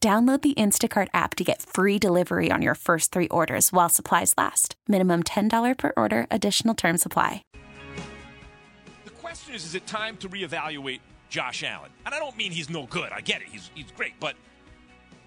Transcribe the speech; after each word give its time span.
Download 0.00 0.42
the 0.42 0.54
Instacart 0.54 1.08
app 1.14 1.34
to 1.36 1.44
get 1.44 1.62
free 1.62 1.98
delivery 1.98 2.50
on 2.50 2.60
your 2.60 2.74
first 2.74 3.12
three 3.12 3.28
orders 3.28 3.72
while 3.72 3.88
supplies 3.88 4.34
last. 4.36 4.76
Minimum 4.86 5.22
$10 5.22 5.78
per 5.78 5.92
order, 5.96 6.26
additional 6.30 6.74
term 6.74 6.98
supply. 6.98 7.42
The 9.04 9.10
question 9.10 9.54
is 9.54 9.64
is 9.64 9.74
it 9.74 9.86
time 9.86 10.16
to 10.18 10.28
reevaluate 10.28 11.00
Josh 11.30 11.64
Allen? 11.64 11.90
And 12.04 12.14
I 12.14 12.18
don't 12.18 12.36
mean 12.36 12.52
he's 12.52 12.68
no 12.68 12.86
good. 12.86 13.10
I 13.10 13.22
get 13.22 13.40
it. 13.40 13.48
He's, 13.48 13.70
he's 13.74 13.90
great. 13.96 14.12
But 14.20 14.36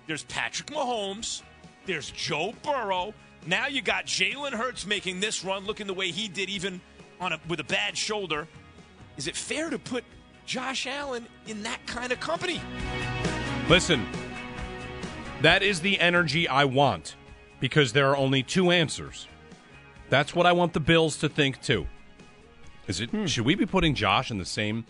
there's 0.08 0.24
Patrick 0.24 0.70
Mahomes, 0.70 1.42
there's 1.86 2.12
Joe 2.12 2.54
Burrow. 2.64 3.14
Now 3.48 3.68
you 3.68 3.82
got 3.82 4.06
Jalen 4.06 4.52
Hurts 4.52 4.86
making 4.86 5.20
this 5.20 5.44
run, 5.44 5.66
looking 5.66 5.88
the 5.88 5.94
way 5.94 6.12
he 6.12 6.28
did, 6.28 6.50
even 6.50 6.80
on 7.20 7.34
a, 7.34 7.40
with 7.48 7.60
a 7.60 7.64
bad 7.64 7.98
shoulder. 7.98 8.48
Is 9.18 9.28
it 9.28 9.36
fair 9.36 9.70
to 9.70 9.80
put 9.80 10.04
Josh 10.46 10.88
Allen 10.88 11.26
in 11.48 11.64
that 11.64 11.80
kind 11.86 12.12
of 12.12 12.20
company? 12.20 12.62
Listen, 13.68 14.06
that 15.42 15.64
is 15.64 15.82
the 15.82 16.00
energy 16.00 16.48
I 16.48 16.66
want 16.66 17.16
because 17.60 17.94
there 17.94 18.10
are 18.10 18.18
only 18.18 18.44
two 18.44 18.72
answers. 18.72 19.28
That's 20.10 20.34
what 20.36 20.46
I 20.46 20.52
want 20.52 20.74
the 20.74 20.80
Bills 20.80 21.18
to 21.18 21.30
think 21.30 21.62
too. 21.62 21.88
Is 22.88 23.00
it 23.00 23.10
should 23.30 23.46
we 23.46 23.56
be 23.56 23.66
putting 23.66 23.94
Josh 23.94 24.32
in 24.32 24.38
the 24.40 24.46
same 24.46 24.86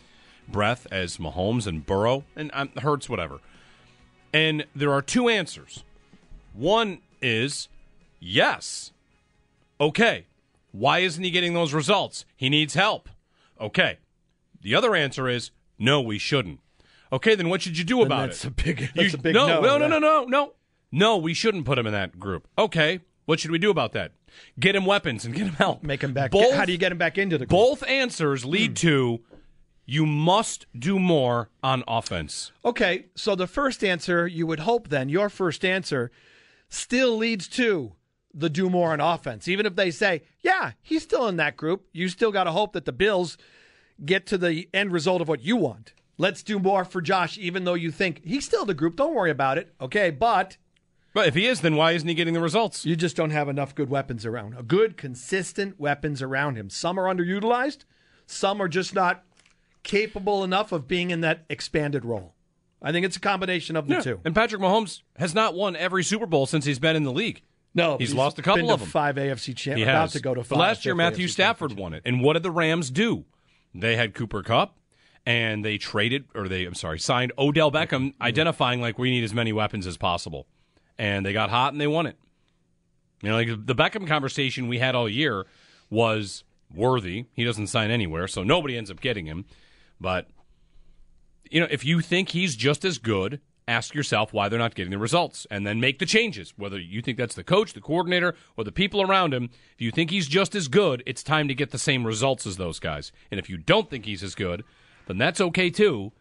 breath 0.48 0.88
as 0.92 1.18
Mahomes 1.18 1.68
and 1.68 1.86
Burrow 1.86 2.24
and 2.36 2.50
um, 2.54 2.70
Hurts 2.78 3.10
whatever? 3.10 3.40
And 4.34 4.66
there 4.76 4.94
are 4.94 5.02
two 5.02 5.28
answers. 5.28 5.84
One 6.54 7.00
is 7.22 7.68
yes. 8.20 8.92
Okay. 9.82 10.26
Why 10.72 11.00
isn't 11.00 11.24
he 11.24 11.32
getting 11.32 11.54
those 11.54 11.74
results? 11.74 12.26
He 12.38 12.50
needs 12.50 12.74
help. 12.76 13.10
Okay. 13.60 13.98
The 14.62 14.76
other 14.76 14.96
answer 14.96 15.28
is 15.28 15.52
no, 15.78 16.00
we 16.00 16.18
shouldn't. 16.18 16.60
Okay, 17.12 17.36
then 17.36 17.50
what 17.50 17.62
should 17.62 17.78
you 17.78 17.84
do 17.84 18.02
about 18.02 18.28
that's 18.28 18.46
it? 18.46 18.48
a 18.48 18.52
big- 18.52 18.92
that's 18.96 19.14
You- 19.14 19.20
a 19.20 19.22
big 19.22 19.34
no, 19.34 19.62
no, 19.62 19.78
no, 19.78 19.88
no, 19.88 20.00
no, 20.00 20.26
no, 20.26 20.54
no. 20.92 21.18
We 21.18 21.34
shouldn't 21.34 21.66
put 21.66 21.78
him 21.78 21.88
in 21.88 21.94
that 21.94 22.20
group. 22.20 22.48
Okay, 22.58 23.02
what 23.26 23.40
should 23.40 23.52
we 23.52 23.58
do 23.58 23.72
about 23.72 23.94
that? 23.94 24.12
Get 24.60 24.76
him 24.76 24.86
weapons 24.86 25.26
and 25.26 25.34
get 25.34 25.48
him 25.48 25.54
help. 25.54 25.84
Make 25.84 26.04
him 26.04 26.14
back. 26.14 26.32
Both, 26.32 26.54
how 26.54 26.66
do 26.66 26.72
you 26.72 26.78
get 26.78 26.92
him 26.92 26.98
back 26.98 27.18
into 27.18 27.38
the 27.38 27.46
group? 27.46 27.50
both 27.50 27.84
answers 27.88 28.46
lead 28.46 28.72
hmm. 28.72 28.76
to 28.76 29.20
you 29.90 30.06
must 30.06 30.68
do 30.78 31.00
more 31.00 31.50
on 31.64 31.84
offense. 31.88 32.52
Okay, 32.64 33.08
so 33.16 33.34
the 33.34 33.48
first 33.48 33.84
answer, 33.84 34.28
you 34.28 34.46
would 34.46 34.60
hope 34.60 34.90
then, 34.90 35.10
your 35.10 35.30
first 35.30 35.66
answer 35.66 36.12
still 36.70 37.18
leads 37.18 37.48
to 37.48 37.94
the 38.32 38.52
do 38.52 38.70
more 38.70 38.92
on 38.94 39.02
offense. 39.02 39.48
Even 39.48 39.66
if 39.66 39.76
they 39.76 39.90
say, 39.90 40.22
yeah, 40.42 40.74
he's 40.84 41.02
still 41.02 41.28
in 41.28 41.38
that 41.38 41.58
group, 41.58 41.88
you 41.92 42.08
still 42.08 42.32
got 42.32 42.44
to 42.44 42.52
hope 42.52 42.74
that 42.74 42.86
the 42.86 42.92
Bills 42.92 43.36
get 44.06 44.28
to 44.28 44.38
the 44.38 44.70
end 44.76 44.92
result 44.92 45.22
of 45.22 45.28
what 45.28 45.42
you 45.42 45.56
want. 45.56 45.94
Let's 46.20 46.44
do 46.44 46.60
more 46.60 46.84
for 46.86 47.02
Josh, 47.02 47.38
even 47.38 47.64
though 47.64 47.74
you 47.76 47.90
think 47.92 48.22
he's 48.26 48.44
still 48.46 48.66
the 48.66 48.74
group. 48.76 48.98
Don't 48.98 49.16
worry 49.16 49.32
about 49.32 49.58
it. 49.58 49.74
Okay, 49.80 50.12
but 50.12 50.58
But 51.14 51.28
if 51.28 51.34
he 51.34 51.48
is, 51.48 51.62
then 51.62 51.76
why 51.78 51.94
isn't 51.94 52.08
he 52.08 52.14
getting 52.14 52.34
the 52.36 52.42
results? 52.42 52.86
you 52.86 52.96
just 52.96 53.16
don't 53.16 53.30
have 53.32 53.48
enough 53.50 53.74
good 53.74 53.90
weapons 53.90 54.26
around. 54.26 54.56
A 54.58 54.62
good, 54.64 54.98
consistent 54.98 55.80
weapons 55.80 56.22
around 56.22 56.56
him. 56.58 56.70
Some 56.70 57.00
are 57.00 57.06
underutilized, 57.06 57.86
some 58.28 58.62
are 58.62 58.68
just 58.68 58.94
not 58.94 59.24
capable 59.84 60.44
enough 60.44 60.72
of 60.74 60.88
being 60.88 61.10
in 61.10 61.22
that 61.22 61.46
expanded 61.50 62.04
role. 62.06 62.36
I 62.82 62.92
think 62.92 63.06
it's 63.06 63.16
a 63.18 63.22
combination 63.22 63.76
of 63.76 63.88
the 63.88 63.96
Yeah. 63.96 64.02
two. 64.02 64.20
And 64.26 64.36
Patrick 64.36 64.62
Mahomes 64.62 65.02
has 65.18 65.34
not 65.34 65.54
won 65.56 65.76
every 65.76 66.04
Super 66.04 66.26
Bowl 66.26 66.46
since 66.46 66.66
he's 66.66 66.80
been 66.80 66.96
in 66.96 67.04
the 67.04 67.12
league. 67.14 67.42
No, 67.74 67.98
he's, 67.98 68.14
but 68.14 68.18
lost 68.18 68.40
a 68.40 68.42
couple 68.42 68.72
of 68.72 68.80
them. 68.82 68.90
Five 68.90 69.16
AFC 69.16 69.54
champ. 69.56 69.78
He 69.78 69.84
about 69.84 70.10
to 70.12 70.20
go 70.20 70.34
to 70.34 70.44
five. 70.44 70.58
last 70.60 70.86
year, 70.86 70.96
Matthew 70.96 71.28
AFC 71.28 71.32
Stafford 71.32 71.74
won 71.78 71.94
it. 71.94 72.02
And 72.06 72.22
what 72.22 72.34
did 72.34 72.44
the 72.44 72.52
Rams 72.52 72.90
do? 72.90 73.26
They 73.76 73.96
had 73.96 74.14
Cooper 74.16 74.42
Kupp, 74.44 74.76
and 75.26 75.64
they 75.64 75.78
traded, 75.78 76.26
or 76.34 76.48
they, 76.48 76.66
I'm 76.66 76.74
sorry, 76.74 77.00
signed 77.00 77.32
Odell 77.38 77.72
Beckham, 77.72 78.10
mm-hmm. 78.10 78.24
identifying 78.24 78.82
like 78.82 78.98
we 78.98 79.10
need 79.10 79.24
as 79.24 79.34
many 79.34 79.54
weapons 79.54 79.86
as 79.86 79.98
possible. 79.98 80.48
And 80.98 81.26
they 81.26 81.34
got 81.34 81.50
hot 81.50 81.72
and 81.72 81.80
they 81.80 81.88
won 81.88 82.06
it. 82.06 82.18
You 83.22 83.30
know, 83.30 83.36
like 83.36 83.48
the 83.66 83.76
Beckham 83.76 84.08
conversation 84.08 84.68
we 84.68 84.80
had 84.80 84.96
all 84.96 85.10
year 85.10 85.46
was 85.90 86.44
worthy. 86.74 87.26
He 87.34 87.44
doesn't 87.44 87.68
sign 87.68 87.92
anywhere, 87.92 88.28
so 88.28 88.44
nobody 88.44 88.78
ends 88.78 88.92
up 88.92 89.02
getting 89.02 89.26
him. 89.26 89.46
But 90.00 90.28
you 91.50 91.60
know, 91.60 91.68
if 91.70 91.84
you 91.84 92.02
think 92.02 92.30
he's 92.30 92.56
just 92.56 92.86
as 92.86 92.98
good, 92.98 93.42
ask 93.68 93.94
yourself 93.94 94.34
why 94.34 94.50
they're 94.50 94.60
not 94.60 94.76
getting 94.76 94.92
the 94.92 94.98
results 94.98 95.46
and 95.52 95.66
then 95.66 95.80
make 95.80 96.00
the 96.00 96.06
changes. 96.06 96.54
Whether 96.58 96.80
you 96.80 97.02
think 97.02 97.18
that's 97.18 97.36
the 97.36 97.44
coach, 97.44 97.74
the 97.74 97.82
coordinator, 97.82 98.36
or 98.58 98.64
the 98.64 98.72
people 98.72 99.02
around 99.02 99.34
him, 99.34 99.50
if 99.74 99.82
you 99.82 99.92
think 99.92 100.10
he's 100.12 100.28
just 100.28 100.56
as 100.56 100.68
good, 100.68 101.04
it's 101.06 101.24
time 101.24 101.48
to 101.48 101.56
get 101.56 101.72
the 101.72 101.78
same 101.78 102.06
results 102.06 102.48
as 102.48 102.58
those 102.58 102.80
guys. 102.80 103.12
And 103.30 103.40
if 103.40 103.50
you 103.50 103.58
don't 103.58 103.90
think 103.90 104.06
he's 104.06 104.24
as 104.24 104.36
good, 104.36 104.64
then 105.10 105.18
that's 105.18 105.42
okay 105.42 105.70
too. 105.70 106.12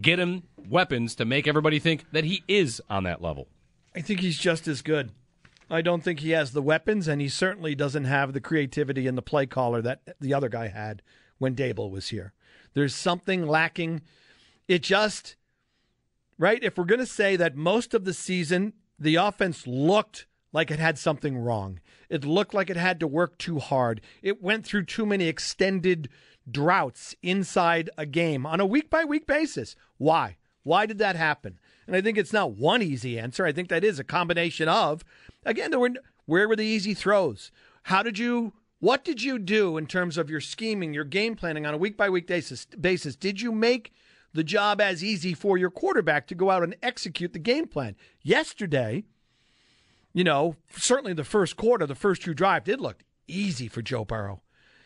Get 0.00 0.18
him 0.18 0.42
weapons 0.68 1.14
to 1.16 1.24
make 1.24 1.46
everybody 1.46 1.78
think 1.78 2.04
that 2.12 2.24
he 2.24 2.42
is 2.48 2.82
on 2.90 3.04
that 3.04 3.22
level. 3.22 3.48
I 3.94 4.00
think 4.00 4.20
he's 4.20 4.38
just 4.38 4.66
as 4.66 4.82
good. 4.82 5.12
I 5.70 5.80
don't 5.80 6.02
think 6.02 6.20
he 6.20 6.30
has 6.30 6.52
the 6.52 6.60
weapons, 6.60 7.08
and 7.08 7.20
he 7.20 7.28
certainly 7.28 7.74
doesn't 7.74 8.04
have 8.04 8.32
the 8.32 8.40
creativity 8.40 9.06
and 9.06 9.16
the 9.16 9.22
play 9.22 9.46
caller 9.46 9.80
that 9.82 10.00
the 10.20 10.34
other 10.34 10.48
guy 10.48 10.68
had 10.68 11.02
when 11.38 11.54
Daboll 11.54 11.90
was 11.90 12.08
here. 12.08 12.32
There's 12.74 12.94
something 12.94 13.46
lacking. 13.46 14.02
It 14.68 14.82
just, 14.82 15.36
right? 16.38 16.62
If 16.62 16.76
we're 16.76 16.84
going 16.84 16.98
to 17.00 17.06
say 17.06 17.36
that 17.36 17.56
most 17.56 17.94
of 17.94 18.04
the 18.04 18.12
season, 18.12 18.72
the 18.98 19.16
offense 19.16 19.66
looked 19.66 20.26
like 20.52 20.70
it 20.70 20.78
had 20.78 20.98
something 20.98 21.38
wrong, 21.38 21.80
it 22.12 22.26
looked 22.26 22.52
like 22.52 22.68
it 22.68 22.76
had 22.76 23.00
to 23.00 23.06
work 23.06 23.38
too 23.38 23.58
hard, 23.58 24.02
it 24.20 24.42
went 24.42 24.66
through 24.66 24.84
too 24.84 25.06
many 25.06 25.28
extended 25.28 26.10
droughts 26.48 27.14
inside 27.22 27.88
a 27.96 28.04
game 28.04 28.44
on 28.44 28.60
a 28.60 28.66
week 28.66 28.90
by 28.90 29.02
week 29.02 29.26
basis. 29.26 29.74
Why? 29.96 30.36
Why 30.62 30.84
did 30.84 30.98
that 30.98 31.16
happen? 31.16 31.58
And 31.86 31.96
I 31.96 32.02
think 32.02 32.18
it's 32.18 32.32
not 32.32 32.52
one 32.52 32.82
easy 32.82 33.18
answer. 33.18 33.46
I 33.46 33.52
think 33.52 33.70
that 33.70 33.82
is 33.82 33.98
a 33.98 34.04
combination 34.04 34.68
of, 34.68 35.02
again, 35.46 35.70
there 35.70 35.80
were 35.80 35.94
where 36.26 36.46
were 36.46 36.54
the 36.54 36.64
easy 36.64 36.92
throws? 36.92 37.50
How 37.84 38.02
did 38.02 38.18
you? 38.18 38.52
What 38.78 39.04
did 39.04 39.22
you 39.22 39.38
do 39.38 39.78
in 39.78 39.86
terms 39.86 40.18
of 40.18 40.28
your 40.28 40.40
scheming, 40.40 40.92
your 40.92 41.04
game 41.04 41.34
planning 41.34 41.64
on 41.64 41.72
a 41.72 41.78
week 41.78 41.96
by 41.96 42.10
week 42.10 42.26
basis? 42.26 42.66
Basis? 42.66 43.16
Did 43.16 43.40
you 43.40 43.52
make 43.52 43.92
the 44.34 44.44
job 44.44 44.80
as 44.82 45.02
easy 45.02 45.34
for 45.34 45.56
your 45.56 45.70
quarterback 45.70 46.26
to 46.26 46.34
go 46.34 46.50
out 46.50 46.62
and 46.62 46.76
execute 46.82 47.32
the 47.32 47.38
game 47.38 47.68
plan? 47.68 47.96
Yesterday, 48.22 49.04
you 50.12 50.24
know, 50.24 50.56
certainly 50.76 51.12
the 51.12 51.24
first 51.24 51.56
quarter, 51.56 51.86
the 51.86 51.94
first 51.94 52.22
two 52.22 52.34
drive 52.34 52.64
did 52.64 52.80
look 52.80 53.02
easy 53.26 53.68
for 53.68 53.82
Joe 53.82 54.04
Burrow. 54.04 54.42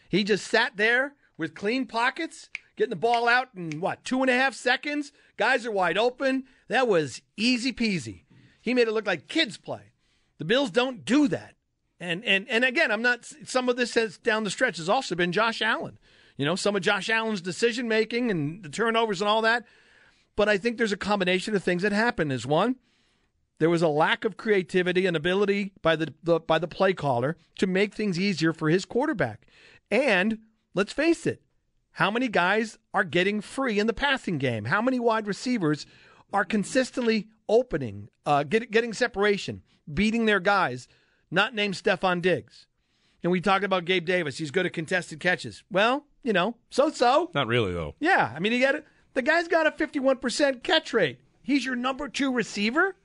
He 0.08 0.24
just 0.24 0.46
sat 0.46 0.76
there 0.76 1.14
with 1.36 1.54
clean 1.54 1.86
pockets, 1.86 2.48
getting 2.76 2.90
the 2.90 2.96
ball 2.96 3.28
out 3.28 3.48
in 3.56 3.80
what, 3.80 4.04
two 4.04 4.22
and 4.22 4.30
a 4.30 4.34
half 4.34 4.54
seconds? 4.54 5.12
Guys 5.36 5.66
are 5.66 5.72
wide 5.72 5.98
open. 5.98 6.44
That 6.68 6.88
was 6.88 7.22
easy 7.36 7.72
peasy. 7.72 8.22
He 8.60 8.74
made 8.74 8.88
it 8.88 8.92
look 8.92 9.06
like 9.06 9.28
kids 9.28 9.56
play. 9.58 9.92
The 10.38 10.44
Bills 10.44 10.70
don't 10.70 11.04
do 11.04 11.28
that. 11.28 11.54
And 11.98 12.24
and 12.24 12.46
and 12.50 12.64
again, 12.64 12.90
I'm 12.90 13.00
not. 13.00 13.24
Some 13.44 13.68
of 13.68 13.76
this 13.76 13.94
has 13.94 14.18
down 14.18 14.44
the 14.44 14.50
stretch 14.50 14.76
has 14.76 14.88
also 14.88 15.14
been 15.14 15.32
Josh 15.32 15.62
Allen. 15.62 15.98
You 16.36 16.44
know, 16.44 16.54
some 16.54 16.76
of 16.76 16.82
Josh 16.82 17.08
Allen's 17.08 17.40
decision 17.40 17.88
making 17.88 18.30
and 18.30 18.62
the 18.62 18.68
turnovers 18.68 19.22
and 19.22 19.28
all 19.28 19.40
that. 19.42 19.64
But 20.34 20.50
I 20.50 20.58
think 20.58 20.76
there's 20.76 20.92
a 20.92 20.98
combination 20.98 21.54
of 21.54 21.64
things 21.64 21.82
that 21.82 21.92
happen. 21.92 22.30
Is 22.30 22.46
one, 22.46 22.76
there 23.58 23.70
was 23.70 23.82
a 23.82 23.88
lack 23.88 24.24
of 24.24 24.36
creativity 24.36 25.06
and 25.06 25.16
ability 25.16 25.72
by 25.82 25.96
the, 25.96 26.12
the 26.22 26.40
by 26.40 26.58
the 26.58 26.68
play 26.68 26.92
caller 26.92 27.36
to 27.58 27.66
make 27.66 27.94
things 27.94 28.18
easier 28.18 28.52
for 28.52 28.68
his 28.68 28.84
quarterback. 28.84 29.46
And 29.90 30.38
let's 30.74 30.92
face 30.92 31.26
it, 31.26 31.42
how 31.92 32.10
many 32.10 32.28
guys 32.28 32.78
are 32.92 33.04
getting 33.04 33.40
free 33.40 33.78
in 33.78 33.86
the 33.86 33.92
passing 33.92 34.38
game? 34.38 34.66
How 34.66 34.82
many 34.82 35.00
wide 35.00 35.26
receivers 35.26 35.86
are 36.32 36.44
consistently 36.44 37.28
opening, 37.48 38.08
uh, 38.26 38.42
get, 38.42 38.70
getting 38.70 38.92
separation, 38.92 39.62
beating 39.92 40.26
their 40.26 40.40
guys? 40.40 40.88
Not 41.30 41.54
named 41.54 41.74
Stefon 41.74 42.20
Diggs. 42.20 42.66
And 43.22 43.32
we 43.32 43.40
talked 43.40 43.64
about 43.64 43.86
Gabe 43.86 44.04
Davis. 44.04 44.38
He's 44.38 44.50
good 44.50 44.66
at 44.66 44.72
contested 44.72 45.18
catches. 45.18 45.64
Well, 45.70 46.04
you 46.22 46.32
know, 46.32 46.56
so 46.70 46.90
so. 46.90 47.30
Not 47.34 47.46
really 47.46 47.72
though. 47.72 47.94
Yeah, 47.98 48.32
I 48.34 48.40
mean, 48.40 48.52
he 48.52 48.60
got 48.60 48.84
the 49.14 49.22
guy's 49.22 49.48
got 49.48 49.66
a 49.66 49.70
51% 49.70 50.62
catch 50.62 50.92
rate. 50.92 51.18
He's 51.42 51.64
your 51.64 51.76
number 51.76 52.08
two 52.08 52.32
receiver, 52.32 52.96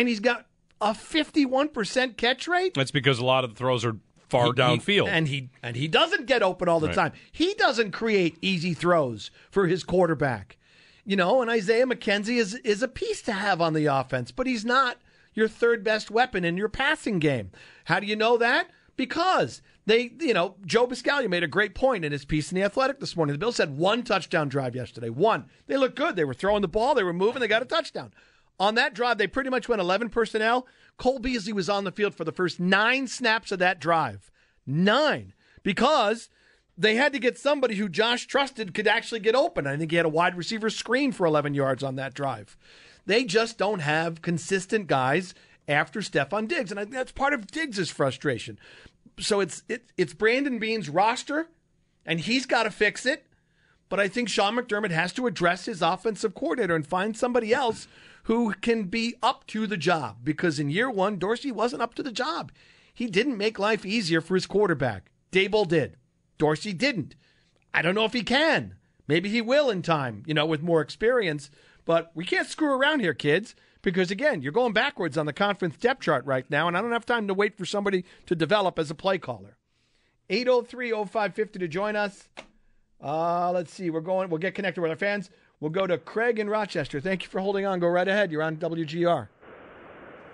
and 0.00 0.08
he's 0.08 0.20
got 0.20 0.46
a 0.80 0.94
51% 0.94 2.16
catch 2.16 2.48
rate. 2.48 2.74
That's 2.74 2.90
because 2.90 3.18
a 3.18 3.24
lot 3.24 3.44
of 3.44 3.50
the 3.50 3.56
throws 3.56 3.84
are 3.84 3.96
far 4.28 4.46
He- 4.46 4.52
downfield. 4.52 5.04
he- 5.04 5.10
and 5.10 5.28
he 5.28 5.50
and 5.62 5.76
he 5.76 5.88
doesn't 5.88 6.26
get 6.26 6.42
open 6.42 6.68
all 6.68 6.80
the 6.80 6.86
Right. 6.88 6.96
time. 6.96 7.12
He 7.32 7.54
doesn't 7.54 7.90
create 7.92 8.38
easy 8.40 8.74
throws 8.74 9.30
for 9.50 9.66
his 9.66 9.84
quarterback. 9.84 10.56
You 11.04 11.16
know, 11.16 11.40
and 11.42 11.50
Isaiah 11.50 11.86
McKenzie 11.86 12.38
is 12.38 12.54
is 12.56 12.82
a 12.82 12.88
piece 12.88 13.22
to 13.22 13.32
have 13.32 13.60
on 13.60 13.72
the 13.74 13.86
offense, 13.86 14.30
but 14.30 14.46
he's 14.46 14.64
not 14.64 14.98
your 15.34 15.48
third 15.48 15.82
best 15.84 16.10
weapon 16.10 16.44
in 16.44 16.56
your 16.56 16.68
passing 16.68 17.18
game. 17.18 17.50
How 17.84 18.00
do 18.00 18.06
you 18.06 18.16
know 18.16 18.36
that? 18.38 18.70
Because 18.96 19.62
they, 19.86 20.12
you 20.20 20.34
know, 20.34 20.56
Joe 20.66 20.86
Buscaglia 20.86 21.28
made 21.28 21.42
a 21.42 21.48
great 21.48 21.74
point 21.74 22.04
in 22.04 22.12
his 22.12 22.24
piece 22.24 22.52
in 22.52 22.56
the 22.56 22.62
Athletic 22.64 23.00
this 23.00 23.16
morning. 23.16 23.32
The 23.32 23.38
Bills 23.38 23.56
had 23.58 23.76
one 23.76 24.02
touchdown 24.02 24.48
drive 24.48 24.76
yesterday. 24.76 25.08
One. 25.08 25.46
They 25.66 25.76
looked 25.76 25.96
good. 25.96 26.16
They 26.16 26.24
were 26.24 26.34
throwing 26.34 26.62
the 26.62 26.68
ball. 26.68 26.94
They 26.94 27.02
were 27.02 27.12
moving. 27.12 27.40
They 27.40 27.48
got 27.48 27.62
a 27.62 27.66
touchdown. 27.66 28.12
On 28.60 28.74
that 28.74 28.94
drive, 28.94 29.16
they 29.16 29.26
pretty 29.26 29.48
much 29.48 29.68
went 29.68 29.80
11 29.80 30.10
personnel. 30.10 30.66
Cole 30.98 31.18
Beasley 31.18 31.54
was 31.54 31.70
on 31.70 31.84
the 31.84 31.90
field 31.90 32.14
for 32.14 32.24
the 32.24 32.30
first 32.30 32.60
nine 32.60 33.06
snaps 33.08 33.50
of 33.50 33.58
that 33.58 33.80
drive. 33.80 34.30
Nine. 34.66 35.32
Because 35.62 36.28
they 36.76 36.94
had 36.94 37.14
to 37.14 37.18
get 37.18 37.38
somebody 37.38 37.76
who 37.76 37.88
Josh 37.88 38.26
trusted 38.26 38.74
could 38.74 38.86
actually 38.86 39.20
get 39.20 39.34
open. 39.34 39.66
I 39.66 39.78
think 39.78 39.90
he 39.90 39.96
had 39.96 40.04
a 40.04 40.10
wide 40.10 40.36
receiver 40.36 40.68
screen 40.68 41.10
for 41.10 41.26
11 41.26 41.54
yards 41.54 41.82
on 41.82 41.96
that 41.96 42.12
drive. 42.12 42.56
They 43.06 43.24
just 43.24 43.56
don't 43.56 43.80
have 43.80 44.20
consistent 44.20 44.86
guys 44.86 45.34
after 45.66 46.00
Stefon 46.00 46.46
Diggs. 46.46 46.70
And 46.70 46.78
I 46.78 46.84
think 46.84 46.94
that's 46.94 47.12
part 47.12 47.32
of 47.32 47.46
Diggs' 47.50 47.90
frustration. 47.90 48.58
So 49.18 49.40
it's 49.40 49.62
it, 49.68 49.86
it's 49.96 50.12
Brandon 50.12 50.58
Beane's 50.58 50.90
roster, 50.90 51.48
and 52.04 52.20
he's 52.20 52.44
got 52.44 52.64
to 52.64 52.70
fix 52.70 53.06
it. 53.06 53.24
But 53.88 54.00
I 54.00 54.08
think 54.08 54.28
Sean 54.28 54.56
McDermott 54.56 54.90
has 54.90 55.12
to 55.14 55.26
address 55.26 55.64
his 55.64 55.82
offensive 55.82 56.34
coordinator 56.34 56.76
and 56.76 56.86
find 56.86 57.16
somebody 57.16 57.52
else 57.52 57.88
who 58.30 58.54
can 58.60 58.84
be 58.84 59.16
up 59.24 59.44
to 59.44 59.66
the 59.66 59.76
job. 59.76 60.18
Because 60.22 60.60
in 60.60 60.70
year 60.70 60.88
one, 60.88 61.18
Dorsey 61.18 61.50
wasn't 61.50 61.82
up 61.82 61.94
to 61.94 62.02
the 62.04 62.12
job. 62.12 62.52
He 62.94 63.08
didn't 63.08 63.36
make 63.36 63.58
life 63.58 63.84
easier 63.84 64.20
for 64.20 64.36
his 64.36 64.46
quarterback. 64.46 65.10
Daboll 65.32 65.66
did. 65.66 65.96
Dorsey 66.38 66.72
didn't. 66.72 67.16
I 67.74 67.82
don't 67.82 67.96
know 67.96 68.04
if 68.04 68.12
he 68.12 68.22
can. 68.22 68.76
Maybe 69.08 69.28
he 69.28 69.40
will 69.40 69.68
in 69.68 69.82
time, 69.82 70.22
you 70.26 70.34
know, 70.34 70.46
with 70.46 70.62
more 70.62 70.80
experience. 70.80 71.50
But 71.84 72.12
we 72.14 72.24
can't 72.24 72.46
screw 72.46 72.72
around 72.72 73.00
here, 73.00 73.14
kids, 73.14 73.56
because 73.82 74.12
again, 74.12 74.42
you're 74.42 74.52
going 74.52 74.74
backwards 74.74 75.18
on 75.18 75.26
the 75.26 75.32
conference 75.32 75.76
depth 75.76 76.02
chart 76.02 76.24
right 76.24 76.48
now, 76.48 76.68
and 76.68 76.76
I 76.76 76.82
don't 76.82 76.92
have 76.92 77.04
time 77.04 77.26
to 77.26 77.34
wait 77.34 77.58
for 77.58 77.64
somebody 77.64 78.04
to 78.26 78.36
develop 78.36 78.78
as 78.78 78.92
a 78.92 78.94
play 78.94 79.18
caller. 79.18 79.56
803 80.28 80.92
0550 80.92 81.58
to 81.58 81.66
join 81.66 81.96
us. 81.96 82.28
Uh, 83.02 83.50
let's 83.50 83.74
see. 83.74 83.90
We're 83.90 84.00
going. 84.02 84.30
We'll 84.30 84.38
get 84.38 84.54
connected 84.54 84.82
with 84.82 84.92
our 84.92 84.96
fans. 84.96 85.30
We'll 85.60 85.70
go 85.70 85.86
to 85.86 85.98
Craig 85.98 86.38
in 86.38 86.48
Rochester. 86.48 87.00
Thank 87.00 87.22
you 87.22 87.28
for 87.28 87.40
holding 87.40 87.66
on. 87.66 87.80
Go 87.80 87.88
right 87.88 88.08
ahead. 88.08 88.32
You're 88.32 88.42
on 88.42 88.56
WGR. 88.56 89.28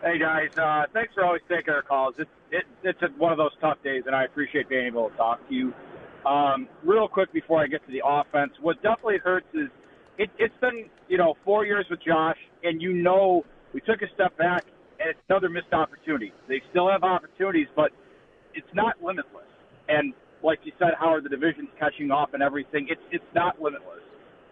Hey 0.03 0.19
guys, 0.21 0.57
uh, 0.57 0.85
thanks 0.93 1.15
for 1.15 1.25
always 1.25 1.43
taking 1.49 1.75
our 1.75 1.83
calls. 1.83 2.15
It's 2.19 2.31
it, 2.53 2.65
it's 2.85 3.01
one 3.19 3.33
of 3.33 3.39
those 3.39 3.51
tough 3.61 3.79
days, 3.83 4.05
and 4.07 4.15
I 4.15 4.25
appreciate 4.25 4.69
being 4.69 4.87
able 4.87 5.11
to 5.11 5.17
talk 5.17 5.47
to 5.49 5.55
you. 5.55 5.75
Um, 6.25 6.69
real 6.85 7.09
quick 7.09 7.33
before 7.33 7.61
I 7.61 7.67
get 7.67 7.85
to 7.87 7.93
the 7.93 8.03
offense, 8.05 8.53
what 8.61 8.81
definitely 8.83 9.19
hurts 9.19 9.49
is 9.53 9.69
it, 10.17 10.31
it's 10.39 10.55
been 10.61 10.89
you 11.09 11.19
know 11.19 11.35
four 11.45 11.67
years 11.67 11.87
with 11.91 11.99
Josh, 12.07 12.37
and 12.63 12.81
you 12.81 12.93
know 12.93 13.45
we 13.73 13.81
took 13.81 14.03
a 14.03 14.07
step 14.15 14.37
back, 14.39 14.65
and 15.01 15.11
it's 15.11 15.19
another 15.29 15.49
missed 15.49 15.73
opportunity. 15.73 16.33
They 16.47 16.63
still 16.71 16.89
have 16.89 17.03
opportunities, 17.03 17.69
but 17.75 17.91
it's 18.55 18.73
not 18.75 19.03
limitless. 19.03 19.51
And 19.89 20.15
like 20.45 20.61
you 20.63 20.73
said, 20.79 20.91
Howard, 21.01 21.25
the 21.25 21.31
division's 21.31 21.71
catching 21.81 22.13
up 22.13 22.35
and 22.35 22.45
everything. 22.45 22.87
It's 22.91 23.03
it's 23.11 23.35
not 23.35 23.61
limitless. 23.61 24.03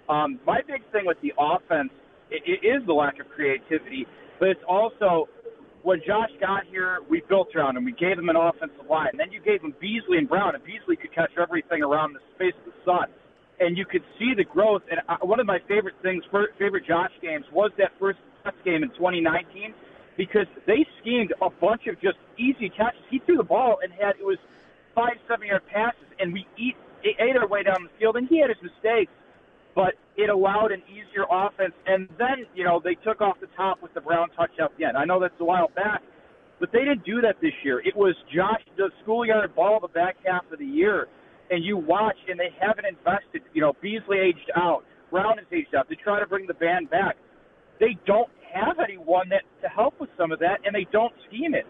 Um, 0.08 0.40
my 0.46 0.60
big 0.66 0.82
thing 0.92 1.06
with 1.06 1.20
the 1.22 1.32
offense 1.38 1.90
it, 2.30 2.42
it 2.46 2.66
is 2.66 2.84
the 2.86 2.92
lack 2.92 3.20
of 3.20 3.28
creativity, 3.28 4.06
but 4.38 4.48
it's 4.48 4.64
also 4.68 5.28
when 5.84 6.00
Josh 6.06 6.30
got 6.40 6.64
here, 6.64 7.00
we 7.10 7.22
built 7.28 7.54
around 7.54 7.76
him. 7.76 7.84
We 7.84 7.92
gave 7.92 8.18
him 8.18 8.30
an 8.30 8.36
offensive 8.36 8.88
line. 8.88 9.08
And 9.12 9.20
then 9.20 9.30
you 9.30 9.40
gave 9.40 9.60
him 9.60 9.74
Beasley 9.78 10.16
and 10.16 10.26
Brown, 10.26 10.54
and 10.54 10.64
Beasley 10.64 10.96
could 10.96 11.12
catch 11.14 11.30
everything 11.38 11.82
around 11.82 12.14
the 12.14 12.20
space 12.34 12.54
of 12.66 12.72
the 12.72 12.78
sun. 12.84 13.12
And 13.60 13.76
you 13.76 13.84
could 13.84 14.02
see 14.18 14.32
the 14.34 14.44
growth. 14.44 14.82
And 14.90 15.00
one 15.20 15.40
of 15.40 15.46
my 15.46 15.58
favorite 15.68 15.94
things, 16.02 16.24
favorite 16.58 16.86
Josh 16.86 17.12
games, 17.20 17.44
was 17.52 17.70
that 17.76 17.92
first 18.00 18.18
Jets 18.44 18.56
game 18.64 18.82
in 18.82 18.88
2019 18.96 19.74
because 20.16 20.46
they 20.66 20.86
schemed 21.00 21.34
a 21.42 21.50
bunch 21.50 21.86
of 21.86 22.00
just 22.00 22.16
easy 22.38 22.70
catches. 22.70 23.04
He 23.10 23.18
threw 23.18 23.36
the 23.36 23.44
ball 23.44 23.76
and 23.82 23.92
had 23.92 24.16
it 24.18 24.24
was 24.24 24.38
five, 24.94 25.20
seven 25.28 25.48
yard 25.48 25.62
passes, 25.70 26.08
and 26.18 26.32
we 26.32 26.46
eat, 26.56 26.76
ate 27.04 27.36
our 27.36 27.46
way 27.46 27.62
down 27.62 27.84
the 27.84 27.90
field. 28.00 28.16
And 28.16 28.26
he 28.26 28.40
had 28.40 28.48
his 28.48 28.62
mistakes, 28.62 29.12
but 29.74 29.94
it 30.16 30.30
allowed 30.30 30.72
an 30.72 30.82
easier 30.88 31.24
offense. 31.30 31.74
And 31.86 32.08
then, 32.18 32.46
you 32.54 32.64
know, 32.64 32.80
they 32.82 32.94
took 32.94 33.20
off 33.20 33.36
the 33.40 33.48
top 33.56 33.82
with 33.82 33.92
the 33.94 34.00
Brown 34.00 34.28
touchdown 34.30 34.68
end. 34.82 34.96
I 34.96 35.04
know 35.04 35.20
that's 35.20 35.34
a 35.40 35.44
while 35.44 35.70
back, 35.74 36.02
but 36.60 36.70
they 36.72 36.80
didn't 36.80 37.04
do 37.04 37.20
that 37.22 37.36
this 37.42 37.52
year. 37.64 37.80
It 37.80 37.96
was 37.96 38.14
Josh, 38.34 38.62
the 38.76 38.90
schoolyard 39.02 39.54
ball 39.54 39.80
the 39.80 39.88
back 39.88 40.16
half 40.24 40.44
of 40.52 40.58
the 40.58 40.66
year. 40.66 41.08
And 41.50 41.62
you 41.62 41.76
watch, 41.76 42.16
and 42.28 42.40
they 42.40 42.50
haven't 42.58 42.86
invested. 42.86 43.42
You 43.52 43.60
know, 43.60 43.74
Beasley 43.82 44.18
aged 44.18 44.50
out, 44.56 44.84
Brown 45.10 45.38
is 45.38 45.44
aged 45.52 45.74
out. 45.74 45.88
They 45.88 45.96
try 45.96 46.18
to 46.20 46.26
bring 46.26 46.46
the 46.46 46.54
band 46.54 46.88
back. 46.90 47.16
They 47.80 47.98
don't 48.06 48.30
have 48.52 48.78
anyone 48.82 49.28
that 49.28 49.42
to 49.62 49.68
help 49.68 50.00
with 50.00 50.08
some 50.16 50.32
of 50.32 50.38
that, 50.38 50.60
and 50.64 50.74
they 50.74 50.86
don't 50.90 51.12
scheme 51.28 51.54
it. 51.54 51.66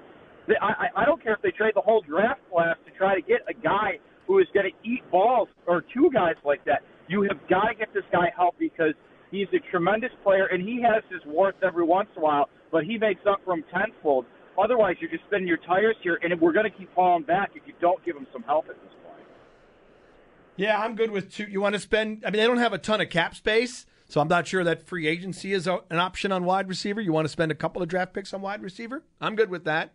They- 0.47 0.59
I 0.61 0.91
I 0.95 1.05
don't 1.07 1.23
care 1.23 1.33
if 1.33 1.43
they 1.43 1.51
trade 1.51 1.75
the 1.75 1.81
whole 1.81 2.03
draft 2.03 2.41
class 2.51 2.77
to 2.85 2.91
try 2.93 3.15
to 3.15 3.23
get 3.23 3.41
a 3.49 3.55
guy 3.55 3.99
who 4.27 4.39
is 4.39 4.47
going 4.55 4.71
to 4.71 4.89
eat 4.89 5.03
balls 5.11 5.49
or 5.67 5.83
two 5.93 6.11
guys 6.13 6.37
like 6.45 6.65
that. 6.65 6.83
You 7.09 7.23
have 7.23 7.47
got 7.49 7.69
to 7.69 7.75
get 7.75 7.93
this 7.93 8.05
guy 8.13 8.33
help 8.37 8.57
because 8.59 8.95
he's 9.31 9.49
a 9.53 9.59
tremendous 9.71 10.11
player 10.23 10.47
and 10.47 10.63
he 10.63 10.81
has 10.83 11.03
his 11.11 11.21
warts 11.27 11.59
every 11.63 11.85
once 11.85 12.09
in 12.17 12.23
a 12.23 12.25
while, 12.25 12.49
but 12.73 12.85
he 12.85 12.99
makes 12.99 13.21
up 13.29 13.41
for 13.45 13.55
them 13.55 13.65
tenfold. 13.73 14.27
Otherwise, 14.57 14.97
you're 15.01 15.11
just 15.11 15.25
spinning 15.25 15.49
your 15.49 15.59
tires 15.59 15.97
here, 16.03 16.19
and 16.23 16.41
we're 16.41 16.53
going 16.53 16.71
to 16.71 16.79
keep 16.79 16.93
falling 16.95 17.25
back 17.25 17.51
if 17.55 17.63
you 17.67 17.75
don't 17.81 18.03
give 18.05 18.17
him 18.17 18.27
some 18.33 18.43
help 18.45 18.67
at 18.69 18.77
this 18.77 18.93
point. 19.05 19.27
Yeah, 20.57 20.81
I'm 20.81 20.95
good 20.95 21.11
with 21.11 21.33
two. 21.33 21.45
You 21.45 21.61
want 21.61 21.75
to 21.75 21.81
spend? 21.81 22.23
I 22.25 22.31
mean, 22.31 22.41
they 22.41 22.47
don't 22.47 22.59
have 22.59 22.73
a 22.73 22.79
ton 22.79 23.01
of 23.01 23.11
cap 23.11 23.35
space, 23.35 23.85
so 24.09 24.21
I'm 24.21 24.29
not 24.29 24.47
sure 24.47 24.63
that 24.63 24.87
free 24.87 25.09
agency 25.09 25.53
is 25.53 25.67
an 25.67 25.81
option 25.91 26.31
on 26.31 26.45
wide 26.45 26.69
receiver. 26.69 27.01
You 27.01 27.13
want 27.13 27.25
to 27.25 27.31
spend 27.31 27.51
a 27.51 27.57
couple 27.57 27.83
of 27.83 27.89
draft 27.89 28.15
picks 28.15 28.33
on 28.33 28.43
wide 28.43 28.63
receiver? 28.63 29.03
I'm 29.21 29.35
good 29.35 29.51
with 29.51 29.65
that. 29.65 29.93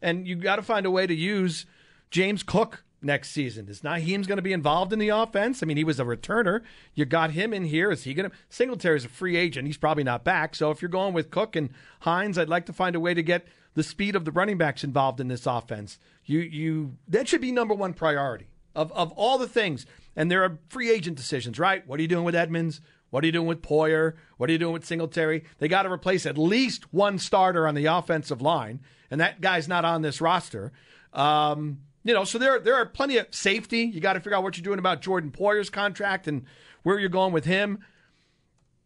And 0.00 0.26
you 0.26 0.36
got 0.36 0.56
to 0.56 0.62
find 0.62 0.86
a 0.86 0.90
way 0.90 1.06
to 1.06 1.14
use 1.14 1.66
James 2.10 2.42
Cook 2.42 2.84
next 3.02 3.30
season. 3.30 3.68
Is 3.68 3.80
Nyheim's 3.80 4.26
going 4.26 4.38
to 4.38 4.42
be 4.42 4.52
involved 4.52 4.92
in 4.92 4.98
the 4.98 5.08
offense? 5.08 5.62
I 5.62 5.66
mean, 5.66 5.76
he 5.76 5.84
was 5.84 6.00
a 6.00 6.04
returner. 6.04 6.62
You 6.94 7.04
got 7.04 7.32
him 7.32 7.52
in 7.52 7.64
here. 7.64 7.90
Is 7.90 8.04
he 8.04 8.14
going 8.14 8.30
to? 8.30 8.36
Singletary's 8.48 9.04
a 9.04 9.08
free 9.08 9.36
agent. 9.36 9.66
He's 9.66 9.76
probably 9.76 10.04
not 10.04 10.24
back. 10.24 10.54
So 10.54 10.70
if 10.70 10.82
you're 10.82 10.88
going 10.88 11.14
with 11.14 11.30
Cook 11.30 11.56
and 11.56 11.70
Hines, 12.00 12.38
I'd 12.38 12.48
like 12.48 12.66
to 12.66 12.72
find 12.72 12.96
a 12.96 13.00
way 13.00 13.14
to 13.14 13.22
get 13.22 13.46
the 13.74 13.82
speed 13.82 14.16
of 14.16 14.24
the 14.24 14.32
running 14.32 14.58
backs 14.58 14.84
involved 14.84 15.20
in 15.20 15.28
this 15.28 15.46
offense. 15.46 15.98
You 16.24 16.40
you 16.40 16.96
that 17.08 17.28
should 17.28 17.40
be 17.40 17.52
number 17.52 17.74
one 17.74 17.94
priority 17.94 18.46
of 18.74 18.92
of 18.92 19.12
all 19.12 19.38
the 19.38 19.48
things. 19.48 19.86
And 20.16 20.30
there 20.30 20.42
are 20.42 20.58
free 20.68 20.90
agent 20.90 21.16
decisions, 21.16 21.58
right? 21.58 21.86
What 21.86 21.98
are 21.98 22.02
you 22.02 22.08
doing 22.08 22.24
with 22.24 22.34
Edmunds? 22.34 22.80
What 23.10 23.24
are 23.24 23.26
you 23.26 23.32
doing 23.32 23.46
with 23.46 23.62
Poyer? 23.62 24.14
What 24.36 24.48
are 24.48 24.52
you 24.52 24.58
doing 24.58 24.72
with 24.72 24.86
Singletary? 24.86 25.44
They 25.58 25.68
got 25.68 25.82
to 25.82 25.92
replace 25.92 26.26
at 26.26 26.38
least 26.38 26.92
one 26.92 27.18
starter 27.18 27.66
on 27.66 27.74
the 27.74 27.86
offensive 27.86 28.40
line, 28.40 28.80
and 29.10 29.20
that 29.20 29.40
guy's 29.40 29.68
not 29.68 29.84
on 29.84 30.02
this 30.02 30.20
roster. 30.20 30.72
Um, 31.12 31.80
you 32.04 32.14
know, 32.14 32.24
so 32.24 32.38
there 32.38 32.58
there 32.58 32.74
are 32.74 32.86
plenty 32.86 33.18
of 33.18 33.26
safety. 33.30 33.82
You 33.82 34.00
got 34.00 34.14
to 34.14 34.20
figure 34.20 34.36
out 34.36 34.42
what 34.42 34.56
you're 34.56 34.64
doing 34.64 34.78
about 34.78 35.02
Jordan 35.02 35.30
Poyer's 35.30 35.70
contract 35.70 36.26
and 36.26 36.44
where 36.82 36.98
you're 36.98 37.08
going 37.08 37.32
with 37.32 37.44
him. 37.44 37.78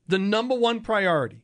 The 0.07 0.19
number 0.19 0.55
one 0.55 0.81
priority 0.81 1.43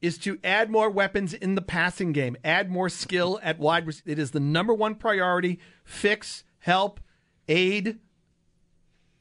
is 0.00 0.18
to 0.18 0.38
add 0.42 0.70
more 0.70 0.90
weapons 0.90 1.32
in 1.32 1.54
the 1.54 1.62
passing 1.62 2.12
game, 2.12 2.36
add 2.42 2.70
more 2.70 2.88
skill 2.88 3.38
at 3.42 3.58
wide. 3.58 3.88
It 4.04 4.18
is 4.18 4.32
the 4.32 4.40
number 4.40 4.74
one 4.74 4.96
priority. 4.96 5.60
Fix, 5.84 6.42
help, 6.58 7.00
aid 7.48 7.98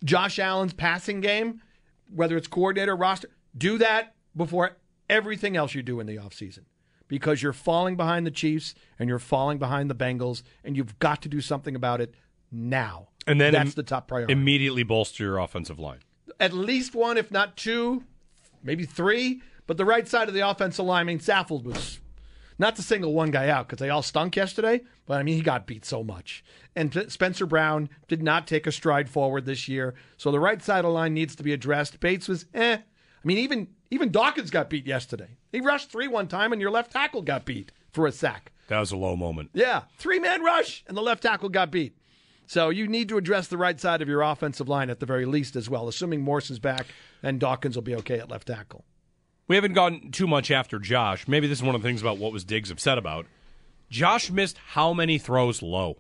Josh 0.04 0.40
Allen's 0.40 0.74
passing 0.74 1.22
game, 1.22 1.62
whether 2.10 2.36
it's 2.36 2.48
coordinator, 2.48 2.96
roster. 2.96 3.30
Do 3.56 3.78
that 3.78 4.16
before 4.36 4.78
everything 5.10 5.56
else 5.56 5.76
you 5.76 5.84
do 5.84 6.00
in 6.00 6.08
the 6.08 6.16
offseason. 6.16 6.64
Because 7.12 7.44
you're 7.44 7.52
falling 7.52 7.98
behind 7.98 8.26
the 8.26 8.32
Chiefs 8.32 8.74
and 8.98 9.10
you're 9.10 9.20
falling 9.20 9.58
behind 9.58 9.90
the 9.90 9.94
Bengals, 9.94 10.44
and 10.64 10.78
you've 10.78 10.98
got 11.00 11.22
to 11.22 11.28
do 11.28 11.42
something 11.42 11.76
about 11.76 12.00
it 12.00 12.16
now. 12.54 13.10
And 13.28 13.40
then 13.40 13.52
that's 13.52 13.72
im- 13.72 13.76
the 13.76 13.84
top 13.84 14.08
priority. 14.08 14.32
Immediately 14.32 14.84
bolster 14.84 15.26
your 15.26 15.38
offensive 15.38 15.78
line. 15.78 16.00
At 16.40 16.54
least 16.54 16.96
one, 16.96 17.18
if 17.18 17.30
not 17.30 17.58
two, 17.58 18.06
maybe 18.64 18.86
three. 18.86 19.42
But 19.68 19.76
the 19.76 19.84
right 19.84 20.08
side 20.08 20.30
of 20.30 20.34
the 20.34 20.48
offensive 20.50 20.86
line, 20.86 21.02
I 21.02 21.04
mean, 21.04 21.20
Saffold 21.20 21.66
was 21.66 22.00
not 22.58 22.78
to 22.78 22.82
single 22.82 23.14
one 23.14 23.30
guy 23.30 23.50
out 23.50 23.68
because 23.68 23.80
they 23.80 23.90
all 23.90 24.02
stunk 24.02 24.38
yesterday, 24.38 24.80
but 25.06 25.20
I 25.20 25.24
mean, 25.24 25.36
he 25.36 25.42
got 25.42 25.68
beat 25.68 25.84
so 25.84 26.06
much. 26.06 26.46
And 26.78 27.12
Spencer 27.12 27.46
Brown 27.46 27.90
did 28.08 28.24
not 28.24 28.48
take 28.48 28.66
a 28.68 28.72
stride 28.72 29.10
forward 29.10 29.46
this 29.46 29.68
year. 29.68 29.96
So 30.16 30.32
the 30.32 30.40
right 30.40 30.64
side 30.64 30.80
of 30.80 30.84
the 30.86 30.92
line 30.92 31.14
needs 31.14 31.36
to 31.36 31.44
be 31.44 31.52
addressed. 31.52 32.00
Bates 32.00 32.30
was 32.30 32.46
eh. 32.54 32.78
I 32.78 33.28
mean, 33.28 33.38
even 33.38 33.68
even 33.90 34.12
Dawkins 34.12 34.50
got 34.50 34.70
beat 34.70 34.88
yesterday. 34.88 35.36
He 35.52 35.62
rushed 35.62 35.92
three 35.92 36.08
one 36.08 36.28
time, 36.28 36.52
and 36.52 36.62
your 36.62 36.72
left 36.72 36.92
tackle 36.92 37.22
got 37.22 37.46
beat 37.46 37.72
for 37.92 38.08
a 38.08 38.12
sack. 38.12 38.52
That 38.68 38.80
was 38.80 38.92
a 38.92 38.98
low 38.98 39.16
moment. 39.16 39.52
Yeah, 39.54 39.84
three 39.98 40.20
man 40.20 40.44
rush, 40.44 40.84
and 40.88 40.96
the 40.96 41.02
left 41.02 41.24
tackle 41.24 41.50
got 41.50 41.72
beat. 41.72 41.98
So 42.48 42.70
you 42.70 42.88
need 42.88 43.08
to 43.10 43.18
address 43.18 43.48
the 43.48 43.58
right 43.58 43.80
side 43.80 44.02
of 44.02 44.10
your 44.10 44.22
offensive 44.22 44.68
line 44.68 44.90
at 44.90 45.00
the 45.00 45.06
very 45.06 45.26
least 45.26 45.56
as 45.56 45.70
well, 45.70 45.88
assuming 45.88 46.22
Morse 46.22 46.50
is 46.50 46.60
back 46.60 46.88
and 47.24 47.40
Dawkins 47.40 47.76
will 47.78 47.82
be 47.82 47.96
okay 47.96 48.20
at 48.20 48.30
left 48.30 48.48
tackle. 48.48 48.84
We 49.48 49.56
haven't 49.56 49.74
gone 49.74 50.12
too 50.12 50.28
much 50.28 50.52
after 50.52 50.78
Josh. 50.80 51.28
Maybe 51.30 51.48
this 51.48 51.60
is 51.60 51.64
one 51.64 51.76
of 51.76 51.82
the 51.82 51.88
things 51.88 52.02
about 52.02 52.18
what 52.18 52.34
was 52.34 52.44
Diggs 52.44 52.70
upset 52.70 52.98
about. 52.98 53.26
Josh 53.90 54.30
missed 54.32 54.58
how 54.70 54.94
many 54.94 55.18
throws 55.18 55.62
low? 55.62 55.98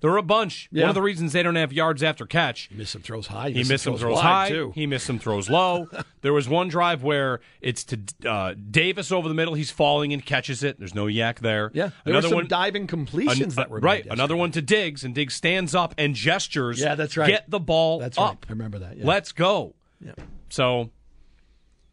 There 0.00 0.10
were 0.10 0.16
a 0.18 0.22
bunch. 0.22 0.68
Yeah. 0.70 0.82
One 0.82 0.88
of 0.90 0.94
the 0.94 1.02
reasons 1.02 1.32
they 1.32 1.42
don't 1.42 1.56
have 1.56 1.72
yards 1.72 2.02
after 2.02 2.24
catch. 2.24 2.68
He 2.70 2.76
missed 2.76 2.92
some 2.92 3.02
throws 3.02 3.26
high. 3.26 3.50
He 3.50 3.64
missed 3.64 3.84
some 3.84 3.96
throws 3.96 4.14
wide, 4.14 4.22
high. 4.22 4.48
too. 4.48 4.72
He 4.74 4.86
missed 4.86 5.06
some 5.06 5.18
throws 5.18 5.50
low. 5.50 5.88
there 6.22 6.32
was 6.32 6.48
one 6.48 6.68
drive 6.68 7.02
where 7.02 7.40
it's 7.60 7.84
to 7.84 7.98
uh, 8.24 8.54
Davis 8.70 9.10
over 9.10 9.26
the 9.28 9.34
middle. 9.34 9.54
He's 9.54 9.70
falling 9.70 10.12
and 10.12 10.24
catches 10.24 10.62
it. 10.62 10.78
There's 10.78 10.94
no 10.94 11.06
YAC 11.06 11.40
there. 11.40 11.70
yeah, 11.74 11.88
there 12.04 12.12
another 12.12 12.28
were 12.28 12.30
some 12.30 12.36
one. 12.36 12.48
diving 12.48 12.86
completions 12.86 13.40
an- 13.40 13.62
that 13.62 13.70
were 13.70 13.80
right. 13.80 14.06
Another 14.06 14.36
one 14.36 14.52
to 14.52 14.62
Diggs, 14.62 15.02
and 15.02 15.14
Diggs 15.14 15.34
stands 15.34 15.74
up 15.74 15.94
and 15.98 16.14
gestures. 16.14 16.80
Yeah, 16.80 16.94
that's 16.94 17.16
right. 17.16 17.28
Get 17.28 17.50
the 17.50 17.60
ball 17.60 17.98
That's 17.98 18.18
right. 18.18 18.36
I 18.48 18.52
remember 18.52 18.78
that. 18.80 18.96
Yeah. 18.96 19.06
Let's 19.06 19.32
go. 19.32 19.74
Yeah. 20.00 20.12
So 20.48 20.90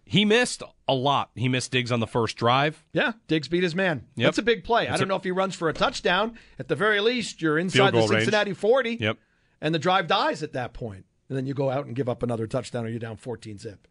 he 0.06 0.24
missed 0.24 0.62
a 0.88 0.94
lot. 0.94 1.32
He 1.36 1.50
missed 1.50 1.72
Diggs 1.72 1.92
on 1.92 2.00
the 2.00 2.08
first 2.08 2.38
drive. 2.38 2.86
Yeah, 2.94 3.14
Diggs 3.28 3.48
beat 3.48 3.64
his 3.64 3.76
man. 3.76 4.06
Yep. 4.16 4.28
That's 4.28 4.38
a 4.38 4.44
big 4.44 4.64
play. 4.64 4.88
I 4.88 4.92
don't 4.92 5.04
a- 5.04 5.06
know 5.08 5.16
if 5.16 5.24
he 5.24 5.32
runs 5.32 5.56
for 5.56 5.68
a 5.68 5.74
touchdown. 5.74 6.38
At 6.60 6.68
the 6.68 6.76
very 6.76 7.00
least, 7.02 7.42
you're 7.42 7.58
inside 7.58 7.88
the 7.88 8.00
goal 8.00 8.08
range. 8.08 8.24
Cincinnati 8.24 8.54
40. 8.54 8.98
Yep. 9.02 9.18
And 9.62 9.74
the 9.74 9.80
drive 9.80 10.08
dies 10.08 10.44
at 10.44 10.54
that 10.54 10.74
point. 10.74 11.06
And 11.28 11.38
then 11.38 11.48
you 11.48 11.54
go 11.56 11.72
out 11.72 11.86
and 11.88 11.96
give 11.96 12.08
up 12.08 12.22
another 12.22 12.46
touchdown 12.46 12.86
or 12.86 12.90
you're 12.90 13.00
down 13.00 13.18
14 13.18 13.58
zip. 13.58 13.88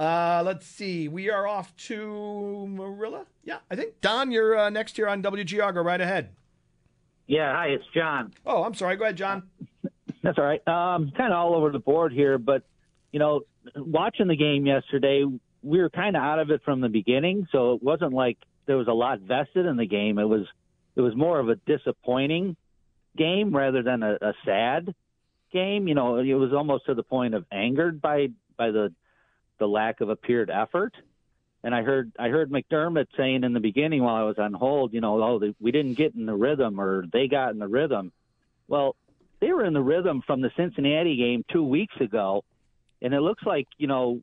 Uh, 0.00 0.42
let's 0.44 0.66
see. 0.66 1.08
We 1.08 1.30
are 1.30 1.46
off 1.46 1.76
to 1.88 2.66
Marilla. 2.68 3.26
Yeah, 3.44 3.58
I 3.70 3.76
think. 3.76 4.00
Don, 4.00 4.30
you're 4.30 4.56
uh, 4.58 4.70
next 4.70 4.96
here 4.96 5.08
on 5.08 5.22
WGR. 5.22 5.74
Go 5.74 5.82
right 5.82 6.00
ahead. 6.00 6.30
Yeah, 7.26 7.54
hi, 7.54 7.68
it's 7.68 7.84
John. 7.94 8.32
Oh, 8.44 8.64
I'm 8.64 8.74
sorry. 8.74 8.96
Go 8.96 9.04
ahead, 9.04 9.16
John. 9.16 9.44
That's 10.22 10.38
all 10.38 10.44
right. 10.44 10.66
Um, 10.66 11.12
kind 11.16 11.32
of 11.32 11.38
all 11.38 11.54
over 11.54 11.70
the 11.70 11.78
board 11.78 12.12
here, 12.12 12.38
but 12.38 12.62
you 13.14 13.20
know, 13.20 13.42
watching 13.76 14.26
the 14.26 14.34
game 14.34 14.66
yesterday, 14.66 15.24
we 15.62 15.78
were 15.78 15.88
kind 15.88 16.16
of 16.16 16.22
out 16.24 16.40
of 16.40 16.50
it 16.50 16.62
from 16.64 16.80
the 16.80 16.88
beginning, 16.88 17.46
so 17.52 17.74
it 17.74 17.80
wasn't 17.80 18.12
like 18.12 18.36
there 18.66 18.76
was 18.76 18.88
a 18.88 18.92
lot 18.92 19.20
vested 19.20 19.66
in 19.66 19.76
the 19.76 19.86
game. 19.86 20.18
It 20.18 20.24
was 20.24 20.44
it 20.96 21.00
was 21.00 21.14
more 21.14 21.38
of 21.38 21.48
a 21.48 21.54
disappointing 21.54 22.56
game 23.16 23.54
rather 23.54 23.84
than 23.84 24.02
a, 24.02 24.14
a 24.20 24.32
sad 24.44 24.92
game. 25.52 25.86
You 25.86 25.94
know, 25.94 26.16
it 26.16 26.34
was 26.34 26.52
almost 26.52 26.86
to 26.86 26.94
the 26.94 27.04
point 27.04 27.34
of 27.34 27.44
angered 27.52 28.02
by 28.02 28.30
by 28.56 28.72
the 28.72 28.92
the 29.60 29.68
lack 29.68 30.00
of 30.00 30.08
appeared 30.08 30.50
effort. 30.50 30.92
And 31.62 31.72
I 31.72 31.82
heard 31.82 32.10
I 32.18 32.30
heard 32.30 32.50
McDermott 32.50 33.06
saying 33.16 33.44
in 33.44 33.52
the 33.52 33.60
beginning 33.60 34.02
while 34.02 34.16
I 34.16 34.24
was 34.24 34.40
on 34.40 34.54
hold, 34.54 34.92
you 34.92 35.00
know, 35.00 35.22
oh, 35.22 35.38
they, 35.38 35.54
we 35.60 35.70
didn't 35.70 35.94
get 35.94 36.16
in 36.16 36.26
the 36.26 36.34
rhythm 36.34 36.80
or 36.80 37.04
they 37.12 37.28
got 37.28 37.52
in 37.52 37.60
the 37.60 37.68
rhythm. 37.68 38.10
Well, 38.66 38.96
they 39.40 39.52
were 39.52 39.64
in 39.64 39.72
the 39.72 39.80
rhythm 39.82 40.20
from 40.26 40.40
the 40.40 40.50
Cincinnati 40.56 41.16
game 41.16 41.44
two 41.52 41.62
weeks 41.62 41.94
ago, 42.00 42.42
and 43.04 43.14
it 43.14 43.20
looks 43.20 43.44
like 43.44 43.68
you 43.78 43.86
know, 43.86 44.20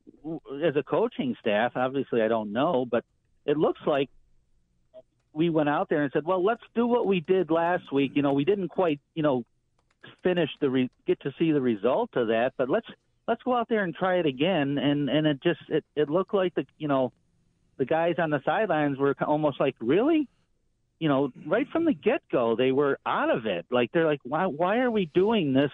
as 0.62 0.76
a 0.76 0.82
coaching 0.82 1.36
staff, 1.40 1.72
obviously 1.76 2.20
I 2.20 2.28
don't 2.28 2.52
know, 2.52 2.84
but 2.84 3.04
it 3.46 3.56
looks 3.56 3.80
like 3.86 4.10
we 5.32 5.48
went 5.48 5.68
out 5.68 5.88
there 5.88 6.02
and 6.02 6.12
said, 6.12 6.26
well, 6.26 6.44
let's 6.44 6.62
do 6.74 6.86
what 6.86 7.06
we 7.06 7.20
did 7.20 7.50
last 7.50 7.90
week. 7.90 8.12
You 8.14 8.22
know, 8.22 8.34
we 8.34 8.44
didn't 8.44 8.68
quite, 8.68 9.00
you 9.14 9.22
know, 9.22 9.44
finish 10.22 10.50
the 10.60 10.68
re- 10.68 10.90
get 11.06 11.20
to 11.20 11.32
see 11.38 11.52
the 11.52 11.60
result 11.60 12.10
of 12.16 12.26
that, 12.26 12.52
but 12.58 12.68
let's 12.68 12.86
let's 13.26 13.42
go 13.42 13.56
out 13.56 13.68
there 13.68 13.84
and 13.84 13.94
try 13.94 14.16
it 14.16 14.26
again. 14.26 14.76
And 14.78 15.08
and 15.08 15.26
it 15.26 15.42
just 15.42 15.60
it 15.68 15.84
it 15.96 16.10
looked 16.10 16.34
like 16.34 16.54
the 16.54 16.66
you 16.76 16.88
know 16.88 17.12
the 17.78 17.84
guys 17.84 18.16
on 18.18 18.30
the 18.30 18.42
sidelines 18.44 18.98
were 18.98 19.14
almost 19.26 19.58
like 19.58 19.76
really 19.80 20.28
you 21.02 21.08
know, 21.08 21.32
right 21.48 21.66
from 21.72 21.84
the 21.84 21.92
get 21.92 22.22
go, 22.30 22.54
they 22.54 22.70
were 22.70 22.96
out 23.04 23.28
of 23.28 23.44
it. 23.44 23.66
Like 23.72 23.90
they're 23.90 24.06
like, 24.06 24.20
why 24.22 24.46
why 24.46 24.78
are 24.78 24.90
we 24.90 25.06
doing 25.06 25.52
this? 25.52 25.72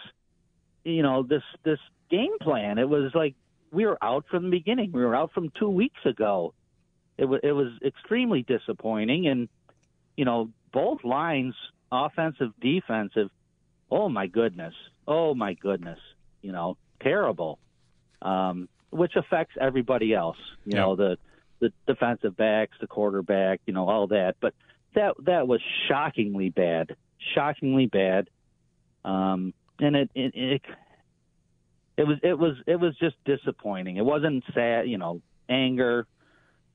You 0.85 1.03
know, 1.03 1.23
this 1.23 1.43
this 1.65 1.79
game 2.11 2.39
plan. 2.41 2.79
It 2.79 2.89
was 2.89 3.13
like 3.15 3.35
we 3.73 3.87
were 3.87 3.99
out 4.03 4.25
from 4.31 4.45
the 4.45 4.51
beginning. 4.51 4.93
We 4.93 5.05
were 5.05 5.15
out 5.17 5.33
from 5.33 5.51
two 5.59 5.69
weeks 5.69 6.01
ago. 6.05 6.55
It 7.17 7.25
was 7.27 7.41
it 7.43 7.53
was 7.53 7.73
extremely 7.85 8.43
disappointing, 8.43 9.27
and 9.27 9.49
you 10.17 10.25
know, 10.25 10.51
both 10.73 11.05
lines, 11.05 11.55
offensive, 11.91 12.51
defensive. 12.61 13.31
Oh 13.91 14.09
my 14.09 14.27
goodness! 14.27 14.75
Oh 15.07 15.35
my 15.35 15.55
goodness! 15.55 15.99
You 16.43 16.53
know, 16.53 16.77
terrible. 17.03 17.59
Um, 18.23 18.69
which 18.91 19.13
affects 19.17 19.55
everybody 19.61 20.15
else. 20.15 20.39
You 20.65 20.77
Yeah. 20.77 20.81
know, 20.83 20.97
the 20.97 21.19
the 21.61 21.73
defensive 21.87 22.37
backs, 22.37 22.77
the 22.81 22.87
quarterback, 22.87 23.61
you 23.67 23.73
know, 23.73 23.89
all 23.89 24.07
that. 24.09 24.37
But 24.41 24.55
that 24.95 25.15
that 25.25 25.49
was 25.49 25.61
shockingly 25.89 26.51
bad, 26.51 26.95
shockingly 27.35 27.87
bad, 27.87 28.29
um, 29.05 29.53
and 29.81 29.97
it, 29.97 30.11
it 30.15 30.33
it 30.35 30.63
it 31.99 32.07
was 32.07 32.17
it 32.23 32.39
was 32.39 32.57
it 32.67 32.77
was 32.81 32.97
just 32.97 33.17
disappointing. 33.27 33.97
It 33.99 34.05
wasn't 34.05 34.43
sad, 34.55 34.89
you 34.89 34.97
know, 34.97 35.21
anger, 35.51 36.07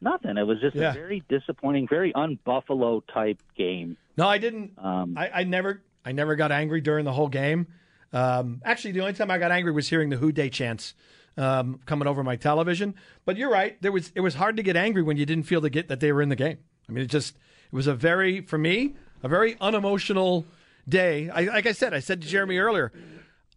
nothing. 0.02 0.38
It 0.38 0.44
was 0.46 0.60
just 0.62 0.76
Yeah. 0.76 0.92
a 0.92 0.94
very 0.94 1.24
disappointing, 1.30 1.88
very 1.88 2.14
unbuffalo 2.14 3.02
type 3.12 3.42
game. 3.58 3.98
No, 4.18 4.28
I 4.28 4.38
didn't. 4.38 4.74
Um, 4.78 5.18
I, 5.18 5.30
I 5.34 5.44
never, 5.44 5.82
I 6.06 6.12
never 6.12 6.36
got 6.36 6.52
angry 6.52 6.82
during 6.82 7.06
the 7.06 7.14
whole 7.14 7.30
game. 7.30 7.66
Um, 8.12 8.62
actually, 8.64 8.92
the 8.92 9.00
only 9.02 9.14
time 9.14 9.32
I 9.32 9.40
got 9.40 9.52
angry 9.52 9.72
was 9.72 9.90
hearing 9.90 10.10
the 10.10 10.18
Who 10.18 10.32
Dey 10.32 10.50
chants 10.50 10.94
um, 11.36 11.80
coming 11.88 12.08
over 12.08 12.24
my 12.24 12.36
television. 12.36 12.94
But 13.26 13.38
you're 13.38 13.50
right. 13.50 13.82
There 13.82 13.92
was, 13.92 14.12
it 14.14 14.20
was 14.22 14.36
hard 14.36 14.56
to 14.58 14.64
get 14.64 14.76
angry 14.76 15.02
when 15.02 15.18
you 15.18 15.26
didn't 15.26 15.46
feel 15.46 15.62
to 15.62 15.70
get 15.72 15.88
that 15.88 16.00
they 16.00 16.12
were 16.12 16.22
in 16.22 16.30
the 16.30 16.36
game. 16.36 16.60
I 16.88 16.92
mean, 16.92 17.04
it 17.06 17.08
just, 17.08 17.36
it 17.36 17.76
was 17.76 17.88
a 17.88 17.96
very, 17.96 18.42
for 18.42 18.60
me, 18.60 18.94
a 19.24 19.28
very 19.28 19.56
unemotional 19.60 20.46
day. 20.88 21.30
I, 21.30 21.44
like 21.46 21.66
I 21.66 21.72
said, 21.72 21.94
I 21.96 22.00
said 22.00 22.22
to 22.22 22.28
Jeremy 22.28 22.58
earlier, 22.60 22.92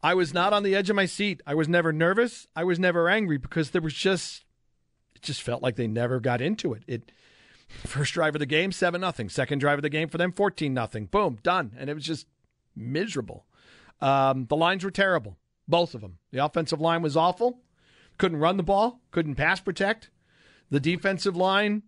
I 0.07 0.15
was 0.15 0.33
not 0.33 0.53
on 0.53 0.63
the 0.63 0.77
edge 0.77 0.89
of 0.89 0.95
my 0.95 1.07
seat. 1.07 1.43
I 1.45 1.55
was 1.55 1.69
never 1.69 1.93
nervous. 1.93 2.47
I 2.55 2.63
was 2.63 2.79
never 2.79 3.09
angry 3.09 3.39
because 3.39 3.71
there 3.71 3.83
was 3.83 3.93
just, 3.93 4.45
it 5.17 5.23
just 5.23 5.43
felt 5.43 5.65
like 5.65 5.75
they 5.75 5.89
never 5.89 6.21
got 6.21 6.41
into 6.41 6.73
it. 6.75 6.85
It, 6.87 7.11
First 7.69 8.15
drive 8.15 8.37
of 8.37 8.39
the 8.39 8.47
game, 8.47 8.71
seven 8.71 9.01
nothing. 9.01 9.29
Second 9.29 9.59
drive 9.59 9.81
of 9.81 9.83
the 9.83 9.89
game 9.89 10.09
for 10.09 10.19
them, 10.19 10.31
fourteen 10.31 10.73
nothing. 10.73 11.07
Boom, 11.07 11.41
done. 11.43 11.73
And 11.77 11.91
it 11.91 11.95
was 11.95 12.05
just 12.05 12.29
miserable. 12.77 13.47
Um, 14.01 14.47
the 14.49 14.55
lines 14.55 14.85
were 14.85 14.93
terrible, 14.93 15.37
both 15.67 15.93
of 15.93 16.03
them. 16.03 16.19
The 16.31 16.45
offensive 16.45 16.81
line 16.81 17.03
was 17.03 17.17
awful. 17.17 17.63
Couldn't 18.17 18.39
run 18.39 18.59
the 18.59 18.63
ball. 18.63 19.01
Couldn't 19.11 19.35
pass 19.35 19.59
protect. 19.59 20.11
The 20.71 20.79
defensive 20.79 21.37
line 21.37 21.83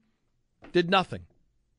did 0.72 0.90
nothing. 0.90 1.26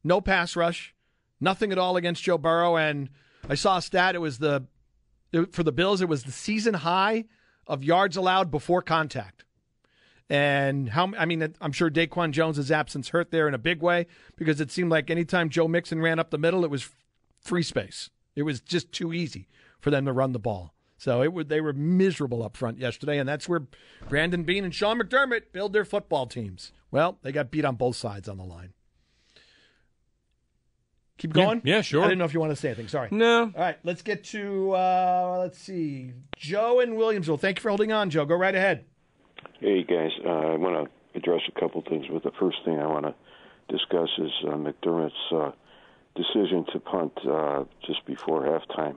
No 0.05 0.21
pass 0.21 0.55
rush. 0.55 0.95
Nothing 1.41 1.73
at 1.73 1.77
all 1.77 1.97
against 1.97 2.23
Joe 2.23 2.37
Burrow. 2.37 2.77
And 2.77 3.09
I 3.49 3.55
saw 3.55 3.75
a 3.75 3.81
stat. 3.81 4.15
It 4.15 4.19
was 4.19 4.37
the 4.37 4.63
for 5.51 5.63
the 5.63 5.71
Bills. 5.71 6.01
It 6.01 6.09
was 6.09 6.23
the 6.23 6.31
season 6.31 6.75
high 6.75 7.25
of 7.67 7.83
yards 7.83 8.17
allowed 8.17 8.51
before 8.51 8.81
contact. 8.81 9.45
And 10.29 10.89
how 10.89 11.11
I 11.17 11.25
mean, 11.25 11.55
I'm 11.59 11.71
sure 11.71 11.89
DaQuan 11.89 12.31
Jones' 12.31 12.69
absence 12.69 13.09
hurt 13.09 13.31
there 13.31 13.47
in 13.47 13.53
a 13.53 13.59
big 13.59 13.81
way 13.81 14.05
because 14.35 14.61
it 14.61 14.71
seemed 14.71 14.91
like 14.91 15.09
anytime 15.09 15.49
Joe 15.49 15.67
Mixon 15.67 16.01
ran 16.01 16.19
up 16.19 16.29
the 16.29 16.37
middle, 16.37 16.63
it 16.63 16.69
was 16.69 16.89
free 17.41 17.63
space. 17.63 18.11
It 18.35 18.43
was 18.43 18.61
just 18.61 18.91
too 18.91 19.11
easy 19.11 19.47
for 19.79 19.89
them 19.89 20.05
to 20.05 20.13
run 20.13 20.33
the 20.33 20.39
ball. 20.39 20.73
So 20.97 21.23
it 21.23 21.33
would 21.33 21.49
they 21.49 21.61
were 21.61 21.73
miserable 21.73 22.43
up 22.43 22.57
front 22.57 22.77
yesterday, 22.77 23.17
and 23.17 23.27
that's 23.27 23.49
where 23.49 23.63
Brandon 24.07 24.43
Beane 24.43 24.65
and 24.65 24.75
Sean 24.75 24.99
McDermott 24.99 25.51
build 25.51 25.73
their 25.73 25.85
football 25.85 26.27
teams. 26.27 26.73
Well, 26.91 27.17
they 27.23 27.31
got 27.31 27.51
beat 27.51 27.65
on 27.65 27.75
both 27.75 27.95
sides 27.95 28.27
on 28.27 28.37
the 28.37 28.43
line. 28.43 28.73
Keep 31.19 31.33
going. 31.33 31.61
yeah, 31.65 31.81
sure. 31.81 32.01
I 32.01 32.05
didn't 32.05 32.19
know 32.19 32.25
if 32.25 32.33
you 32.33 32.39
want 32.39 32.51
to 32.53 32.55
say 32.55 32.69
anything. 32.69 32.87
Sorry. 32.87 33.09
No. 33.11 33.51
All 33.55 33.61
right, 33.61 33.77
let's 33.83 34.01
get 34.01 34.23
to 34.25 34.71
uh, 34.71 35.37
let's 35.41 35.59
see, 35.59 36.13
Joe 36.37 36.79
in 36.79 36.95
Williamsville. 36.95 37.39
Thank 37.39 37.59
you 37.59 37.61
for 37.61 37.69
holding 37.69 37.91
on, 37.91 38.09
Joe. 38.09 38.25
Go 38.25 38.35
right 38.35 38.55
ahead. 38.55 38.85
Hey 39.59 39.83
guys, 39.83 40.11
uh, 40.25 40.29
I 40.29 40.55
want 40.55 40.89
to 40.89 41.17
address 41.19 41.41
a 41.53 41.59
couple 41.59 41.81
things. 41.81 42.05
But 42.11 42.23
the 42.23 42.31
first 42.39 42.57
thing 42.63 42.79
I 42.79 42.87
want 42.87 43.05
to 43.05 43.13
discuss 43.67 44.09
is 44.17 44.31
uh, 44.47 44.51
McDermott's 44.51 45.13
uh, 45.31 45.51
decision 46.15 46.65
to 46.73 46.79
punt 46.79 47.13
uh, 47.29 47.65
just 47.85 48.05
before 48.05 48.43
halftime 48.43 48.95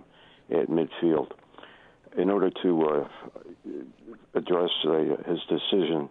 at 0.51 0.69
midfield. 0.69 1.33
In 2.17 2.31
order 2.31 2.51
to 2.63 2.83
uh, 2.83 3.09
address 4.35 4.71
uh, 4.87 4.99
his 5.27 5.41
decision 5.49 6.09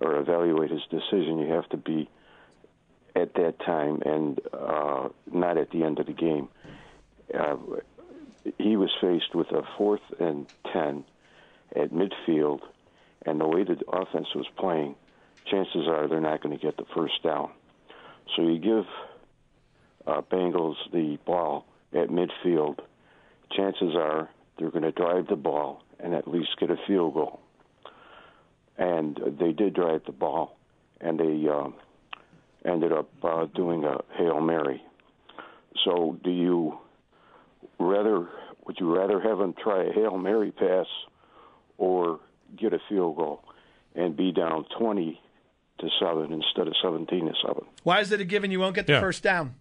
or 0.00 0.16
evaluate 0.20 0.70
his 0.70 0.82
decision, 0.90 1.38
you 1.38 1.52
have 1.52 1.68
to 1.70 1.76
be 1.76 2.08
at 3.18 3.34
that 3.34 3.58
time, 3.64 4.00
and 4.04 4.40
uh, 4.52 5.08
not 5.30 5.56
at 5.58 5.70
the 5.70 5.82
end 5.82 5.98
of 5.98 6.06
the 6.06 6.12
game. 6.12 6.48
Uh, 7.32 7.56
he 8.56 8.76
was 8.76 8.90
faced 9.00 9.34
with 9.34 9.48
a 9.52 9.62
fourth 9.76 10.00
and 10.18 10.46
ten 10.72 11.04
at 11.76 11.90
midfield, 11.90 12.60
and 13.26 13.40
the 13.40 13.46
way 13.46 13.64
the 13.64 13.78
offense 13.92 14.28
was 14.34 14.46
playing, 14.56 14.94
chances 15.50 15.86
are 15.86 16.08
they're 16.08 16.20
not 16.20 16.42
going 16.42 16.56
to 16.56 16.64
get 16.64 16.76
the 16.76 16.86
first 16.94 17.22
down. 17.22 17.50
So 18.34 18.42
you 18.42 18.58
give 18.58 18.86
uh, 20.06 20.22
Bengals 20.22 20.76
the 20.92 21.18
ball 21.26 21.66
at 21.92 22.08
midfield, 22.08 22.78
chances 23.50 23.94
are 23.94 24.28
they're 24.58 24.70
going 24.70 24.82
to 24.82 24.92
drive 24.92 25.26
the 25.28 25.36
ball 25.36 25.82
and 26.00 26.14
at 26.14 26.28
least 26.28 26.50
get 26.58 26.70
a 26.70 26.76
field 26.86 27.14
goal. 27.14 27.40
And 28.76 29.18
they 29.40 29.52
did 29.52 29.74
drive 29.74 30.02
the 30.06 30.12
ball, 30.12 30.56
and 31.00 31.18
they 31.18 31.48
uh, 31.48 31.68
ended 32.68 32.92
up 32.92 33.08
uh, 33.22 33.46
doing 33.54 33.84
a 33.84 33.98
hail 34.16 34.40
mary. 34.40 34.82
So, 35.84 36.18
do 36.22 36.30
you 36.30 36.78
rather 37.78 38.28
would 38.66 38.76
you 38.78 38.94
rather 38.94 39.20
have 39.20 39.38
them 39.38 39.54
try 39.62 39.84
a 39.84 39.92
hail 39.92 40.18
mary 40.18 40.50
pass 40.52 40.86
or 41.78 42.20
get 42.56 42.72
a 42.72 42.78
field 42.88 43.16
goal 43.16 43.42
and 43.94 44.16
be 44.16 44.32
down 44.32 44.64
twenty 44.78 45.20
to 45.78 45.88
seven 46.00 46.32
instead 46.32 46.66
of 46.66 46.74
seventeen 46.82 47.26
to 47.26 47.32
seven? 47.46 47.64
Why 47.84 48.00
is 48.00 48.12
it 48.12 48.20
a 48.20 48.24
given 48.24 48.50
you 48.50 48.60
won't 48.60 48.74
get 48.74 48.86
the 48.86 48.94
Yeah. 48.94 49.00
first 49.00 49.22
down? 49.22 49.54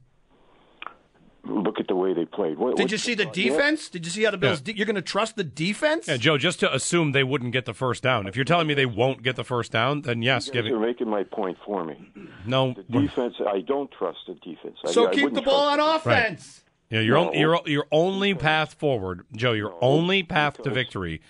Look 1.48 1.80
at 1.80 1.88
the 1.88 1.96
way 1.96 2.14
they 2.14 2.26
played. 2.26 2.58
What, 2.58 2.76
Did 2.78 2.92
you 2.92 2.98
see 2.98 3.14
the 3.16 3.24
uh, 3.24 3.32
yeah. 3.34 3.44
defense? 3.50 3.90
Did 3.90 4.06
you 4.06 4.12
see 4.12 4.24
how 4.24 4.32
the 4.32 4.38
Bills? 4.38 4.60
Yeah. 4.66 4.74
De- 4.74 4.78
you're 4.78 4.86
going 4.86 4.96
to 4.96 5.02
trust 5.02 5.36
the 5.36 5.44
defense? 5.44 6.08
Yeah, 6.08 6.18
Joe, 6.18 6.38
just 6.38 6.60
to 6.60 6.74
assume 6.74 7.12
they 7.14 7.24
wouldn't 7.24 7.54
get 7.54 7.66
the 7.66 7.74
first 7.74 8.04
down. 8.04 8.28
If 8.28 8.36
you're 8.36 8.46
telling 8.46 8.68
me 8.68 8.74
they 8.74 8.86
won't 8.86 9.24
get 9.24 9.36
the 9.36 9.44
first 9.44 9.72
down, 9.72 10.02
then 10.02 10.22
yes, 10.22 10.48
You 10.48 10.54
give 10.54 10.66
guys 10.66 10.72
it. 10.74 10.76
are 10.76 10.80
making 10.80 11.10
my 11.10 11.24
point 11.24 11.58
for 11.66 11.84
me. 11.86 12.10
No, 12.46 12.74
The 12.90 13.02
defense, 13.02 13.36
I 13.46 13.62
don't 13.62 13.90
trust 13.92 14.20
the 14.28 14.34
defense. 14.36 14.78
So 14.86 15.08
I 15.08 15.12
keep 15.14 15.24
wouldn't 15.24 15.36
the 15.36 15.42
ball 15.50 15.70
on 15.70 15.78
trust 15.80 16.06
offense. 16.06 16.64
yeah, 16.90 17.00
your 17.02 17.16
No. 17.18 17.28
on, 17.30 17.34
your 17.38 17.62
your 17.66 17.86
only 17.92 18.34
path 18.34 18.74
forward, 18.74 19.26
Joe. 19.36 19.54
Your 19.54 19.76
only 19.82 20.24
path 20.24 20.62
to 20.64 20.70
victory 20.70 21.22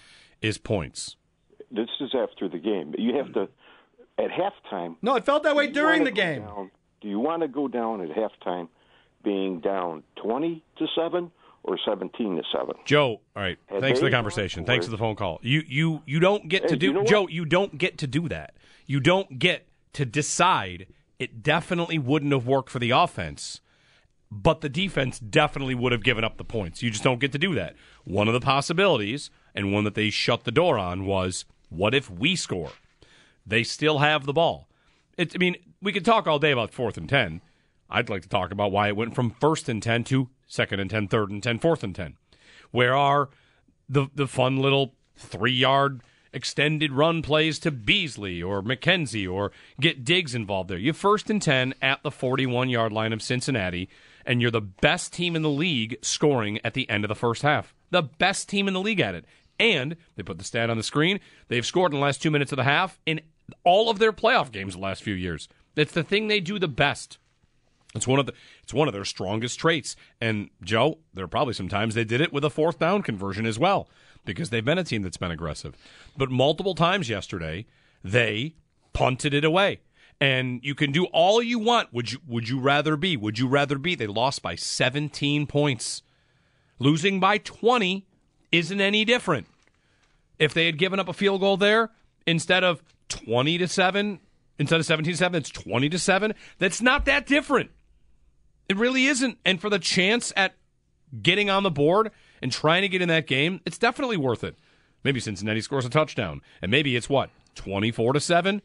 is 0.41 0.57
points. 0.57 1.15
This 1.71 1.89
is 1.99 2.15
after 2.15 2.47
the 2.47 2.59
game. 2.59 2.93
You 2.97 3.15
have 3.17 3.33
to 3.33 3.49
at 4.17 4.29
halftime. 4.31 4.95
No, 5.01 5.15
it 5.15 5.25
felt 5.25 5.43
that 5.43 5.55
way 5.55 5.67
during 5.67 6.03
the 6.03 6.11
game. 6.11 6.41
down- 6.43 6.71
do 7.01 7.07
you 7.07 7.19
want 7.19 7.43
to 7.43 7.47
go 7.47 7.67
down 7.67 8.01
at 8.01 8.09
halftime, 8.09 8.69
being 9.23 9.59
down 9.59 10.03
twenty 10.15 10.63
to 10.77 10.87
seven 10.95 11.31
or 11.63 11.77
seventeen 11.85 12.35
to 12.37 12.43
seven? 12.51 12.75
Joe, 12.85 13.21
all 13.35 13.43
right. 13.43 13.57
Had 13.67 13.81
Thanks 13.81 13.99
for 13.99 14.05
the 14.05 14.11
conversation. 14.11 14.65
Thanks 14.65 14.85
for 14.85 14.91
the 14.91 14.97
phone 14.97 15.15
call. 15.15 15.39
You 15.41 15.63
you 15.67 16.01
you 16.05 16.19
don't 16.19 16.47
get 16.47 16.63
Hey, 16.63 16.67
to 16.69 16.73
you 16.75 16.79
do 16.79 16.93
know? 16.93 17.03
Joe. 17.03 17.27
You 17.27 17.45
don't 17.45 17.77
get 17.77 17.97
to 17.99 18.07
do 18.07 18.27
that. 18.29 18.55
You 18.85 18.99
don't 18.99 19.39
get 19.39 19.67
to 19.93 20.05
decide. 20.05 20.87
It 21.19 21.41
definitely 21.41 21.97
wouldn't 21.97 22.31
have 22.31 22.45
worked 22.45 22.69
for 22.69 22.77
the 22.79 22.91
offense, 22.91 23.59
but 24.31 24.61
the 24.61 24.69
defense 24.69 25.17
definitely 25.19 25.73
would 25.73 25.91
have 25.91 26.03
given 26.03 26.23
up 26.23 26.37
the 26.37 26.43
points. 26.43 26.83
You 26.83 26.91
just 26.91 27.03
don't 27.03 27.19
get 27.19 27.31
to 27.31 27.39
do 27.39 27.55
that. 27.55 27.75
One 28.03 28.27
of 28.27 28.35
the 28.35 28.39
possibilities, 28.39 29.29
and 29.55 29.73
one 29.73 29.83
that 29.83 29.95
they 29.95 30.09
shut 30.11 30.43
the 30.43 30.51
door 30.51 30.77
on, 30.77 31.05
was 31.05 31.45
what 31.69 31.95
if 31.95 32.09
we 32.09 32.35
score? 32.35 32.71
They 33.45 33.63
still 33.63 33.97
have 33.97 34.25
the 34.25 34.33
ball. 34.33 34.67
It, 35.17 35.33
I 35.33 35.39
mean, 35.39 35.55
we 35.81 35.91
could 35.91 36.05
talk 36.05 36.27
all 36.27 36.37
day 36.37 36.51
about 36.51 36.71
fourth 36.71 36.97
and 36.97 37.09
ten. 37.09 37.41
I'd 37.89 38.09
like 38.09 38.21
to 38.23 38.29
talk 38.29 38.51
about 38.51 38.71
why 38.71 38.87
it 38.87 38.95
went 38.95 39.15
from 39.15 39.31
first 39.31 39.69
and 39.69 39.81
ten 39.81 40.03
to 40.05 40.29
second 40.47 40.79
and 40.79 40.89
ten, 40.89 41.07
third 41.07 41.29
and 41.29 41.41
ten, 41.41 41.59
fourth 41.59 41.83
and 41.83 41.95
ten. 41.95 42.15
Where 42.71 42.95
are 42.95 43.29
the 43.87 44.07
the 44.13 44.27
fun 44.27 44.57
little 44.57 44.93
three 45.15 45.53
yard 45.53 46.01
extended 46.33 46.91
run 46.91 47.21
plays 47.21 47.57
to 47.59 47.71
Beasley 47.71 48.43
or 48.43 48.61
McKenzie 48.61 49.31
or 49.31 49.51
get 49.79 50.03
Diggs 50.03 50.35
involved 50.35 50.69
there? 50.69 50.77
You 50.77 50.93
first 50.93 51.29
and 51.29 51.41
ten 51.41 51.73
at 51.81 52.03
the 52.03 52.11
forty 52.11 52.45
one 52.45 52.69
yard 52.69 52.91
line 52.91 53.13
of 53.13 53.21
Cincinnati, 53.21 53.89
and 54.25 54.41
you're 54.41 54.51
the 54.51 54.61
best 54.61 55.13
team 55.13 55.35
in 55.35 55.41
the 55.41 55.49
league 55.49 55.97
scoring 56.01 56.59
at 56.63 56.73
the 56.73 56.89
end 56.89 57.03
of 57.03 57.09
the 57.09 57.15
first 57.15 57.41
half. 57.41 57.73
The 57.89 58.03
best 58.03 58.49
team 58.49 58.67
in 58.67 58.73
the 58.73 58.81
league 58.81 58.99
at 58.99 59.15
it. 59.15 59.25
And 59.59 59.95
they 60.15 60.21
put 60.21 60.37
the 60.37 60.43
stat 60.43 60.69
on 60.69 60.77
the 60.77 60.83
screen. 60.83 61.19
They've 61.47 61.65
scored 61.65 61.91
in 61.91 61.99
the 61.99 62.05
last 62.05 62.21
two 62.21 62.29
minutes 62.29 62.51
of 62.51 62.57
the 62.57 62.63
half 62.63 62.99
in 63.07 63.21
all 63.63 63.89
of 63.89 63.97
their 63.97 64.13
playoff 64.13 64.51
games 64.51 64.75
the 64.75 64.79
last 64.79 65.01
few 65.01 65.15
years. 65.15 65.49
It's 65.75 65.93
the 65.93 66.03
thing 66.03 66.27
they 66.27 66.39
do 66.39 66.59
the 66.59 66.67
best. 66.67 67.17
It's 67.97 68.07
one 68.07 68.19
of 68.19 68.25
the 68.25 68.33
it's 68.63 68.73
one 68.73 68.87
of 68.87 68.93
their 68.93 69.05
strongest 69.05 69.59
traits. 69.59 69.95
And 70.21 70.49
Joe, 70.63 70.99
there 71.13 71.25
are 71.25 71.29
probably 71.29 71.53
some 71.53 71.69
times 71.69 71.95
they 71.95 72.03
did 72.03 72.21
it 72.21 72.31
with 72.31 72.45
a 72.45 72.49
fourth 72.49 72.79
down 72.79 73.03
conversion 73.03 73.45
as 73.45 73.59
well 73.59 73.89
because 74.25 74.49
they've 74.49 74.63
been 74.63 74.77
a 74.77 74.83
team 74.83 75.01
that's 75.01 75.17
been 75.17 75.31
aggressive. 75.31 75.75
But 76.15 76.29
multiple 76.29 76.75
times 76.75 77.09
yesterday, 77.09 77.65
they 78.03 78.55
punted 78.93 79.33
it 79.33 79.43
away. 79.43 79.81
And 80.19 80.61
you 80.63 80.73
can 80.73 80.91
do 80.91 81.05
all 81.05 81.43
you 81.43 81.59
want. 81.59 81.93
Would 81.93 82.11
you 82.11 82.19
would 82.27 82.49
you 82.49 82.59
rather 82.59 82.95
be? 82.95 83.17
Would 83.17 83.37
you 83.37 83.47
rather 83.47 83.77
be? 83.77 83.95
They 83.95 84.07
lost 84.07 84.41
by 84.41 84.55
17 84.55 85.45
points. 85.47 86.01
Losing 86.79 87.19
by 87.19 87.39
20 87.39 88.05
isn't 88.51 88.81
any 88.81 89.05
different. 89.05 89.47
If 90.39 90.53
they 90.53 90.65
had 90.65 90.77
given 90.77 90.99
up 90.99 91.07
a 91.07 91.13
field 91.13 91.41
goal 91.41 91.57
there 91.57 91.91
instead 92.25 92.63
of 92.63 92.83
20 93.09 93.57
to 93.59 93.67
7, 93.67 94.19
instead 94.59 94.79
of 94.79 94.85
17 94.85 95.13
to 95.13 95.17
7, 95.17 95.37
it's 95.37 95.49
20 95.49 95.89
to 95.89 95.99
7, 95.99 96.33
that's 96.59 96.81
not 96.81 97.05
that 97.05 97.25
different. 97.25 97.71
It 98.69 98.77
really 98.77 99.05
isn't. 99.05 99.37
And 99.45 99.59
for 99.61 99.69
the 99.69 99.79
chance 99.79 100.33
at 100.35 100.55
getting 101.21 101.49
on 101.49 101.63
the 101.63 101.71
board 101.71 102.11
and 102.41 102.51
trying 102.51 102.81
to 102.81 102.89
get 102.89 103.01
in 103.01 103.09
that 103.09 103.27
game, 103.27 103.61
it's 103.65 103.77
definitely 103.77 104.17
worth 104.17 104.43
it. 104.43 104.55
Maybe 105.03 105.19
Cincinnati 105.19 105.61
scores 105.61 105.85
a 105.85 105.89
touchdown, 105.89 106.41
and 106.61 106.69
maybe 106.69 106.95
it's 106.95 107.09
what, 107.09 107.29
24 107.55 108.13
to 108.13 108.19
7? 108.19 108.61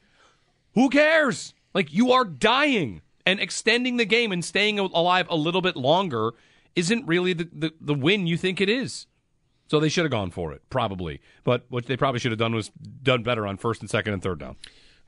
Who 0.75 0.89
cares? 0.89 1.55
Like, 1.75 1.93
you 1.93 2.11
are 2.13 2.25
dying, 2.25 3.03
and 3.25 3.41
extending 3.41 3.97
the 3.97 4.05
game 4.05 4.33
and 4.33 4.45
staying 4.45 4.79
alive 4.79 5.27
a 5.29 5.37
little 5.37 5.63
bit 5.63 5.77
longer 5.77 6.33
isn't 6.75 7.07
really 7.07 7.33
the, 7.33 7.49
the, 7.53 7.73
the 7.81 7.95
win 7.95 8.27
you 8.27 8.37
think 8.37 8.61
it 8.61 8.69
is. 8.69 9.07
So 9.69 9.81
they 9.81 9.89
should 9.89 10.05
have 10.05 10.11
gone 10.11 10.31
for 10.31 10.53
it, 10.53 10.63
probably. 10.69 11.21
But 11.45 11.65
what 11.69 11.87
they 11.87 11.97
probably 11.97 12.21
should 12.21 12.33
have 12.33 12.39
done 12.39 12.55
was 12.55 12.71
done 13.03 13.23
better 13.23 13.47
on 13.47 13.57
first 13.57 13.81
and 13.81 13.89
second 13.89 14.13
and 14.13 14.23
third 14.23 14.39
down. 14.39 14.57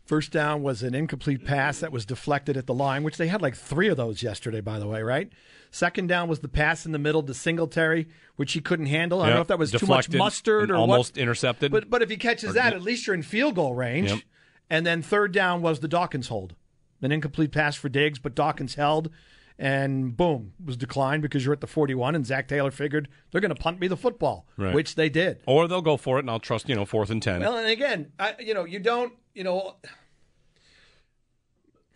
First 0.04 0.32
down 0.32 0.62
was 0.62 0.82
an 0.82 0.94
incomplete 0.94 1.44
pass 1.46 1.80
that 1.80 1.90
was 1.90 2.04
deflected 2.04 2.58
at 2.58 2.66
the 2.66 2.74
line, 2.74 3.04
which 3.04 3.16
they 3.16 3.28
had 3.28 3.40
like 3.40 3.56
three 3.56 3.88
of 3.88 3.96
those 3.96 4.22
yesterday, 4.22 4.60
by 4.60 4.78
the 4.78 4.86
way, 4.86 5.02
right? 5.02 5.32
Second 5.70 6.08
down 6.08 6.28
was 6.28 6.40
the 6.40 6.48
pass 6.48 6.84
in 6.84 6.92
the 6.92 6.98
middle 6.98 7.22
to 7.22 7.32
Singletary, 7.32 8.06
which 8.36 8.52
he 8.52 8.60
couldn't 8.60 8.86
handle. 8.86 9.22
I 9.22 9.28
don't 9.28 9.36
know 9.36 9.40
if 9.40 9.48
that 9.48 9.58
was 9.58 9.72
too 9.72 9.86
much 9.86 10.10
mustard 10.10 10.70
or 10.70 10.76
almost 10.76 11.16
what. 11.16 11.22
intercepted. 11.22 11.72
But 11.72 11.88
but 11.88 12.02
if 12.02 12.10
he 12.10 12.18
catches 12.18 12.52
that, 12.52 12.74
at 12.74 12.82
least 12.82 13.06
you're 13.06 13.14
in 13.14 13.22
field 13.22 13.54
goal 13.54 13.74
range. 13.74 14.10
Yep. 14.10 14.20
And 14.68 14.86
then 14.86 15.00
third 15.00 15.32
down 15.32 15.62
was 15.62 15.80
the 15.80 15.88
Dawkins 15.88 16.28
hold, 16.28 16.54
an 17.00 17.10
incomplete 17.10 17.52
pass 17.52 17.74
for 17.74 17.88
Diggs, 17.88 18.18
but 18.18 18.34
Dawkins 18.34 18.74
held, 18.74 19.10
and 19.58 20.16
boom 20.16 20.52
was 20.64 20.76
declined 20.76 21.22
because 21.22 21.44
you're 21.44 21.52
at 21.54 21.60
the 21.60 21.66
41. 21.66 22.14
And 22.14 22.26
Zac 22.26 22.48
Taylor 22.48 22.70
figured 22.70 23.08
they're 23.30 23.40
going 23.40 23.54
to 23.54 23.60
punt 23.60 23.80
me 23.80 23.86
the 23.88 23.96
football, 23.96 24.46
Right. 24.56 24.74
which 24.74 24.94
they 24.96 25.08
did. 25.08 25.40
Or 25.46 25.68
they'll 25.68 25.82
go 25.82 25.96
for 25.96 26.16
it, 26.18 26.20
and 26.20 26.30
I'll 26.30 26.40
trust, 26.40 26.68
you 26.68 26.74
know, 26.74 26.84
fourth 26.84 27.10
and 27.10 27.22
10. 27.22 27.40
Well, 27.40 27.56
and 27.56 27.68
again, 27.68 28.12
I, 28.18 28.34
you 28.40 28.54
know, 28.54 28.64
you 28.64 28.80
don't, 28.80 29.12
you 29.34 29.44
know, 29.44 29.76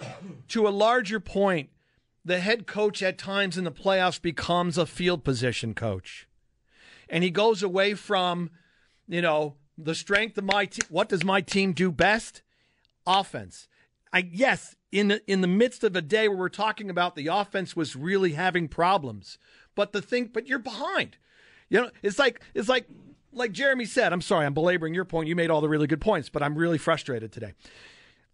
to 0.49 0.68
a 0.68 0.71
larger 0.71 1.21
point, 1.21 1.71
the 2.25 2.40
head 2.40 2.66
coach 2.66 3.03
at 3.03 3.18
times 3.18 3.57
in 3.57 3.64
the 3.64 3.73
playoffs 3.73 4.21
becomes 4.21 4.79
a 4.79 4.87
field 4.87 5.25
position 5.25 5.75
coach. 5.75 6.29
And 7.09 7.25
he 7.25 7.31
goes 7.31 7.62
away 7.62 7.94
from, 7.94 8.51
you 9.09 9.23
know, 9.23 9.55
the 9.77 9.94
strength 9.94 10.37
of 10.38 10.44
my 10.44 10.66
team. 10.66 10.85
What 10.90 11.09
does 11.09 11.25
my 11.25 11.40
team 11.40 11.73
do 11.73 11.90
best? 11.90 12.42
Offense. 13.07 13.66
I 14.12 14.29
yes, 14.33 14.77
in 14.90 15.09
the, 15.09 15.31
in 15.31 15.40
the 15.40 15.47
midst 15.47 15.85
of 15.85 15.94
a 15.97 16.03
day 16.03 16.29
where 16.29 16.38
we're 16.38 16.49
talking 16.49 16.90
about 16.90 17.14
the 17.14 17.27
offense 17.29 17.77
was 17.77 17.94
really 17.94 18.33
having 18.33 18.68
problems, 18.68 19.38
but 19.75 19.92
the 19.92 20.03
thing, 20.03 20.31
but 20.33 20.47
you're 20.47 20.59
behind. 20.59 21.16
You 21.68 21.83
know, 21.83 21.90
it's 22.03 22.18
like 22.18 22.42
it's 22.55 22.68
like 22.68 22.87
like 23.33 23.53
Jeremy 23.53 23.85
said. 23.85 24.12
I'm 24.12 24.23
sorry, 24.23 24.47
I'm 24.47 24.55
belaboring 24.55 24.94
your 24.94 25.05
point. 25.05 25.29
You 25.29 25.37
made 25.37 25.51
all 25.51 25.61
the 25.61 25.68
really 25.68 25.87
good 25.87 26.01
points, 26.01 26.29
but 26.29 26.42
I'm 26.42 26.55
really 26.55 26.79
frustrated 26.79 27.33
today. 27.33 27.53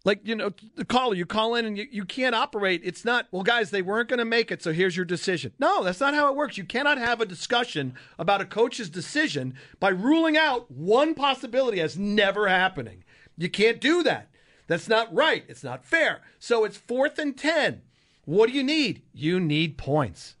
Like 0.05 0.25
you 0.25 0.35
know, 0.35 0.51
the 0.75 0.85
caller, 0.85 1.15
you 1.15 1.25
call 1.25 1.55
in 1.55 1.65
and 1.65 1.77
you, 1.77 1.87
you 1.91 2.05
can't 2.05 2.35
operate. 2.35 2.81
It's 2.83 3.03
not 3.03 3.27
well, 3.31 3.43
guys. 3.43 3.71
They 3.71 3.81
weren't 3.81 4.07
going 4.07 4.19
to 4.19 4.25
make 4.25 4.51
it, 4.51 4.61
so 4.61 4.71
here's 4.71 4.95
your 4.95 5.05
decision. 5.05 5.51
No, 5.59 5.83
that's 5.83 5.99
not 5.99 6.13
how 6.13 6.29
it 6.29 6.35
works. 6.35 6.57
You 6.57 6.63
cannot 6.63 6.97
have 6.99 7.19
a 7.19 7.25
discussion 7.25 7.95
about 8.17 8.39
a 8.39 8.45
coach's 8.45 8.89
decision 8.89 9.55
by 9.79 9.89
ruling 9.89 10.37
out 10.37 10.69
one 10.71 11.15
possibility 11.15 11.81
as 11.81 11.97
never 11.97 12.47
happening. 12.47 13.03
You 13.35 13.49
can't 13.49 13.81
do 13.81 14.03
that. 14.03 14.29
That's 14.67 14.87
not 14.87 15.13
right. 15.13 15.43
It's 15.47 15.63
not 15.63 15.85
fair. 15.85 16.21
So 16.39 16.63
it's 16.63 16.77
fourth 16.77 17.19
and 17.19 17.37
10. 17.37 17.81
What 18.25 18.49
do 18.49 18.53
you 18.53 18.63
need? 18.63 19.03
You 19.13 19.39
need 19.39 19.77
points. 19.77 20.35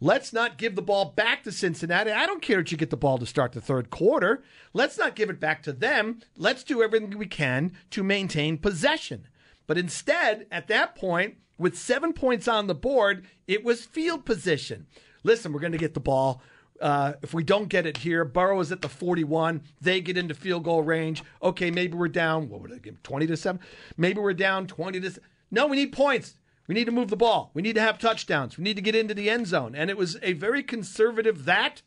Let's 0.00 0.32
not 0.32 0.58
give 0.58 0.74
the 0.74 0.82
ball 0.82 1.06
back 1.06 1.44
to 1.44 1.52
Cincinnati. 1.52 2.10
I 2.10 2.26
don't 2.26 2.42
care 2.42 2.58
that 2.58 2.70
you 2.70 2.76
get 2.76 2.90
the 2.90 2.96
ball 2.96 3.16
to 3.18 3.26
start 3.26 3.52
the 3.52 3.60
third 3.60 3.90
quarter. 3.90 4.42
Let's 4.72 4.98
not 4.98 5.14
give 5.14 5.30
it 5.30 5.40
back 5.40 5.62
to 5.62 5.72
them. 5.72 6.20
Let's 6.36 6.64
do 6.64 6.82
everything 6.82 7.16
we 7.16 7.26
can 7.26 7.72
to 7.90 8.02
maintain 8.02 8.58
possession. 8.58 9.28
But 9.66 9.78
instead, 9.78 10.46
at 10.50 10.68
that 10.68 10.96
point, 10.96 11.36
with 11.56 11.78
seven 11.78 12.12
points 12.12 12.48
on 12.48 12.66
the 12.66 12.74
board, 12.74 13.24
it 13.46 13.64
was 13.64 13.86
field 13.86 14.24
position. 14.24 14.86
Listen, 15.22 15.52
we're 15.52 15.60
going 15.60 15.72
to 15.72 15.78
get 15.78 15.94
the 15.94 16.00
ball. 16.00 16.42
Uh, 16.80 17.14
if 17.22 17.32
we 17.32 17.44
don't 17.44 17.68
get 17.68 17.86
it 17.86 17.98
here, 17.98 18.24
Burrow 18.24 18.60
is 18.60 18.72
at 18.72 18.82
the 18.82 18.88
41. 18.88 19.62
They 19.80 20.00
get 20.00 20.16
into 20.16 20.34
field 20.34 20.64
goal 20.64 20.82
range. 20.82 21.22
Okay, 21.42 21.70
maybe 21.70 21.96
we're 21.96 22.08
down. 22.08 22.48
What 22.48 22.60
would 22.62 22.72
I 22.72 22.78
give? 22.78 23.02
20 23.02 23.26
to 23.28 23.36
7? 23.36 23.60
Maybe 23.96 24.20
we're 24.20 24.34
down 24.34 24.66
20 24.66 25.00
to. 25.00 25.20
No, 25.50 25.66
we 25.66 25.76
need 25.76 25.92
points. 25.92 26.34
We 26.66 26.74
need 26.74 26.86
to 26.86 26.92
move 26.92 27.10
the 27.10 27.16
ball. 27.16 27.50
We 27.54 27.62
need 27.62 27.74
to 27.74 27.80
have 27.80 27.98
touchdowns. 27.98 28.56
We 28.56 28.64
need 28.64 28.76
to 28.76 28.82
get 28.82 28.94
into 28.94 29.14
the 29.14 29.30
end 29.30 29.46
zone. 29.46 29.74
And 29.74 29.90
it 29.90 29.96
was 29.96 30.16
a 30.22 30.32
very 30.32 30.62
conservative 30.62 31.44
that. 31.44 31.82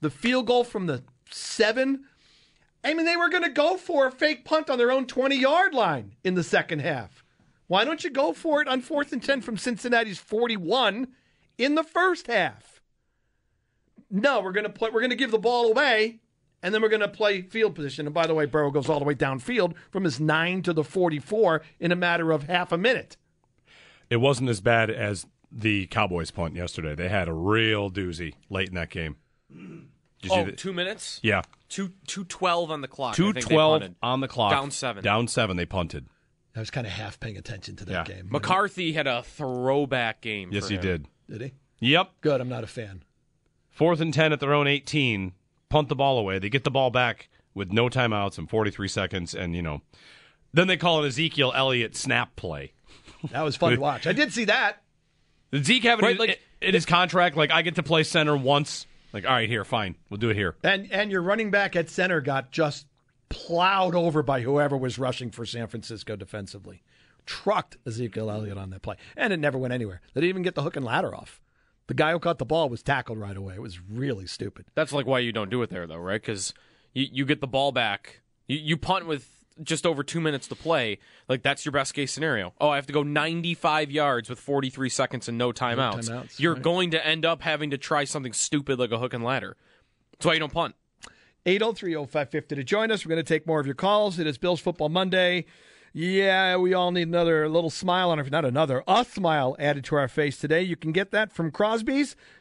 The 0.00 0.10
field 0.10 0.46
goal 0.46 0.64
from 0.64 0.86
the 0.86 1.02
seven. 1.30 2.04
I 2.82 2.94
mean, 2.94 3.06
they 3.06 3.16
were 3.16 3.28
going 3.28 3.42
to 3.42 3.50
go 3.50 3.76
for 3.76 4.06
a 4.06 4.12
fake 4.12 4.44
punt 4.44 4.70
on 4.70 4.78
their 4.78 4.92
own 4.92 5.06
20 5.06 5.36
yard 5.36 5.74
line 5.74 6.14
in 6.24 6.34
the 6.34 6.44
second 6.44 6.80
half. 6.80 7.24
Why 7.66 7.84
don't 7.84 8.02
you 8.02 8.10
go 8.10 8.32
for 8.32 8.62
it 8.62 8.68
on 8.68 8.80
fourth 8.80 9.12
and 9.12 9.22
10 9.22 9.42
from 9.42 9.58
Cincinnati's 9.58 10.18
41 10.18 11.08
in 11.58 11.74
the 11.74 11.84
first 11.84 12.28
half? 12.28 12.77
No, 14.10 14.40
we're 14.40 14.52
going 14.52 14.64
to 14.64 14.72
play, 14.72 14.90
we're 14.90 15.00
going 15.00 15.10
to 15.10 15.16
give 15.16 15.30
the 15.30 15.38
ball 15.38 15.70
away 15.70 16.20
and 16.62 16.74
then 16.74 16.82
we're 16.82 16.88
going 16.88 17.00
to 17.00 17.08
play 17.08 17.42
field 17.42 17.74
position. 17.74 18.06
And 18.06 18.14
by 18.14 18.26
the 18.26 18.34
way, 18.34 18.46
Burrow 18.46 18.70
goes 18.70 18.88
all 18.88 18.98
the 18.98 19.04
way 19.04 19.14
downfield 19.14 19.74
from 19.90 20.04
his 20.04 20.18
9 20.18 20.62
to 20.62 20.72
the 20.72 20.84
44 20.84 21.62
in 21.80 21.92
a 21.92 21.96
matter 21.96 22.32
of 22.32 22.44
half 22.44 22.72
a 22.72 22.78
minute. 22.78 23.16
It 24.10 24.16
wasn't 24.16 24.48
as 24.48 24.60
bad 24.60 24.90
as 24.90 25.26
the 25.52 25.86
Cowboys 25.86 26.30
punt 26.30 26.56
yesterday. 26.56 26.94
They 26.94 27.08
had 27.08 27.28
a 27.28 27.34
real 27.34 27.90
doozy 27.90 28.34
late 28.48 28.68
in 28.68 28.74
that 28.74 28.90
game. 28.90 29.16
Did 30.20 30.32
oh, 30.32 30.50
two 30.50 30.72
minutes? 30.72 31.20
Yeah. 31.22 31.42
Two 31.68 31.92
two 32.06 32.24
twelve 32.24 32.70
on 32.70 32.80
the 32.80 32.88
clock. 32.88 33.14
Two 33.14 33.32
twelve 33.32 33.84
on 34.02 34.20
the 34.20 34.26
clock. 34.26 34.50
Down 34.50 34.70
seven. 34.70 35.04
Down 35.04 35.28
seven. 35.28 35.56
They 35.56 35.64
punted. 35.64 36.06
I 36.56 36.60
was 36.60 36.70
kind 36.70 36.86
of 36.86 36.92
half 36.92 37.20
paying 37.20 37.36
attention 37.36 37.76
to 37.76 37.84
that 37.84 38.08
Yeah. 38.08 38.16
game. 38.16 38.28
McCarthy 38.30 38.92
had 38.92 39.06
a 39.06 39.22
throwback 39.22 40.20
game. 40.20 40.50
Yes, 40.50 40.66
for 40.66 40.72
he 40.72 40.78
did. 40.78 41.06
Did 41.30 41.40
he? 41.42 41.52
Yep. 41.80 42.10
Good. 42.20 42.40
I'm 42.40 42.48
not 42.48 42.64
a 42.64 42.66
fan. 42.66 43.04
Fourth 43.78 44.00
and 44.00 44.12
10 44.12 44.32
at 44.32 44.40
their 44.40 44.52
own 44.52 44.66
18. 44.66 45.32
Punt 45.68 45.88
the 45.88 45.94
ball 45.94 46.18
away. 46.18 46.38
They 46.40 46.48
get 46.48 46.64
the 46.64 46.70
ball 46.70 46.90
back 46.90 47.28
with 47.54 47.70
no 47.72 47.88
timeouts 47.88 48.36
and 48.38 48.50
43 48.50 48.88
seconds. 48.88 49.34
And, 49.34 49.54
you 49.54 49.62
know, 49.62 49.82
then 50.52 50.66
they 50.66 50.76
call 50.76 51.04
it 51.04 51.06
Ezekiel 51.06 51.52
Elliott 51.54 51.94
snap 51.94 52.34
play. 52.36 52.72
That 53.30 53.42
was 53.42 53.54
fun 53.54 53.74
to 53.74 53.80
watch. 53.80 54.06
I 54.06 54.12
did 54.12 54.32
see 54.32 54.46
that. 54.46 54.82
Did 55.52 55.64
Zeke 55.64 55.84
have 55.84 56.00
Right, 56.00 56.12
in, 56.12 56.18
like- 56.18 56.40
in 56.60 56.74
his 56.74 56.86
contract? 56.86 57.36
Like, 57.36 57.52
I 57.52 57.62
get 57.62 57.76
to 57.76 57.82
play 57.84 58.02
center 58.02 58.36
once. 58.36 58.86
Like, 59.12 59.24
all 59.24 59.32
right, 59.32 59.48
here, 59.48 59.64
fine. 59.64 59.94
We'll 60.10 60.18
do 60.18 60.28
it 60.30 60.36
here. 60.36 60.56
And 60.64 60.90
and 60.92 61.10
your 61.10 61.22
running 61.22 61.50
back 61.50 61.76
at 61.76 61.88
center 61.88 62.20
got 62.20 62.50
just 62.50 62.86
plowed 63.30 63.94
over 63.94 64.22
by 64.22 64.40
whoever 64.42 64.76
was 64.76 64.98
rushing 64.98 65.30
for 65.30 65.46
San 65.46 65.66
Francisco 65.68 66.16
defensively. 66.16 66.82
Trucked 67.24 67.76
Ezekiel 67.86 68.30
Elliott 68.30 68.58
on 68.58 68.70
that 68.70 68.82
play. 68.82 68.96
And 69.16 69.32
it 69.32 69.38
never 69.38 69.56
went 69.56 69.72
anywhere. 69.72 70.00
They 70.14 70.20
didn't 70.20 70.30
even 70.30 70.42
get 70.42 70.54
the 70.56 70.62
hook 70.62 70.76
and 70.76 70.84
ladder 70.84 71.14
off. 71.14 71.40
The 71.88 71.94
guy 71.94 72.12
who 72.12 72.18
caught 72.18 72.38
the 72.38 72.44
ball 72.44 72.68
was 72.68 72.82
tackled 72.82 73.18
right 73.18 73.36
away. 73.36 73.54
It 73.54 73.62
was 73.62 73.80
really 73.80 74.26
stupid. 74.26 74.66
That's 74.74 74.92
like 74.92 75.06
why 75.06 75.18
you 75.20 75.32
don't 75.32 75.50
do 75.50 75.62
it 75.62 75.70
there, 75.70 75.86
though, 75.86 75.96
right? 75.96 76.20
Because 76.20 76.54
you, 76.94 77.06
you 77.10 77.24
get 77.26 77.40
the 77.40 77.46
ball 77.46 77.72
back. 77.72 78.20
You, 78.46 78.58
you 78.58 78.76
punt 78.76 79.06
with 79.06 79.28
just 79.62 79.86
over 79.86 80.02
two 80.02 80.20
minutes 80.20 80.46
to 80.48 80.54
play. 80.54 80.98
Like, 81.28 81.42
that's 81.42 81.64
your 81.64 81.72
best 81.72 81.94
case 81.94 82.12
scenario. 82.12 82.52
Oh, 82.60 82.68
I 82.68 82.76
have 82.76 82.86
to 82.86 82.92
go 82.92 83.02
95 83.02 83.90
yards 83.90 84.28
with 84.28 84.38
43 84.38 84.88
seconds 84.90 85.28
and 85.28 85.38
no 85.38 85.50
timeouts. 85.50 86.08
timeouts, 86.08 86.38
You're 86.38 86.54
right. 86.54 86.62
going 86.62 86.90
to 86.92 87.04
end 87.04 87.24
up 87.24 87.42
having 87.42 87.70
to 87.70 87.78
try 87.78 88.04
something 88.04 88.32
stupid 88.32 88.78
like 88.78 88.92
a 88.92 88.98
hook 88.98 89.14
and 89.14 89.24
ladder. 89.24 89.56
That's 90.12 90.26
why 90.26 90.34
you 90.34 90.40
don't 90.40 90.52
punt. 90.52 90.74
803-0550 91.46 92.48
to 92.48 92.64
join 92.64 92.90
us. 92.90 93.04
We're 93.04 93.10
going 93.10 93.24
to 93.24 93.34
take 93.34 93.46
more 93.46 93.60
of 93.60 93.66
your 93.66 93.74
calls. 93.74 94.18
It 94.18 94.26
is 94.26 94.36
Bills 94.38 94.60
Football 94.60 94.90
Monday. 94.90 95.46
Yeah, 96.00 96.58
we 96.58 96.74
all 96.74 96.92
need 96.92 97.08
another 97.08 97.48
little 97.48 97.70
smile 97.70 98.10
on 98.10 98.20
our, 98.20 98.24
not 98.26 98.44
another, 98.44 98.84
a 98.86 99.04
smile 99.04 99.56
added 99.58 99.82
to 99.86 99.96
our 99.96 100.06
face 100.06 100.38
today. 100.38 100.62
You 100.62 100.76
can 100.76 100.92
get 100.92 101.10
that 101.10 101.32
from 101.32 101.50
Crosby's. 101.50 102.14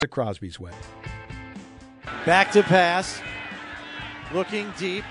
the 0.00 0.08
Crosby's 0.08 0.58
way. 0.58 0.72
Back 2.24 2.52
to 2.52 2.62
pass. 2.62 3.20
looking 4.32 4.72
deep 4.78 5.04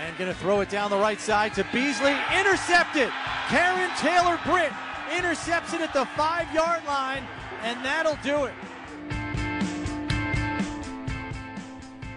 and 0.00 0.18
going 0.18 0.30
to 0.30 0.38
throw 0.38 0.60
it 0.60 0.68
down 0.68 0.90
the 0.90 0.98
right 0.98 1.18
side 1.18 1.54
to 1.54 1.64
Beasley. 1.72 2.14
Intercepted. 2.38 3.08
Cam 3.48 3.90
Taylor-Britt 3.96 4.72
intercepts 5.16 5.72
it 5.72 5.80
at 5.80 5.92
the 5.94 6.04
five 6.16 6.52
yard 6.52 6.84
line, 6.86 7.22
and 7.62 7.82
that'll 7.82 8.18
do 8.22 8.44
it. 8.44 8.52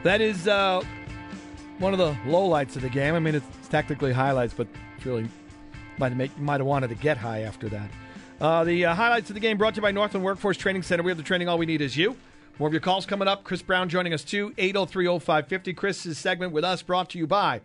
That 0.03 0.19
is 0.19 0.47
uh, 0.47 0.81
one 1.77 1.93
of 1.93 1.99
the 1.99 2.11
lowlights 2.25 2.75
of 2.75 2.81
the 2.81 2.89
game. 2.89 3.15
I 3.15 3.19
mean, 3.19 3.35
it's 3.35 3.67
technically 3.69 4.11
highlights, 4.11 4.53
but 4.53 4.67
it's 4.97 5.05
really 5.05 5.29
might 5.97 6.09
have 6.09 6.17
make, 6.17 6.37
might 6.37 6.59
have 6.59 6.67
wanted 6.67 6.89
to 6.89 6.95
get 6.95 7.17
high 7.17 7.41
after 7.41 7.69
that. 7.69 7.89
Uh, 8.41 8.63
the 8.63 8.85
uh, 8.85 8.95
highlights 8.95 9.29
of 9.29 9.33
the 9.33 9.39
game 9.39 9.57
brought 9.57 9.73
to 9.73 9.79
you 9.79 9.81
by 9.81 9.91
Northland 9.91 10.23
Workforce 10.23 10.55
Training 10.55 10.83
Center. 10.83 11.03
We 11.03 11.11
have 11.11 11.17
the 11.17 11.23
training. 11.23 11.49
All 11.49 11.57
we 11.57 11.65
need 11.65 11.81
is 11.81 11.97
you. 11.97 12.15
More 12.57 12.67
of 12.67 12.73
your 12.73 12.79
calls 12.79 13.05
coming 13.05 13.27
up. 13.27 13.43
Chris 13.43 13.61
Brown 13.61 13.89
joining 13.89 14.13
us 14.13 14.23
too. 14.23 14.51
8030550. 14.51 15.75
Chris's 15.75 16.17
segment 16.17 16.53
with 16.53 16.63
us 16.63 16.81
brought 16.81 17.09
to 17.09 17.17
you 17.17 17.27
by 17.27 17.59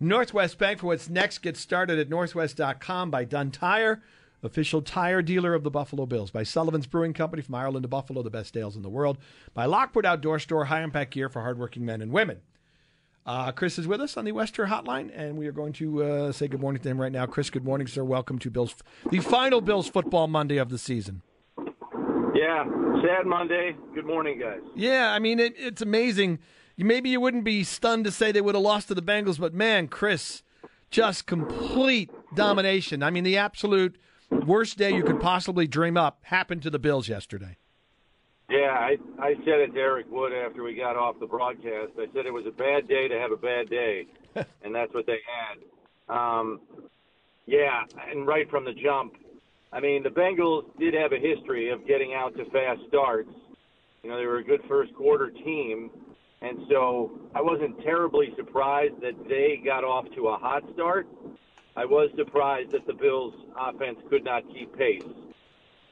Northwest 0.00 0.56
Bank. 0.56 0.80
For 0.80 0.86
what's 0.86 1.10
next, 1.10 1.38
get 1.38 1.58
started 1.58 1.98
at 1.98 2.08
northwest.com 2.08 3.10
by 3.10 3.24
Dunn 3.24 3.50
Tire, 3.50 4.02
official 4.42 4.80
tire 4.80 5.20
dealer 5.20 5.52
of 5.52 5.62
the 5.62 5.70
Buffalo 5.70 6.06
Bills. 6.06 6.30
By 6.30 6.42
Sullivan's 6.42 6.86
Brewing 6.86 7.12
Company 7.12 7.42
from 7.42 7.54
Ireland 7.56 7.82
to 7.82 7.88
Buffalo, 7.88 8.22
the 8.22 8.30
best 8.30 8.56
ales 8.56 8.76
in 8.76 8.82
the 8.82 8.88
world. 8.88 9.18
By 9.52 9.66
Lockwood 9.66 10.06
Outdoor 10.06 10.38
Store, 10.38 10.66
high 10.66 10.82
impact 10.82 11.12
gear 11.12 11.28
for 11.28 11.42
hardworking 11.42 11.84
men 11.84 12.00
and 12.00 12.12
women. 12.12 12.40
Uh, 13.26 13.50
Chris 13.52 13.78
is 13.78 13.88
with 13.88 14.02
us 14.02 14.18
on 14.18 14.26
the 14.26 14.32
Wester 14.32 14.66
Hotline, 14.66 15.10
and 15.14 15.38
we 15.38 15.46
are 15.46 15.52
going 15.52 15.72
to 15.74 16.02
uh, 16.02 16.32
say 16.32 16.46
good 16.46 16.60
morning 16.60 16.82
to 16.82 16.88
him 16.88 17.00
right 17.00 17.10
now. 17.12 17.24
Chris, 17.24 17.48
good 17.48 17.64
morning, 17.64 17.86
sir. 17.86 18.04
Welcome 18.04 18.38
to 18.40 18.50
Bills, 18.50 18.74
the 19.10 19.20
final 19.20 19.62
Bills 19.62 19.88
football 19.88 20.26
Monday 20.26 20.58
of 20.58 20.68
the 20.68 20.76
season. 20.76 21.22
Yeah, 22.34 22.64
sad 23.02 23.24
Monday. 23.24 23.76
Good 23.94 24.04
morning, 24.04 24.40
guys. 24.40 24.60
Yeah, 24.76 25.10
I 25.12 25.20
mean 25.20 25.40
it, 25.40 25.54
it's 25.56 25.80
amazing. 25.80 26.38
Maybe 26.76 27.08
you 27.08 27.20
wouldn't 27.20 27.44
be 27.44 27.64
stunned 27.64 28.04
to 28.04 28.10
say 28.10 28.30
they 28.30 28.42
would 28.42 28.56
have 28.56 28.62
lost 28.62 28.88
to 28.88 28.94
the 28.94 29.02
Bengals, 29.02 29.38
but 29.38 29.54
man, 29.54 29.88
Chris, 29.88 30.42
just 30.90 31.26
complete 31.26 32.10
domination. 32.34 33.02
I 33.02 33.08
mean, 33.10 33.24
the 33.24 33.38
absolute 33.38 33.96
worst 34.30 34.76
day 34.76 34.94
you 34.94 35.02
could 35.02 35.20
possibly 35.20 35.66
dream 35.66 35.96
up 35.96 36.18
happened 36.24 36.62
to 36.64 36.70
the 36.70 36.78
Bills 36.78 37.08
yesterday. 37.08 37.56
Yeah, 38.48 38.76
I 38.78 38.96
I 39.18 39.34
said 39.44 39.60
it 39.60 39.74
to 39.74 39.80
Eric 39.80 40.06
Wood 40.10 40.32
after 40.32 40.62
we 40.62 40.74
got 40.74 40.96
off 40.96 41.18
the 41.18 41.26
broadcast. 41.26 41.92
I 41.98 42.06
said 42.14 42.26
it 42.26 42.32
was 42.32 42.46
a 42.46 42.50
bad 42.50 42.86
day 42.86 43.08
to 43.08 43.18
have 43.18 43.32
a 43.32 43.36
bad 43.36 43.70
day, 43.70 44.06
and 44.62 44.74
that's 44.74 44.92
what 44.92 45.06
they 45.06 45.20
had. 45.26 46.14
Um, 46.14 46.60
yeah, 47.46 47.82
and 48.10 48.26
right 48.26 48.48
from 48.50 48.64
the 48.64 48.74
jump, 48.74 49.14
I 49.72 49.80
mean, 49.80 50.02
the 50.02 50.10
Bengals 50.10 50.64
did 50.78 50.94
have 50.94 51.12
a 51.12 51.18
history 51.18 51.70
of 51.70 51.86
getting 51.86 52.12
out 52.14 52.36
to 52.36 52.44
fast 52.50 52.80
starts. 52.88 53.30
You 54.02 54.10
know, 54.10 54.18
they 54.18 54.26
were 54.26 54.38
a 54.38 54.44
good 54.44 54.60
first 54.68 54.94
quarter 54.94 55.30
team, 55.30 55.90
and 56.42 56.58
so 56.70 57.18
I 57.34 57.40
wasn't 57.40 57.82
terribly 57.82 58.34
surprised 58.36 59.00
that 59.00 59.14
they 59.26 59.60
got 59.64 59.84
off 59.84 60.04
to 60.16 60.28
a 60.28 60.36
hot 60.36 60.62
start. 60.74 61.08
I 61.76 61.86
was 61.86 62.10
surprised 62.16 62.72
that 62.72 62.86
the 62.86 62.92
Bills' 62.92 63.34
offense 63.58 63.98
could 64.10 64.22
not 64.22 64.42
keep 64.52 64.76
pace, 64.76 65.02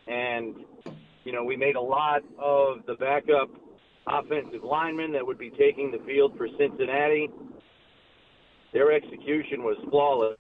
and 0.07 0.55
you 1.25 1.33
know, 1.33 1.45
we 1.45 1.57
made 1.57 1.77
a 1.77 1.81
lot 1.81 2.23
of 2.39 2.79
the 2.87 2.95
backup 2.95 3.49
offensive 4.07 4.65
linemen 4.65 5.13
that 5.13 5.25
would 5.25 5.39
be 5.39 5.51
taking 5.51 5.91
the 5.91 5.99
field 6.05 6.37
for 6.37 6.49
Cincinnati. 6.59 7.31
Their 8.73 8.93
execution 8.93 9.63
was 9.63 9.77
flawless, 9.91 10.39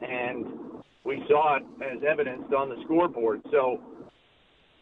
and 0.00 0.46
we 1.04 1.22
saw 1.28 1.56
it 1.56 1.64
as 1.82 2.02
evidenced 2.08 2.54
on 2.54 2.68
the 2.68 2.76
scoreboard. 2.84 3.42
So 3.50 3.80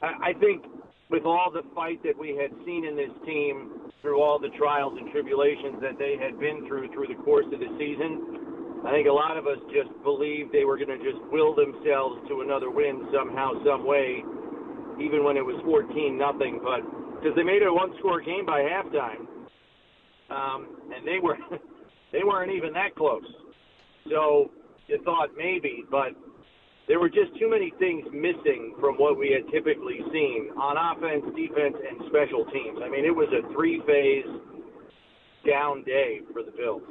I, 0.02 0.30
I 0.30 0.32
think 0.38 0.64
with 1.10 1.24
all 1.24 1.50
the 1.52 1.62
fight 1.74 2.02
that 2.04 2.16
we 2.16 2.36
had 2.36 2.50
seen 2.64 2.84
in 2.84 2.94
this 2.94 3.10
team 3.26 3.90
through 4.00 4.22
all 4.22 4.38
the 4.38 4.50
trials 4.58 4.94
and 4.98 5.10
tribulations 5.10 5.80
that 5.80 5.98
they 5.98 6.16
had 6.20 6.38
been 6.38 6.66
through 6.68 6.92
through 6.92 7.08
the 7.08 7.20
course 7.22 7.46
of 7.52 7.58
the 7.58 7.70
season, 7.78 8.82
I 8.86 8.90
think 8.90 9.06
a 9.08 9.12
lot 9.12 9.36
of 9.36 9.46
us 9.46 9.58
just 9.72 9.90
believed 10.02 10.52
they 10.52 10.64
were 10.64 10.76
going 10.76 10.90
to 10.90 10.98
just 10.98 11.22
will 11.30 11.54
themselves 11.54 12.18
to 12.28 12.42
another 12.42 12.70
win 12.70 13.08
somehow, 13.14 13.52
some 13.64 13.86
way, 13.86 14.22
even 15.00 15.24
when 15.24 15.36
it 15.36 15.44
was 15.44 15.60
14 15.64 16.18
nothing. 16.18 16.60
But 16.62 16.82
because 17.20 17.36
they 17.36 17.42
made 17.42 17.62
it 17.62 17.68
a 17.68 17.72
one-score 17.72 18.20
game 18.20 18.46
by 18.46 18.62
halftime, 18.62 19.26
um, 20.30 20.66
and 20.94 21.06
they 21.06 21.18
were 21.22 21.36
they 22.12 22.24
weren't 22.24 22.52
even 22.52 22.72
that 22.74 22.94
close. 22.96 23.24
So 24.10 24.50
you 24.88 25.00
thought 25.04 25.30
maybe, 25.36 25.84
but 25.90 26.12
there 26.88 26.98
were 26.98 27.08
just 27.08 27.38
too 27.38 27.48
many 27.48 27.72
things 27.78 28.04
missing 28.12 28.74
from 28.80 28.96
what 28.96 29.18
we 29.18 29.30
had 29.30 29.50
typically 29.52 30.00
seen 30.12 30.50
on 30.60 30.76
offense, 30.76 31.24
defense, 31.36 31.76
and 31.88 32.00
special 32.08 32.44
teams. 32.46 32.80
I 32.82 32.88
mean, 32.88 33.04
it 33.04 33.14
was 33.14 33.28
a 33.32 33.46
three-phase 33.52 34.26
down 35.46 35.84
day 35.84 36.20
for 36.32 36.42
the 36.42 36.50
Bills. 36.50 36.82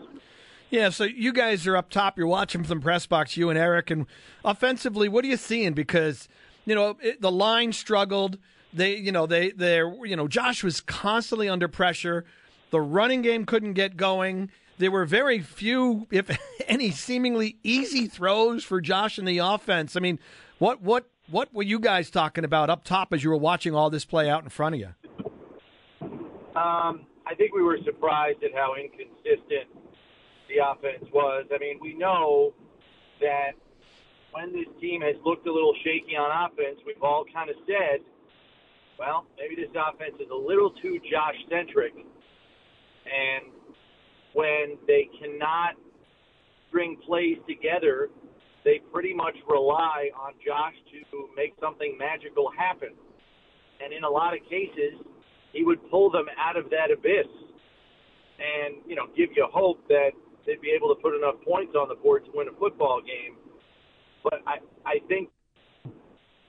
Yeah, 0.70 0.90
so 0.90 1.04
you 1.04 1.34
guys 1.34 1.68
are 1.68 1.76
up 1.76 1.90
top. 1.90 2.18
You're 2.18 2.28
watching 2.28 2.64
from 2.64 2.80
the 2.80 2.84
press 2.84 3.06
box, 3.06 3.36
you 3.36 3.50
and 3.50 3.60
Eric. 3.60 3.92
And 3.92 4.06
offensively, 4.46 5.10
what 5.10 5.26
are 5.26 5.28
you 5.28 5.36
seeing? 5.36 5.74
Because 5.74 6.30
you 6.65 6.76
know 6.76 6.97
it, 7.02 7.21
the 7.21 7.32
line 7.32 7.74
struggled. 7.74 8.38
They, 8.74 8.95
you 8.95 9.12
know, 9.12 9.26
they, 9.26 9.52
they're, 9.52 9.93
you 10.06 10.15
know, 10.15 10.28
Josh 10.28 10.63
was 10.63 10.80
constantly 10.82 11.50
under 11.50 11.67
pressure. 11.67 12.26
The 12.69 12.80
running 12.80 13.21
game 13.21 13.45
couldn't 13.45 13.74
get 13.74 13.97
going. 13.97 14.50
There 14.78 14.91
were 14.91 15.06
very 15.06 15.39
few, 15.39 16.08
if 16.10 16.38
any, 16.67 16.91
seemingly 16.91 17.58
easy 17.63 18.08
throws 18.08 18.63
for 18.63 18.80
Josh 18.80 19.19
in 19.19 19.26
the 19.26 19.39
offense. 19.39 19.95
I 19.95 20.00
mean, 20.00 20.19
what, 20.58 20.82
what, 20.82 21.10
what 21.30 21.54
were 21.54 21.63
you 21.63 21.80
guys 21.80 22.10
talking 22.10 22.45
about 22.45 22.69
up 22.69 22.84
top 22.84 23.13
as 23.13 23.24
you 23.24 23.30
were 23.30 23.38
watching 23.38 23.76
all 23.76 23.89
this 23.89 24.06
play 24.06 24.30
out 24.30 24.43
in 24.43 24.50
front 24.50 24.76
of 24.76 24.80
you? 24.80 24.89
Um, 26.56 27.06
I 27.26 27.36
think 27.38 27.54
we 27.54 27.62
were 27.62 27.78
surprised 27.86 28.43
at 28.43 28.54
how 28.54 28.76
inconsistent 28.76 29.67
the 30.47 30.65
offense 30.65 31.10
was. 31.13 31.45
I 31.54 31.58
mean, 31.60 31.78
we 31.82 31.93
know 31.93 32.54
that 33.19 33.52
when 34.32 34.54
this 34.54 34.67
team 34.80 35.02
has 35.02 35.15
looked 35.26 35.48
a 35.48 35.54
little 35.54 35.74
shaky 35.84 36.15
on 36.15 36.32
offense, 36.32 36.80
we've 36.86 37.02
all 37.02 37.26
kind 37.34 37.50
of 37.50 37.56
said, 37.67 38.00
well, 38.98 39.26
maybe 39.38 39.56
this 39.56 39.72
offense 39.76 40.15
is 40.20 40.30
a 40.32 40.36
little 40.36 40.72
too 40.82 41.00
Josh 41.10 41.36
centric. 41.50 41.94
And 41.96 43.52
when 44.34 44.78
they 44.88 45.10
cannot 45.20 45.76
string 46.70 46.98
plays 47.06 47.38
together, 47.48 48.10
they 48.63 48.80
pretty 48.94 49.13
much 49.13 49.36
rely 49.50 50.10
on 50.15 50.34
Josh 50.46 50.76
to 50.94 51.30
make 51.36 51.54
something 51.60 51.98
magical 51.98 52.52
happen. 52.56 52.94
And 53.84 53.91
in 53.91 54.04
a 54.04 54.10
lot 54.10 54.34
of 54.34 54.39
cases, 54.48 55.02
he 55.52 55.63
would 55.63 55.82
pull 55.89 56.12
them 56.12 56.28
out 56.38 56.56
of 56.56 56.70
that 56.70 56.94
abyss 56.94 57.28
and, 58.39 58.76
you 58.88 58.96
know, 58.96 59.08
give 59.17 59.30
you 59.36 59.48
hope 59.52 59.86
that 59.89 60.12
they'd 60.46 60.62
be 60.62 60.72
able 60.72 60.94
to 60.94 61.02
put 61.02 61.15
enough 61.15 61.36
points 61.44 61.74
on 61.76 61.89
the 61.89 61.96
board 61.96 62.24
to 62.26 62.32
win 62.34 62.48
a 62.48 62.56
football 62.58 63.02
game. 63.02 63.40
But 64.23 64.41
I, 64.45 64.57
I 64.86 64.99
think 65.07 65.29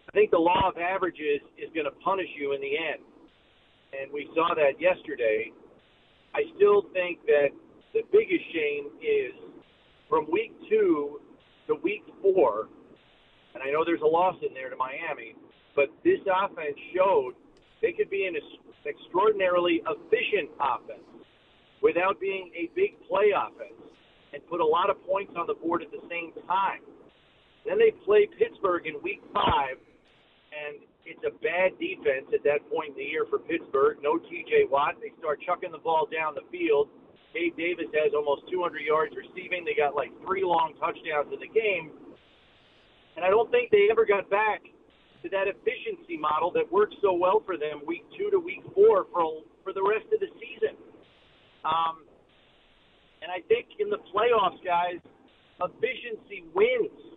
I 0.08 0.12
think 0.12 0.30
the 0.30 0.38
law 0.38 0.68
of 0.68 0.76
averages 0.76 1.40
is 1.56 1.72
going 1.74 1.86
to 1.86 1.96
punish 2.04 2.28
you 2.38 2.52
in 2.52 2.60
the 2.60 2.76
end. 2.76 3.00
And 3.92 4.12
we 4.12 4.28
saw 4.34 4.54
that 4.54 4.80
yesterday. 4.80 5.52
I 6.34 6.42
still 6.56 6.84
think 6.92 7.24
that 7.26 7.48
the 7.94 8.02
biggest 8.12 8.44
shame 8.52 8.88
is 9.00 9.32
from 10.08 10.26
week 10.30 10.52
two 10.68 11.20
to 11.68 11.76
week 11.82 12.04
four, 12.20 12.68
and 13.54 13.62
I 13.62 13.70
know 13.70 13.84
there's 13.84 14.04
a 14.04 14.08
loss 14.08 14.36
in 14.46 14.52
there 14.52 14.68
to 14.68 14.76
Miami, 14.76 15.34
but 15.76 15.88
this 16.04 16.20
offense 16.28 16.76
showed 16.94 17.32
they 17.80 17.92
could 17.92 18.10
be 18.10 18.24
an 18.26 18.36
extraordinarily 18.86 19.82
efficient 19.88 20.50
offense 20.60 21.04
without 21.82 22.20
being 22.20 22.50
a 22.56 22.70
big 22.74 22.96
play 23.08 23.32
offense 23.36 23.76
and 24.32 24.40
put 24.48 24.60
a 24.60 24.64
lot 24.64 24.88
of 24.88 24.96
points 25.04 25.32
on 25.36 25.46
the 25.46 25.54
board 25.54 25.82
at 25.82 25.90
the 25.90 26.00
same 26.08 26.32
time. 26.46 26.80
Then 27.66 27.78
they 27.78 27.92
play 28.04 28.28
Pittsburgh 28.38 28.86
in 28.86 28.98
week 29.02 29.22
five, 29.32 29.78
and 30.50 30.82
it's 31.06 31.22
a 31.26 31.34
bad 31.42 31.78
defense 31.78 32.30
at 32.34 32.42
that 32.44 32.62
point 32.70 32.94
in 32.94 32.98
the 32.98 33.08
year 33.08 33.26
for 33.30 33.38
Pittsburgh. 33.38 33.98
No 34.02 34.18
TJ 34.18 34.70
Watt. 34.70 34.98
They 35.00 35.10
start 35.18 35.42
chucking 35.42 35.70
the 35.70 35.82
ball 35.82 36.06
down 36.10 36.34
the 36.34 36.46
field. 36.50 36.88
Gabe 37.34 37.56
Davis 37.56 37.88
has 37.96 38.12
almost 38.14 38.44
200 38.50 38.82
yards 38.84 39.14
receiving. 39.16 39.64
They 39.64 39.74
got 39.74 39.96
like 39.96 40.12
three 40.26 40.44
long 40.44 40.74
touchdowns 40.78 41.32
in 41.32 41.40
the 41.40 41.48
game. 41.48 41.90
And 43.16 43.24
I 43.24 43.30
don't 43.30 43.50
think 43.50 43.70
they 43.70 43.88
ever 43.90 44.04
got 44.04 44.28
back 44.28 44.62
to 45.22 45.28
that 45.30 45.46
efficiency 45.48 46.18
model 46.18 46.50
that 46.52 46.66
worked 46.70 46.96
so 47.00 47.14
well 47.14 47.42
for 47.46 47.56
them 47.56 47.80
week 47.86 48.04
two 48.18 48.30
to 48.30 48.38
week 48.38 48.62
four 48.74 49.06
for, 49.12 49.42
for 49.64 49.72
the 49.72 49.82
rest 49.82 50.06
of 50.12 50.20
the 50.20 50.28
season. 50.38 50.76
Um, 51.64 52.04
and 53.22 53.30
I 53.30 53.40
think 53.46 53.78
in 53.78 53.88
the 53.88 54.02
playoffs, 54.10 54.58
guys, 54.64 54.98
efficiency 55.62 56.44
wins. 56.54 57.11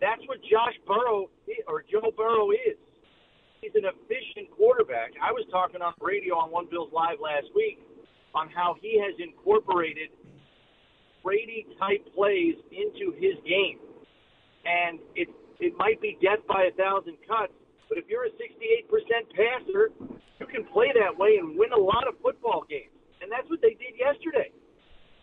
That's 0.00 0.20
what 0.26 0.38
Josh 0.44 0.76
Burrow 0.86 1.30
or 1.66 1.84
Joe 1.88 2.12
Burrow 2.16 2.50
is. 2.52 2.76
He's 3.60 3.72
an 3.74 3.88
efficient 3.88 4.52
quarterback. 4.52 5.16
I 5.22 5.32
was 5.32 5.46
talking 5.50 5.80
on 5.80 5.94
radio 6.00 6.36
on 6.36 6.52
One 6.52 6.68
Bills 6.70 6.92
Live 6.92 7.18
last 7.18 7.48
week 7.56 7.80
on 8.34 8.50
how 8.52 8.76
he 8.80 9.00
has 9.00 9.16
incorporated 9.18 10.12
Brady 11.24 11.66
type 11.80 12.04
plays 12.14 12.54
into 12.70 13.16
his 13.16 13.34
game. 13.48 13.80
And 14.62 15.00
it 15.16 15.28
it 15.58 15.72
might 15.80 16.00
be 16.04 16.18
death 16.20 16.44
by 16.46 16.68
a 16.68 16.72
thousand 16.76 17.16
cuts, 17.24 17.56
but 17.88 17.96
if 17.96 18.04
you're 18.12 18.28
a 18.28 18.34
68% 18.36 18.92
passer, 19.32 19.88
you 20.38 20.46
can 20.46 20.68
play 20.68 20.92
that 20.92 21.16
way 21.16 21.40
and 21.40 21.56
win 21.56 21.72
a 21.72 21.80
lot 21.80 22.04
of 22.06 22.14
football 22.20 22.64
games. 22.68 22.92
And 23.22 23.32
that's 23.32 23.48
what 23.48 23.64
they 23.64 23.72
did 23.80 23.96
yesterday. 23.96 24.52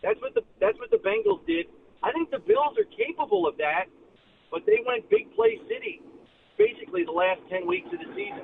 That's 0.02 0.20
what 0.20 0.34
the 0.34 0.42
that's 0.60 0.76
what 0.82 0.90
the 0.90 1.00
Bengals 1.00 1.46
did. 1.46 1.70
I 2.02 2.12
think 2.12 2.30
the 2.30 2.42
Bills 2.42 2.76
are 2.76 2.88
capable 2.92 3.46
of 3.46 3.56
that, 3.56 3.86
but 4.54 4.64
they 4.66 4.78
went 4.86 5.10
big 5.10 5.34
play 5.34 5.60
city 5.68 6.00
basically 6.56 7.04
the 7.04 7.10
last 7.10 7.40
ten 7.50 7.66
weeks 7.66 7.88
of 7.92 7.98
the 7.98 8.06
season. 8.14 8.40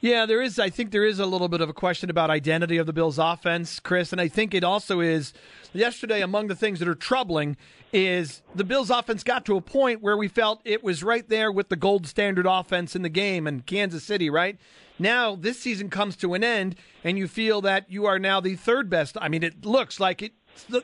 Yeah, 0.00 0.24
there 0.24 0.40
is. 0.40 0.60
I 0.60 0.70
think 0.70 0.92
there 0.92 1.04
is 1.04 1.18
a 1.18 1.26
little 1.26 1.48
bit 1.48 1.60
of 1.60 1.68
a 1.68 1.72
question 1.72 2.10
about 2.10 2.30
identity 2.30 2.76
of 2.76 2.86
the 2.86 2.92
Bills' 2.92 3.18
offense, 3.18 3.80
Chris, 3.80 4.12
and 4.12 4.20
I 4.20 4.28
think 4.28 4.54
it 4.54 4.62
also 4.62 5.00
is. 5.00 5.32
Yesterday, 5.72 6.22
among 6.22 6.46
the 6.46 6.54
things 6.54 6.78
that 6.78 6.86
are 6.86 6.94
troubling 6.94 7.56
is 7.92 8.42
the 8.54 8.62
Bills' 8.62 8.90
offense 8.90 9.24
got 9.24 9.44
to 9.46 9.56
a 9.56 9.60
point 9.60 10.00
where 10.00 10.16
we 10.16 10.28
felt 10.28 10.60
it 10.64 10.84
was 10.84 11.02
right 11.02 11.28
there 11.28 11.50
with 11.50 11.70
the 11.70 11.76
gold 11.76 12.06
standard 12.06 12.46
offense 12.46 12.94
in 12.94 13.02
the 13.02 13.08
game 13.08 13.48
and 13.48 13.66
Kansas 13.66 14.04
City. 14.04 14.30
Right 14.30 14.58
now, 14.96 15.34
this 15.34 15.58
season 15.58 15.90
comes 15.90 16.14
to 16.18 16.34
an 16.34 16.44
end, 16.44 16.76
and 17.02 17.18
you 17.18 17.26
feel 17.26 17.60
that 17.62 17.90
you 17.90 18.06
are 18.06 18.20
now 18.20 18.40
the 18.40 18.54
third 18.54 18.88
best. 18.88 19.16
I 19.20 19.28
mean, 19.28 19.42
it 19.42 19.64
looks 19.64 19.98
like 19.98 20.22
it. 20.22 20.34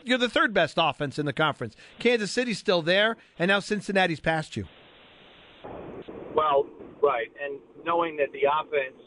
You're 0.04 0.18
the 0.18 0.28
third 0.28 0.52
best 0.52 0.74
offense 0.78 1.18
in 1.18 1.26
the 1.26 1.32
conference. 1.32 1.76
Kansas 1.98 2.30
City's 2.30 2.58
still 2.58 2.82
there, 2.82 3.16
and 3.38 3.48
now 3.48 3.60
Cincinnati's 3.60 4.20
past 4.20 4.56
you. 4.56 4.66
Well, 6.34 6.66
right, 7.02 7.28
and 7.42 7.60
knowing 7.84 8.16
that 8.16 8.32
the 8.32 8.48
offense 8.48 9.00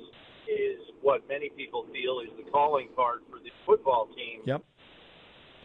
is 0.47 0.79
what 1.01 1.27
many 1.27 1.49
people 1.49 1.85
feel 1.93 2.21
is 2.21 2.29
the 2.37 2.49
calling 2.51 2.89
card 2.95 3.21
for 3.29 3.39
the 3.39 3.49
football 3.65 4.07
team. 4.15 4.41
Yep. 4.45 4.63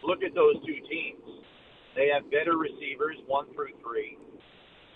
Look 0.02 0.22
at 0.22 0.34
those 0.34 0.56
two 0.64 0.80
teams. 0.88 1.20
They 1.96 2.08
have 2.08 2.30
better 2.30 2.56
receivers, 2.56 3.16
one 3.26 3.52
through 3.54 3.76
three. 3.84 4.16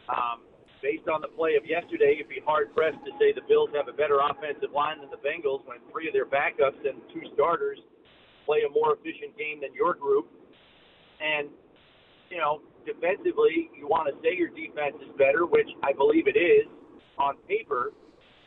Um, 0.09 0.45
based 0.81 1.09
on 1.09 1.21
the 1.21 1.29
play 1.29 1.57
of 1.57 1.65
yesterday, 1.65 2.17
you'd 2.17 2.29
be 2.29 2.41
hard 2.45 2.73
pressed 2.75 3.01
to 3.05 3.13
say 3.21 3.33
the 3.33 3.45
Bills 3.49 3.71
have 3.75 3.89
a 3.89 3.97
better 3.97 4.21
offensive 4.21 4.73
line 4.73 5.01
than 5.01 5.11
the 5.11 5.21
Bengals 5.21 5.65
when 5.67 5.81
three 5.93 6.09
of 6.09 6.15
their 6.15 6.29
backups 6.29 6.81
and 6.85 7.01
two 7.13 7.25
starters 7.35 7.81
play 8.47 8.63
a 8.69 8.71
more 8.71 8.95
efficient 8.95 9.37
game 9.37 9.61
than 9.61 9.75
your 9.75 9.95
group. 9.95 10.29
And, 11.21 11.49
you 12.31 12.39
know, 12.39 12.61
defensively, 12.85 13.71
you 13.77 13.89
want 13.89 14.09
to 14.09 14.15
say 14.23 14.37
your 14.37 14.49
defense 14.49 14.97
is 15.01 15.11
better, 15.17 15.47
which 15.47 15.69
I 15.83 15.93
believe 15.93 16.27
it 16.27 16.39
is 16.39 16.69
on 17.19 17.37
paper 17.49 17.93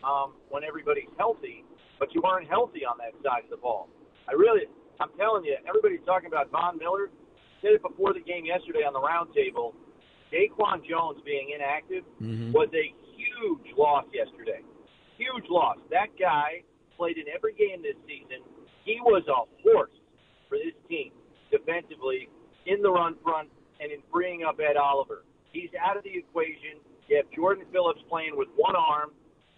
um, 0.04 0.34
when 0.50 0.64
everybody's 0.64 1.10
healthy, 1.18 1.64
but 2.00 2.14
you 2.14 2.22
aren't 2.24 2.48
healthy 2.48 2.86
on 2.86 2.98
that 3.00 3.14
side 3.24 3.44
of 3.44 3.50
the 3.50 3.58
ball. 3.58 3.90
I 4.30 4.34
really, 4.34 4.66
I'm 5.00 5.10
telling 5.18 5.46
you, 5.46 5.58
everybody's 5.68 6.06
talking 6.06 6.28
about 6.28 6.52
Von 6.52 6.78
Miller. 6.78 7.10
Said 7.62 7.74
it 7.74 7.82
before 7.82 8.14
the 8.14 8.22
game 8.22 8.46
yesterday 8.46 8.86
on 8.86 8.94
the 8.94 9.02
roundtable. 9.02 9.74
DaQuan 10.30 10.86
Jones 10.86 11.18
being 11.26 11.56
inactive 11.56 12.04
mm-hmm. 12.22 12.52
was 12.52 12.70
a 12.76 12.94
huge 13.18 13.74
loss 13.76 14.06
yesterday. 14.14 14.62
Huge 15.18 15.50
loss. 15.50 15.78
That 15.90 16.14
guy 16.20 16.62
played 16.98 17.18
in 17.18 17.26
every 17.34 17.54
game 17.54 17.82
this 17.82 17.98
season. 18.06 18.46
He 18.88 19.04
was 19.04 19.28
a 19.28 19.44
horse 19.68 19.92
for 20.48 20.56
this 20.56 20.72
team 20.88 21.12
defensively, 21.52 22.32
in 22.66 22.82
the 22.82 22.90
run 22.90 23.16
front, 23.24 23.52
and 23.80 23.92
in 23.92 24.00
freeing 24.12 24.48
up 24.48 24.60
Ed 24.64 24.80
Oliver. 24.80 25.24
He's 25.52 25.70
out 25.76 25.98
of 26.00 26.04
the 26.04 26.16
equation. 26.16 26.80
You 27.08 27.18
have 27.20 27.28
Jordan 27.36 27.68
Phillips 27.72 28.00
playing 28.10 28.36
with 28.36 28.48
one 28.56 28.76
arm. 28.76 29.12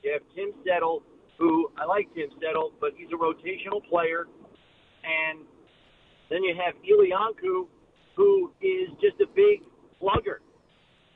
You 0.04 0.14
have 0.14 0.26
Tim 0.34 0.50
Settle, 0.66 1.04
who 1.38 1.70
I 1.78 1.86
like 1.86 2.10
Tim 2.14 2.30
Settle, 2.42 2.74
but 2.82 2.98
he's 2.98 3.10
a 3.14 3.18
rotational 3.22 3.86
player. 3.90 4.26
And 5.06 5.46
then 6.30 6.44
you 6.44 6.58
have 6.58 6.74
Eli 6.82 7.14
Ankou, 7.14 7.70
who 8.16 8.52
is 8.62 8.90
just 9.02 9.22
a 9.22 9.30
big 9.34 9.62
slugger. 10.00 10.42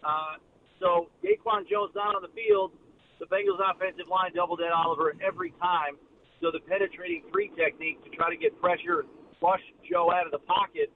Uh, 0.06 0.38
so 0.80 1.10
DaQuan 1.26 1.66
Jones 1.70 1.94
not 1.96 2.14
on 2.14 2.22
the 2.22 2.34
field. 2.34 2.74
The 3.20 3.26
Bengals 3.26 3.62
offensive 3.62 4.10
line 4.10 4.34
doubled 4.36 4.62
Ed 4.62 4.74
Oliver 4.74 5.14
every 5.26 5.54
time. 5.62 5.98
So 6.44 6.52
the 6.52 6.60
penetrating 6.60 7.24
three 7.32 7.50
technique 7.56 8.04
to 8.04 8.10
try 8.10 8.30
to 8.30 8.36
get 8.36 8.60
pressure 8.60 9.00
and 9.00 9.10
flush 9.40 9.62
Joe 9.90 10.12
out 10.12 10.26
of 10.26 10.34
the 10.34 10.40
pocket 10.40 10.92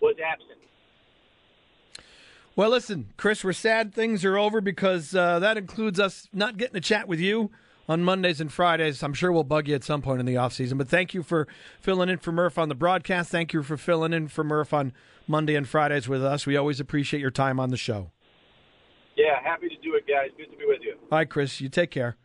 was 0.00 0.16
absent. 0.24 0.58
Well, 2.56 2.70
listen, 2.70 3.12
Chris, 3.18 3.44
we're 3.44 3.52
sad 3.52 3.92
things 3.94 4.24
are 4.24 4.38
over 4.38 4.62
because 4.62 5.14
uh, 5.14 5.38
that 5.40 5.58
includes 5.58 6.00
us 6.00 6.28
not 6.32 6.56
getting 6.56 6.76
a 6.76 6.80
chat 6.80 7.06
with 7.06 7.20
you 7.20 7.50
on 7.86 8.04
Mondays 8.04 8.40
and 8.40 8.50
Fridays. 8.50 9.02
I'm 9.02 9.12
sure 9.12 9.30
we'll 9.30 9.44
bug 9.44 9.68
you 9.68 9.74
at 9.74 9.84
some 9.84 10.00
point 10.00 10.20
in 10.20 10.24
the 10.24 10.38
off 10.38 10.54
season. 10.54 10.78
But 10.78 10.88
thank 10.88 11.12
you 11.12 11.22
for 11.22 11.46
filling 11.78 12.08
in 12.08 12.16
for 12.16 12.32
Murph 12.32 12.56
on 12.56 12.70
the 12.70 12.74
broadcast. 12.74 13.30
Thank 13.30 13.52
you 13.52 13.62
for 13.62 13.76
filling 13.76 14.14
in 14.14 14.28
for 14.28 14.44
Murph 14.44 14.72
on 14.72 14.94
Monday 15.26 15.56
and 15.56 15.68
Fridays 15.68 16.08
with 16.08 16.24
us. 16.24 16.46
We 16.46 16.56
always 16.56 16.80
appreciate 16.80 17.20
your 17.20 17.30
time 17.30 17.60
on 17.60 17.68
the 17.68 17.76
show. 17.76 18.12
Yeah, 19.14 19.42
happy 19.42 19.68
to 19.68 19.76
do 19.76 19.94
it, 19.94 20.06
guys. 20.08 20.30
Good 20.38 20.50
to 20.52 20.56
be 20.56 20.64
with 20.66 20.80
you. 20.80 20.94
All 21.12 21.18
right, 21.18 21.28
Chris, 21.28 21.60
you 21.60 21.68
take 21.68 21.90
care. 21.90 22.16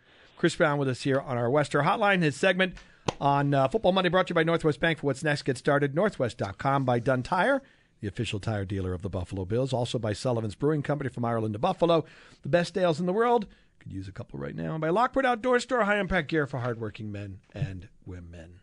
Chris 0.41 0.55
Brown 0.55 0.79
with 0.79 0.89
us 0.89 1.03
here 1.03 1.19
on 1.19 1.37
our 1.37 1.51
Western 1.51 1.85
Hotline. 1.85 2.23
His 2.23 2.35
segment 2.35 2.73
on 3.19 3.53
uh, 3.53 3.67
Football 3.67 3.91
Monday 3.91 4.09
brought 4.09 4.25
to 4.25 4.31
you 4.31 4.35
by 4.35 4.41
Northwest 4.41 4.79
Bank 4.79 4.97
for 4.97 5.05
what's 5.05 5.23
next. 5.23 5.43
Get 5.43 5.55
started. 5.55 5.93
Northwest.com 5.93 6.83
by 6.83 6.97
Dunn 6.97 7.21
Tire 7.21 7.61
the 7.99 8.07
official 8.07 8.39
tire 8.39 8.65
dealer 8.65 8.95
of 8.95 9.03
the 9.03 9.09
Buffalo 9.09 9.45
Bills. 9.45 9.71
Also 9.71 9.99
by 9.99 10.13
Sullivan's 10.13 10.55
Brewing 10.55 10.81
Company 10.81 11.11
from 11.11 11.23
Ireland 11.23 11.53
to 11.53 11.59
Buffalo. 11.59 12.05
The 12.41 12.49
best 12.49 12.75
ales 12.75 12.99
in 12.99 13.05
the 13.05 13.13
world. 13.13 13.45
Could 13.77 13.91
use 13.91 14.07
a 14.07 14.11
couple 14.11 14.39
right 14.39 14.55
now. 14.55 14.75
By 14.79 14.89
Lockport 14.89 15.27
Outdoor 15.27 15.59
Store, 15.59 15.83
high 15.83 15.99
impact 15.99 16.29
gear 16.29 16.47
for 16.47 16.57
hardworking 16.57 17.11
men 17.11 17.41
and 17.53 17.87
women. 18.03 18.61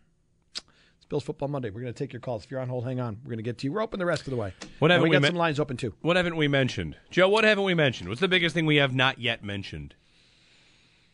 It's 0.57 1.05
Bills 1.07 1.23
Football 1.23 1.47
Monday. 1.47 1.69
We're 1.69 1.79
going 1.79 1.93
to 1.93 1.97
take 1.97 2.11
your 2.11 2.19
calls. 2.19 2.43
If 2.43 2.51
you're 2.51 2.59
on 2.59 2.67
hold, 2.67 2.83
hang 2.83 2.99
on. 2.99 3.19
We're 3.23 3.29
going 3.29 3.37
to 3.37 3.43
get 3.43 3.57
to 3.59 3.67
you. 3.67 3.71
We're 3.71 3.81
open 3.83 3.99
the 3.99 4.05
rest 4.05 4.23
of 4.23 4.31
the 4.31 4.35
way. 4.35 4.53
What 4.79 4.91
haven't 4.91 5.03
we, 5.03 5.09
we 5.11 5.15
got 5.15 5.21
me- 5.21 5.29
some 5.29 5.37
lines 5.37 5.61
open 5.61 5.77
too? 5.77 5.93
What 6.01 6.17
haven't 6.17 6.35
we 6.35 6.49
mentioned, 6.49 6.97
Joe? 7.09 7.29
What 7.29 7.45
haven't 7.45 7.63
we 7.63 7.73
mentioned? 7.73 8.09
What's 8.09 8.19
the 8.19 8.27
biggest 8.27 8.53
thing 8.53 8.65
we 8.65 8.75
have 8.75 8.93
not 8.93 9.19
yet 9.19 9.41
mentioned? 9.41 9.95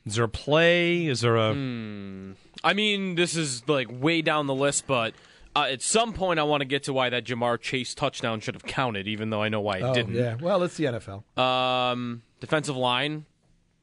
Is 0.06 0.15
there 0.15 0.26
a 0.26 0.30
play? 0.30 1.08
Is 1.08 1.22
there 1.22 1.36
a? 1.36 1.54
Hmm. 1.54 2.34
I 2.63 2.74
mean, 2.74 3.15
this 3.15 3.36
is 3.36 3.68
like 3.68 3.88
way 3.91 4.22
down 4.22 4.48
the 4.48 4.56
list, 4.56 4.88
but 4.88 5.13
uh, 5.56 5.68
at 5.70 5.82
some 5.82 6.13
point, 6.13 6.39
I 6.39 6.44
want 6.44 6.62
to 6.62 6.65
get 6.65 6.84
to 6.84 6.94
why 6.94 7.10
that 7.10 7.24
Ja'Marr 7.24 7.60
Chase 7.60 7.96
touchdown 7.96 8.39
should 8.39 8.56
have 8.56 8.65
counted, 8.65 9.08
even 9.08 9.30
though 9.30 9.41
I 9.41 9.50
know 9.50 9.62
why 9.62 9.78
it 9.78 9.84
oh, 9.84 9.94
didn't. 9.94 10.13
Yeah, 10.13 10.36
well, 10.39 10.63
it's 10.63 10.76
the 10.76 10.86
NFL. 10.86 11.39
Um, 11.39 12.24
defensive 12.39 12.76
line 12.76 13.26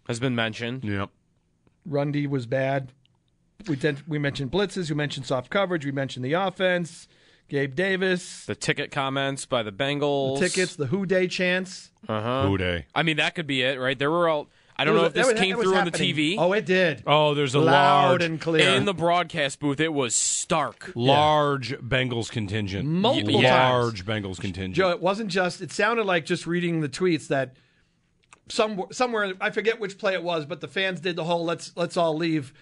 has 0.07 0.21
been 0.21 0.35
mentioned. 0.35 0.85
Yep. 0.85 1.11
Rundy 1.87 2.27
was 2.27 2.47
bad. 2.47 2.93
We 3.67 3.77
tend, 3.77 4.03
we 4.07 4.19
mentioned 4.19 4.51
blitzes. 4.51 4.91
We 4.91 4.97
mentioned 4.97 5.27
soft 5.27 5.51
coverage. 5.51 5.85
We 5.85 5.93
mentioned 5.93 6.25
the 6.25 6.35
offense. 6.35 7.09
Gabe 7.49 7.75
Davis. 7.75 8.47
The 8.47 8.55
ticket 8.55 8.91
comments 8.91 9.47
by 9.47 9.63
the 9.63 9.73
Bengals. 9.73 10.41
The 10.41 10.49
tickets. 10.49 10.77
The 10.77 10.87
Who 10.87 11.07
Dey 11.07 11.27
chance. 11.27 11.91
Uh 12.09 12.21
huh. 12.21 12.49
Who 12.49 12.59
Dey. 12.59 12.87
I 12.95 13.03
mean, 13.03 13.17
that 13.17 13.35
could 13.35 13.47
be 13.47 13.63
it, 13.63 13.79
right? 13.79 13.99
There 13.99 14.11
were 14.11 14.29
all. 14.29 14.49
I 14.83 14.85
don't 14.85 14.97
know 14.97 15.05
if 15.05 15.13
this 15.13 15.29
was, 15.29 15.39
came 15.39 15.57
through 15.57 15.77
on 15.77 15.85
the 15.85 15.93
TV. 15.93 16.35
Oh, 16.37 16.53
it 16.53 16.67
did. 16.67 17.05
Oh, 17.07 17.35
there's 17.35 17.55
a 17.55 17.61
Loud 17.61 18.11
large 18.11 18.23
and 18.25 18.41
clear. 18.41 18.69
In 18.71 18.85
the 18.85 18.93
broadcast 18.93 19.61
booth, 19.61 19.79
it 19.79 19.93
was 19.93 20.17
stark. 20.17 20.91
large 20.97 21.79
Bengals 21.79 22.31
contingent. 22.31 22.89
Multiple 22.89 23.41
large. 23.43 24.05
Bengals 24.05 24.41
contingent. 24.41 24.75
Joe, 24.75 24.91
it 24.91 25.01
wasn't 25.01 25.31
just. 25.31 25.61
It 25.61 25.71
sounded 25.71 26.05
like 26.05 26.27
just 26.27 26.49
reading 26.49 26.81
the 26.81 26.89
tweets 26.89 27.29
that 27.29 27.55
some 28.49 28.87
somewhere 28.91 29.35
I 29.41 29.51
forget 29.51 29.79
which 29.79 29.99
play 29.99 30.15
it 30.15 30.23
was, 30.25 30.47
but 30.47 30.61
the 30.61 30.69
fans 30.69 31.01
did 31.01 31.15
the 31.15 31.25
whole 31.25 31.45
"let's 31.45 31.73
let's 31.77 31.97
all 31.97 32.17
leave," 32.17 32.53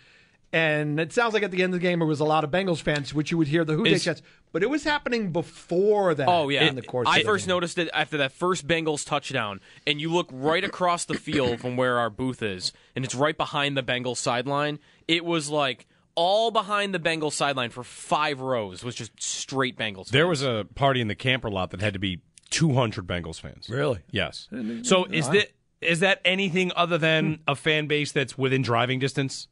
and 0.52 0.98
it 0.98 1.12
sounds 1.12 1.34
like 1.34 1.42
at 1.42 1.50
the 1.50 1.62
end 1.62 1.74
of 1.74 1.80
the 1.80 1.86
game 1.86 2.00
there 2.00 2.08
was 2.08 2.20
a 2.20 2.24
lot 2.24 2.44
of 2.44 2.50
Bengals 2.50 2.80
fans, 2.82 3.14
which 3.14 3.30
you 3.30 3.38
would 3.38 3.48
hear 3.48 3.64
the 3.64 3.74
Who 3.74 3.84
Dey 3.84 3.92
Is- 3.92 4.04
chants, 4.04 4.22
but 4.52 4.62
it 4.62 4.70
was 4.70 4.84
happening 4.84 5.32
before 5.32 6.14
that. 6.14 6.28
Oh 6.28 6.48
yeah, 6.48 6.64
in 6.64 6.74
the 6.74 6.82
course. 6.82 7.06
I 7.08 7.18
of 7.18 7.22
the 7.22 7.28
first 7.28 7.46
game. 7.46 7.54
noticed 7.54 7.78
it 7.78 7.88
after 7.94 8.16
that 8.18 8.32
first 8.32 8.66
Bengals 8.66 9.06
touchdown, 9.06 9.60
and 9.86 10.00
you 10.00 10.12
look 10.12 10.28
right 10.32 10.64
across 10.64 11.04
the 11.04 11.14
field 11.14 11.60
from 11.60 11.76
where 11.76 11.98
our 11.98 12.10
booth 12.10 12.42
is, 12.42 12.72
and 12.96 13.04
it's 13.04 13.14
right 13.14 13.36
behind 13.36 13.76
the 13.76 13.82
Bengals 13.82 14.16
sideline. 14.18 14.78
It 15.06 15.24
was 15.24 15.48
like 15.50 15.86
all 16.16 16.50
behind 16.50 16.92
the 16.92 16.98
Bengals 16.98 17.32
sideline 17.32 17.70
for 17.70 17.84
five 17.84 18.40
rows 18.40 18.82
was 18.82 18.94
just 18.94 19.12
straight 19.22 19.78
Bengals. 19.78 20.08
There 20.08 20.26
was 20.26 20.42
a 20.42 20.66
party 20.74 21.00
in 21.00 21.08
the 21.08 21.14
camper 21.14 21.48
lot 21.50 21.70
that 21.70 21.80
had 21.80 21.92
to 21.94 21.98
be 22.00 22.20
200 22.50 23.06
Bengals 23.06 23.40
fans. 23.40 23.68
Really? 23.70 24.00
Yes. 24.10 24.48
So 24.82 25.04
is 25.04 25.28
that 25.30 25.52
is 25.80 26.00
that 26.00 26.20
anything 26.24 26.72
other 26.76 26.98
than 26.98 27.38
a 27.48 27.54
fan 27.54 27.86
base 27.86 28.12
that's 28.12 28.36
within 28.36 28.60
driving 28.62 28.98
distance? 28.98 29.48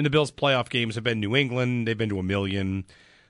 I 0.00 0.02
mean, 0.02 0.04
the 0.04 0.10
Bills' 0.10 0.30
playoff 0.30 0.68
games 0.70 0.94
have 0.94 1.04
been 1.04 1.20
New 1.20 1.36
England. 1.36 1.86
They've 1.86 1.98
been 1.98 2.08
to 2.08 2.18
a 2.18 2.22
million. 2.22 2.84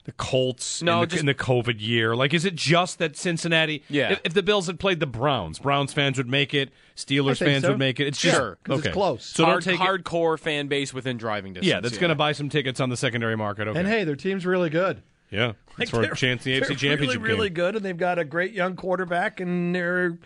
The 0.04 0.12
Colts 0.12 0.82
No, 0.82 0.94
in, 0.94 1.00
the, 1.00 1.06
just- 1.08 1.20
in 1.20 1.26
the 1.26 1.34
COVID 1.34 1.76
year. 1.78 2.16
Like, 2.16 2.32
is 2.32 2.44
it 2.46 2.54
just 2.54 2.98
that 2.98 3.16
Cincinnati? 3.16 3.82
Yeah. 3.90 4.12
If, 4.12 4.20
if 4.24 4.34
the 4.34 4.42
Bills 4.42 4.66
had 4.66 4.78
played 4.80 4.98
the 5.00 5.06
Browns, 5.06 5.58
Browns 5.58 5.92
fans 5.92 6.16
would 6.16 6.28
make 6.28 6.54
it. 6.54 6.70
Steelers 6.96 7.38
fans 7.38 7.64
so. 7.64 7.70
would 7.70 7.78
make 7.78 8.00
it. 8.00 8.06
It's 8.06 8.18
Sure, 8.18 8.30
just 8.30 8.64
'cause 8.64 8.86
it's 8.86 8.94
close. 8.94 9.24
So 9.26 9.44
Hard, 9.44 9.62
don't 9.62 9.72
take 9.76 9.80
it- 9.80 9.86
hardcore 9.86 10.38
fan 10.38 10.68
base 10.68 10.94
within 10.94 11.16
driving 11.18 11.52
distance. 11.52 11.70
Yeah, 11.70 11.80
that's 11.80 11.98
going 11.98 12.08
to 12.10 12.14
buy 12.14 12.32
some 12.32 12.48
tickets 12.48 12.80
on 12.80 12.88
the 12.88 12.96
secondary 12.96 13.36
market. 13.36 13.68
Okay. 13.68 13.78
And 13.78 13.86
hey, 13.88 14.04
their 14.04 14.16
team's 14.16 14.46
really 14.46 14.70
good. 14.70 15.02
yeah, 15.30 15.52
that's 15.76 15.90
for 15.90 15.98
a 16.00 16.02
they're- 16.06 16.14
chance 16.14 16.46
in 16.46 16.52
the 16.52 16.60
AFC 16.60 16.68
Championship 16.78 16.98
really, 17.00 17.16
really 17.18 17.48
game. 17.50 17.54
good, 17.54 17.76
and 17.76 17.84
they've 17.84 17.96
got 17.96 18.18
a 18.18 18.24
great 18.24 18.52
young 18.52 18.76
quarterback, 18.76 19.38
and 19.40 19.74
they're. 19.74 20.18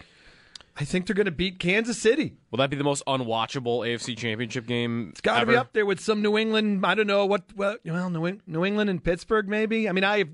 I 0.77 0.85
think 0.85 1.07
they're 1.07 1.15
going 1.15 1.27
to 1.27 1.31
beat 1.31 1.61
Kansas 1.61 2.01
City. 2.01 2.37
Will 2.51 2.59
that 2.59 2.69
be 2.69 2.77
the 2.77 2.85
most 2.85 3.05
unwatchable 3.07 3.87
AFC 3.87 4.17
Championship 4.17 4.67
game? 4.67 5.11
It's 5.11 5.21
got 5.21 5.41
to 5.41 5.47
be 5.47 5.57
up 5.57 5.73
there 5.73 5.87
with 5.87 6.01
some 6.01 6.21
New 6.21 6.37
England. 6.37 6.85
I 6.85 6.97
don't 6.97 7.07
know 7.07 7.27
what. 7.27 7.45
Well, 7.55 7.77
New, 7.85 8.41
New 8.47 8.65
England 8.65 8.91
and 8.91 9.03
Pittsburgh, 9.03 9.49
maybe. 9.49 9.89
I 9.89 9.93
mean, 9.93 10.03
I, 10.03 10.25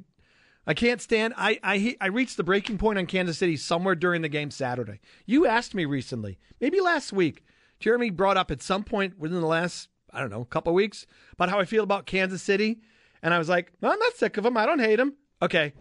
I 0.67 0.73
can't 0.73 1.03
stand. 1.03 1.35
I, 1.37 1.59
I, 1.63 1.97
I 2.01 2.07
reached 2.07 2.39
the 2.39 2.43
breaking 2.43 2.79
point 2.79 2.99
on 2.99 3.05
Kansas 3.05 3.37
City 3.37 3.59
somewhere 3.59 3.95
during 3.95 4.23
the 4.23 4.31
game 4.31 4.51
Saturday. 4.51 5.01
You 5.27 5.47
asked 5.47 5.75
me 5.75 5.85
recently, 5.85 6.39
maybe 6.59 6.81
last 6.81 7.13
week. 7.13 7.45
Jeremy 7.79 8.11
brought 8.11 8.37
up 8.37 8.51
at 8.51 8.63
some 8.63 8.85
point 8.85 9.19
within 9.19 9.41
the 9.41 9.47
last, 9.47 9.89
I 10.13 10.21
don't 10.21 10.31
know, 10.31 10.45
couple 10.45 10.71
of 10.71 10.75
weeks 10.75 11.07
about 11.33 11.51
how 11.51 11.59
I 11.59 11.65
feel 11.65 11.83
about 11.83 12.07
Kansas 12.07 12.43
City, 12.43 12.81
and 13.23 13.35
I 13.35 13.39
was 13.39 13.49
like, 13.49 13.73
well, 13.81 13.93
I'm 13.93 13.99
not 13.99 14.17
sick 14.17 14.37
of 14.37 14.45
them. 14.45 14.57
I 14.57 14.67
don't 14.67 14.81
hate 14.81 14.97
them. 14.97 15.15
Okay, 15.43 15.73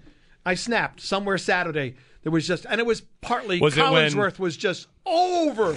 I 0.45 0.55
snapped 0.55 1.01
somewhere 1.01 1.37
Saturday. 1.37 1.95
There 2.29 2.35
was 2.35 2.45
just, 2.45 2.67
and 2.69 2.79
it 2.79 2.85
was 2.85 3.01
partly 3.21 3.59
Was 3.59 3.75
it 3.75 3.81
when- 3.81 4.11
Collinsworth 4.11 4.37
was 4.37 4.55
just 4.55 4.85
over. 5.03 5.75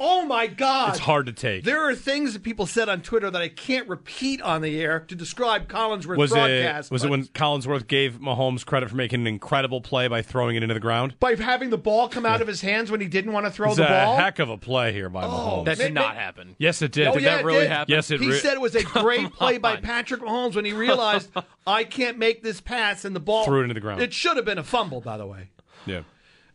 Oh 0.00 0.24
my 0.24 0.46
God! 0.46 0.90
It's 0.90 1.00
hard 1.00 1.26
to 1.26 1.32
take. 1.32 1.64
There 1.64 1.88
are 1.90 1.92
things 1.92 2.32
that 2.34 2.44
people 2.44 2.66
said 2.66 2.88
on 2.88 3.00
Twitter 3.02 3.32
that 3.32 3.42
I 3.42 3.48
can't 3.48 3.88
repeat 3.88 4.40
on 4.40 4.62
the 4.62 4.80
air 4.80 5.00
to 5.00 5.16
describe 5.16 5.66
Collinsworth's 5.66 6.18
Was 6.18 6.30
broadcast. 6.30 6.86
it 6.86 6.92
was 6.92 7.02
it 7.02 7.10
when 7.10 7.24
Collinsworth 7.24 7.88
gave 7.88 8.20
Mahomes 8.20 8.64
credit 8.64 8.88
for 8.90 8.94
making 8.94 9.22
an 9.22 9.26
incredible 9.26 9.80
play 9.80 10.06
by 10.06 10.22
throwing 10.22 10.54
it 10.54 10.62
into 10.62 10.72
the 10.72 10.78
ground? 10.78 11.16
by 11.18 11.34
having 11.34 11.70
the 11.70 11.78
ball 11.78 12.08
come 12.08 12.24
out 12.24 12.40
of 12.40 12.46
his 12.46 12.60
hands 12.60 12.92
when 12.92 13.00
he 13.00 13.08
didn't 13.08 13.32
want 13.32 13.46
to 13.46 13.50
throw 13.50 13.70
It's 13.70 13.78
the 13.78 13.86
a 13.88 14.04
ball? 14.04 14.16
heck 14.18 14.38
of 14.38 14.48
a 14.50 14.56
play 14.56 14.92
here 14.92 15.08
by 15.08 15.24
oh, 15.24 15.28
Mahomes. 15.30 15.64
That 15.64 15.78
did 15.78 15.94
not 15.94 16.14
happen. 16.14 16.54
Yes, 16.58 16.80
it 16.80 16.92
did. 16.92 17.08
Oh, 17.08 17.14
Did 17.14 17.24
yeah, 17.24 17.30
that 17.34 17.40
it 17.40 17.46
really 17.46 17.60
did. 17.62 17.70
happen? 17.70 17.92
Yes, 17.92 18.12
it 18.12 18.20
He 18.20 18.28
re- 18.30 18.38
said 18.38 18.54
it 18.54 18.60
was 18.60 18.76
a 18.76 18.84
oh 18.94 19.02
great 19.02 19.32
play 19.32 19.58
by. 19.58 19.74
Patrick 19.78 20.20
Mahomes 20.20 20.54
when 20.54 20.64
he 20.64 20.72
realized 20.74 21.28
I 21.66 21.82
can't 21.82 22.18
make 22.18 22.44
this 22.44 22.60
pass 22.60 23.04
and 23.04 23.16
the 23.16 23.20
ball 23.20 23.44
Threw 23.44 23.58
it 23.58 23.62
into 23.64 23.74
the 23.74 23.80
ground. 23.80 24.00
It 24.00 24.12
should 24.12 24.36
have 24.36 24.46
been 24.46 24.58
a 24.58 24.62
fumble, 24.64 25.00
by 25.00 25.16
the 25.16 25.26
way. 25.26 25.48
Yeah. 25.86 26.02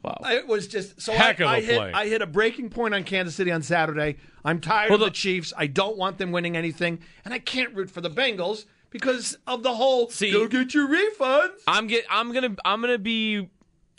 Wow. 0.03 0.19
It 0.25 0.47
was 0.47 0.67
just 0.67 0.99
so 1.01 1.13
Heck 1.13 1.39
I, 1.39 1.43
of 1.43 1.49
a 1.49 1.53
I 1.53 1.61
hit 1.61 1.77
play. 1.77 1.91
I 1.93 2.07
hit 2.07 2.21
a 2.21 2.25
breaking 2.27 2.69
point 2.69 2.93
on 2.93 3.03
Kansas 3.05 3.35
City 3.35 3.51
on 3.51 3.61
Saturday. 3.61 4.17
I'm 4.43 4.59
tired 4.59 4.89
Well, 4.89 4.95
of 4.95 4.99
the, 4.99 5.05
the- 5.05 5.11
Chiefs. 5.11 5.53
I 5.57 5.67
don't 5.67 5.97
want 5.97 6.17
them 6.17 6.31
winning 6.33 6.57
anything, 6.57 6.99
and 7.23 7.33
I 7.33 7.39
can't 7.39 7.73
root 7.73 7.89
for 7.89 8.01
the 8.01 8.09
Bengals 8.09 8.65
because 8.89 9.37
of 9.47 9.63
the 9.63 9.73
whole 9.75 10.09
See- 10.09 10.31
go 10.31 10.47
get 10.47 10.73
your 10.73 10.87
refunds. 10.89 11.51
I'm 11.67 11.87
get. 11.87 12.05
I'm 12.09 12.33
gonna. 12.33 12.55
I'm 12.65 12.81
gonna 12.81 12.97
be. 12.97 13.49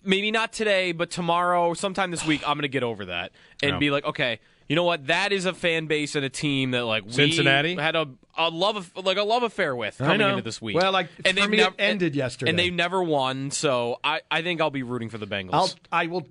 Maybe 0.06 0.30
not 0.30 0.52
today, 0.52 0.92
but 0.92 1.10
tomorrow, 1.10 1.72
sometime 1.72 2.10
this 2.10 2.26
week, 2.26 2.46
I'm 2.46 2.58
gonna 2.58 2.68
get 2.68 2.82
over 2.82 3.06
that 3.06 3.32
and 3.62 3.72
Yeah. 3.72 3.78
be 3.78 3.90
like, 3.90 4.04
okay, 4.04 4.38
you 4.68 4.76
know 4.76 4.84
what? 4.84 5.06
That 5.08 5.32
is 5.32 5.46
a 5.46 5.52
fan 5.52 5.86
base 5.86 6.14
and 6.14 6.24
a 6.24 6.30
team 6.30 6.72
that 6.72 6.84
like 6.84 7.04
we 7.04 7.12
Cincinnati? 7.12 7.74
had 7.74 7.96
a, 7.96 8.08
a 8.36 8.48
love 8.50 8.76
of, 8.76 8.92
like 9.04 9.18
a 9.18 9.22
love 9.22 9.42
affair 9.42 9.76
with 9.76 9.98
coming 9.98 10.20
into 10.20 10.42
this 10.42 10.60
week. 10.60 10.76
Well, 10.76 10.92
like, 10.92 11.08
and 11.24 11.36
for 11.36 11.42
they've 11.42 11.50
me, 11.50 11.58
it 11.58 11.62
never 11.62 11.76
ended 11.78 12.14
yesterday. 12.16 12.50
and 12.50 12.58
they've 12.58 12.72
never 12.72 13.02
won. 13.02 13.50
So 13.50 13.98
I, 14.02 14.22
I 14.30 14.42
think 14.42 14.60
I'll 14.60 14.70
be 14.70 14.82
rooting 14.82 15.10
for 15.10 15.18
the 15.18 15.26
Bengals. 15.26 15.50
I'll 15.52 15.70
I 15.92 16.06
will 16.06 16.26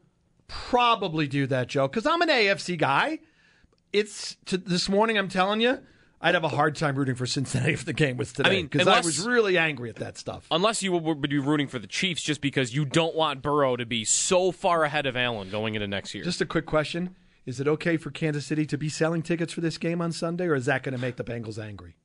probably 0.48 1.28
do 1.28 1.48
that, 1.48 1.68
Joe, 1.68 1.88
because 1.88 2.06
I'm 2.06 2.22
an 2.22 2.30
AFC 2.30 2.78
guy. 2.78 3.20
It's 3.92 4.36
to, 4.46 4.58
this 4.58 4.90
morning. 4.90 5.18
I'm 5.20 5.30
telling 5.30 5.62
you, 5.62 5.80
I'd 6.20 6.34
have 6.34 6.44
a 6.44 6.50
hard 6.50 6.76
time 6.76 6.96
rooting 6.96 7.16
for 7.16 7.26
Cincinnati 7.26 7.74
if 7.74 7.86
the 7.86 7.94
game 7.94 8.18
was 8.18 8.34
today. 8.34 8.50
I 8.50 8.54
mean, 8.54 8.68
because 8.68 8.88
I 8.88 9.02
was 9.02 9.26
really 9.26 9.58
angry 9.58 9.90
at 9.90 9.98
that 9.98 10.18
stuff. 10.18 10.48
Unless 10.50 10.82
you 10.82 10.94
would 10.94 11.22
be 11.22 11.38
rooting 11.38 11.68
for 11.68 11.80
the 11.80 11.88
Chiefs 11.88 12.24
just 12.24 12.42
because 12.42 12.74
you 12.74 12.86
don't 12.86 13.16
want 13.16 13.42
Burrow 13.42 13.76
to 13.76 13.86
be 13.86 14.06
so 14.06 14.52
far 14.52 14.84
ahead 14.84 15.06
of 15.06 15.16
Allen 15.16 15.50
going 15.50 15.76
into 15.76 15.88
next 15.88 16.16
year. 16.16 16.24
Just 16.24 16.42
a 16.42 16.46
quick 16.46 16.66
question: 16.66 17.16
Is 17.46 17.60
it 17.60 17.68
okay 17.68 17.98
for 17.98 18.10
Kansas 18.10 18.46
City 18.46 18.66
to 18.68 18.78
be 18.78 18.88
selling 18.90 19.22
tickets 19.22 19.52
for 19.54 19.62
this 19.62 19.78
game 19.78 20.02
on 20.02 20.12
Sunday, 20.12 20.46
or 20.46 20.56
is 20.56 20.66
that 20.66 20.84
going 20.84 20.96
to 20.96 21.02
make 21.02 21.18
the 21.18 21.24
Bengals 21.24 21.62
angry? 21.62 21.96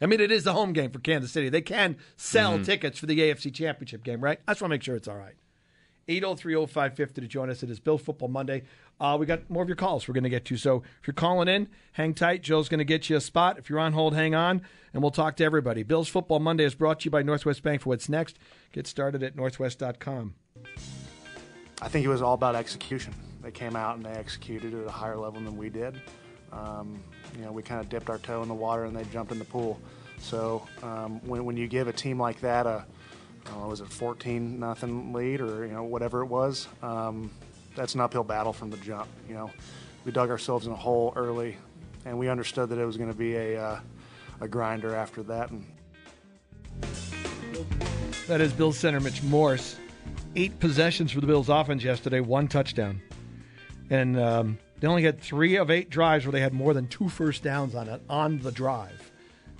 I 0.00 0.06
mean, 0.06 0.20
it 0.20 0.30
is 0.32 0.44
the 0.44 0.52
home 0.52 0.72
game 0.72 0.90
for 0.90 0.98
Kansas 0.98 1.30
City. 1.32 1.48
They 1.48 1.62
can 1.62 1.96
sell 2.16 2.54
Mm-hmm. 2.54 2.62
tickets 2.64 2.98
for 2.98 3.06
the 3.06 3.18
AFC 3.18 3.52
Championship 3.54 4.02
game, 4.04 4.20
right? 4.22 4.38
I 4.46 4.52
just 4.52 4.62
want 4.62 4.70
to 4.70 4.74
make 4.74 4.82
sure 4.82 4.96
it's 4.96 5.08
all 5.08 5.16
right. 5.16 5.34
8030550 6.08 7.14
to 7.14 7.20
join 7.26 7.50
us. 7.50 7.62
It 7.64 7.70
is 7.70 7.80
Bill 7.80 7.98
Football 7.98 8.28
Monday. 8.28 8.62
Uh, 9.00 9.16
we 9.18 9.26
got 9.26 9.50
more 9.50 9.62
of 9.62 9.68
your 9.68 9.74
calls 9.76 10.06
we're 10.06 10.14
going 10.14 10.22
to 10.24 10.30
get 10.30 10.44
to. 10.46 10.56
So 10.56 10.82
if 11.00 11.06
you're 11.06 11.14
calling 11.14 11.48
in, 11.48 11.68
hang 11.92 12.14
tight. 12.14 12.42
Joe's 12.42 12.68
going 12.68 12.78
to 12.78 12.84
get 12.84 13.10
you 13.10 13.16
a 13.16 13.20
spot. 13.20 13.58
If 13.58 13.68
you're 13.68 13.80
on 13.80 13.92
hold, 13.92 14.14
hang 14.14 14.34
on, 14.34 14.62
and 14.94 15.02
we'll 15.02 15.10
talk 15.10 15.36
to 15.36 15.44
everybody. 15.44 15.82
Bill's 15.82 16.08
Football 16.08 16.38
Monday 16.38 16.64
is 16.64 16.74
brought 16.76 17.00
to 17.00 17.04
you 17.06 17.10
by 17.10 17.22
Northwest 17.22 17.62
Bank 17.62 17.82
for 17.82 17.88
what's 17.88 18.08
next. 18.08 18.38
Get 18.72 18.86
started 18.86 19.22
at 19.24 19.34
northwest.com. 19.34 20.34
I 21.82 21.88
think 21.88 22.06
it 22.06 22.08
was 22.08 22.22
all 22.22 22.34
about 22.34 22.54
execution. 22.54 23.12
They 23.46 23.52
came 23.52 23.76
out 23.76 23.94
and 23.94 24.04
they 24.04 24.10
executed 24.10 24.74
at 24.74 24.88
a 24.88 24.90
higher 24.90 25.16
level 25.16 25.40
than 25.40 25.56
we 25.56 25.68
did. 25.68 26.00
Um, 26.50 27.00
you 27.38 27.44
know, 27.44 27.52
we 27.52 27.62
kind 27.62 27.80
of 27.80 27.88
dipped 27.88 28.10
our 28.10 28.18
toe 28.18 28.42
in 28.42 28.48
the 28.48 28.54
water 28.54 28.86
and 28.86 28.96
they 28.96 29.04
jumped 29.04 29.30
in 29.30 29.38
the 29.38 29.44
pool. 29.44 29.78
So 30.18 30.66
um, 30.82 31.24
when, 31.24 31.44
when 31.44 31.56
you 31.56 31.68
give 31.68 31.86
a 31.86 31.92
team 31.92 32.18
like 32.18 32.40
that 32.40 32.66
a, 32.66 32.84
uh, 33.46 33.68
was 33.68 33.80
it 33.80 33.86
14 33.86 34.58
nothing 34.58 35.12
lead 35.12 35.40
or 35.40 35.64
you 35.64 35.72
know 35.72 35.84
whatever 35.84 36.22
it 36.22 36.26
was, 36.26 36.66
um, 36.82 37.30
that's 37.76 37.94
an 37.94 38.00
uphill 38.00 38.24
battle 38.24 38.52
from 38.52 38.68
the 38.68 38.78
jump. 38.78 39.06
You 39.28 39.34
know, 39.34 39.52
we 40.04 40.10
dug 40.10 40.28
ourselves 40.28 40.66
in 40.66 40.72
a 40.72 40.76
hole 40.76 41.12
early, 41.14 41.56
and 42.04 42.18
we 42.18 42.28
understood 42.28 42.70
that 42.70 42.80
it 42.80 42.84
was 42.84 42.96
going 42.96 43.12
to 43.12 43.16
be 43.16 43.36
a 43.36 43.62
uh, 43.62 43.80
a 44.40 44.48
grinder 44.48 44.96
after 44.96 45.22
that. 45.22 45.52
And 45.52 45.64
That 48.26 48.40
is 48.40 48.52
Bills 48.52 48.76
center 48.76 48.98
Mitch 48.98 49.22
Morse. 49.22 49.76
Eight 50.34 50.58
possessions 50.58 51.12
for 51.12 51.20
the 51.20 51.28
Bills 51.28 51.48
offense 51.48 51.84
yesterday, 51.84 52.18
one 52.18 52.48
touchdown. 52.48 53.00
And 53.90 54.18
um, 54.18 54.58
they 54.80 54.86
only 54.86 55.02
had 55.02 55.20
three 55.20 55.56
of 55.56 55.70
eight 55.70 55.90
drives 55.90 56.24
where 56.24 56.32
they 56.32 56.40
had 56.40 56.52
more 56.52 56.74
than 56.74 56.88
two 56.88 57.08
first 57.08 57.42
downs 57.42 57.74
on 57.74 57.88
it 57.88 58.02
on 58.08 58.40
the 58.40 58.52
drive. 58.52 59.10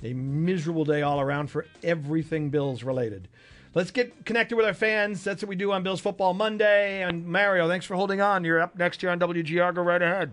A 0.03 0.13
miserable 0.13 0.85
day 0.85 1.03
all 1.03 1.21
around 1.21 1.51
for 1.51 1.67
everything 1.83 2.51
Bills 2.51 2.83
related. 2.83 3.29
Let's 3.75 3.91
get 3.91 4.25
connected 4.25 4.57
with 4.57 4.67
our 4.67 4.75
fans. 4.75 5.23
That's 5.23 5.43
what 5.43 5.49
we 5.49 5.57
do 5.57 5.73
on 5.73 5.83
Bills 5.83 6.01
Football 6.01 6.35
Monday. 6.35 7.03
And 7.03 7.27
Mario, 7.27 7.69
thanks 7.69 7.85
for 7.85 7.95
holding 7.95 8.21
on. 8.21 8.45
You're 8.45 8.61
up 8.61 8.77
next 8.77 9.03
year 9.03 9.13
on 9.13 9.19
WGR. 9.21 9.75
Go 9.75 9.83
right 9.83 10.01
ahead. 10.01 10.33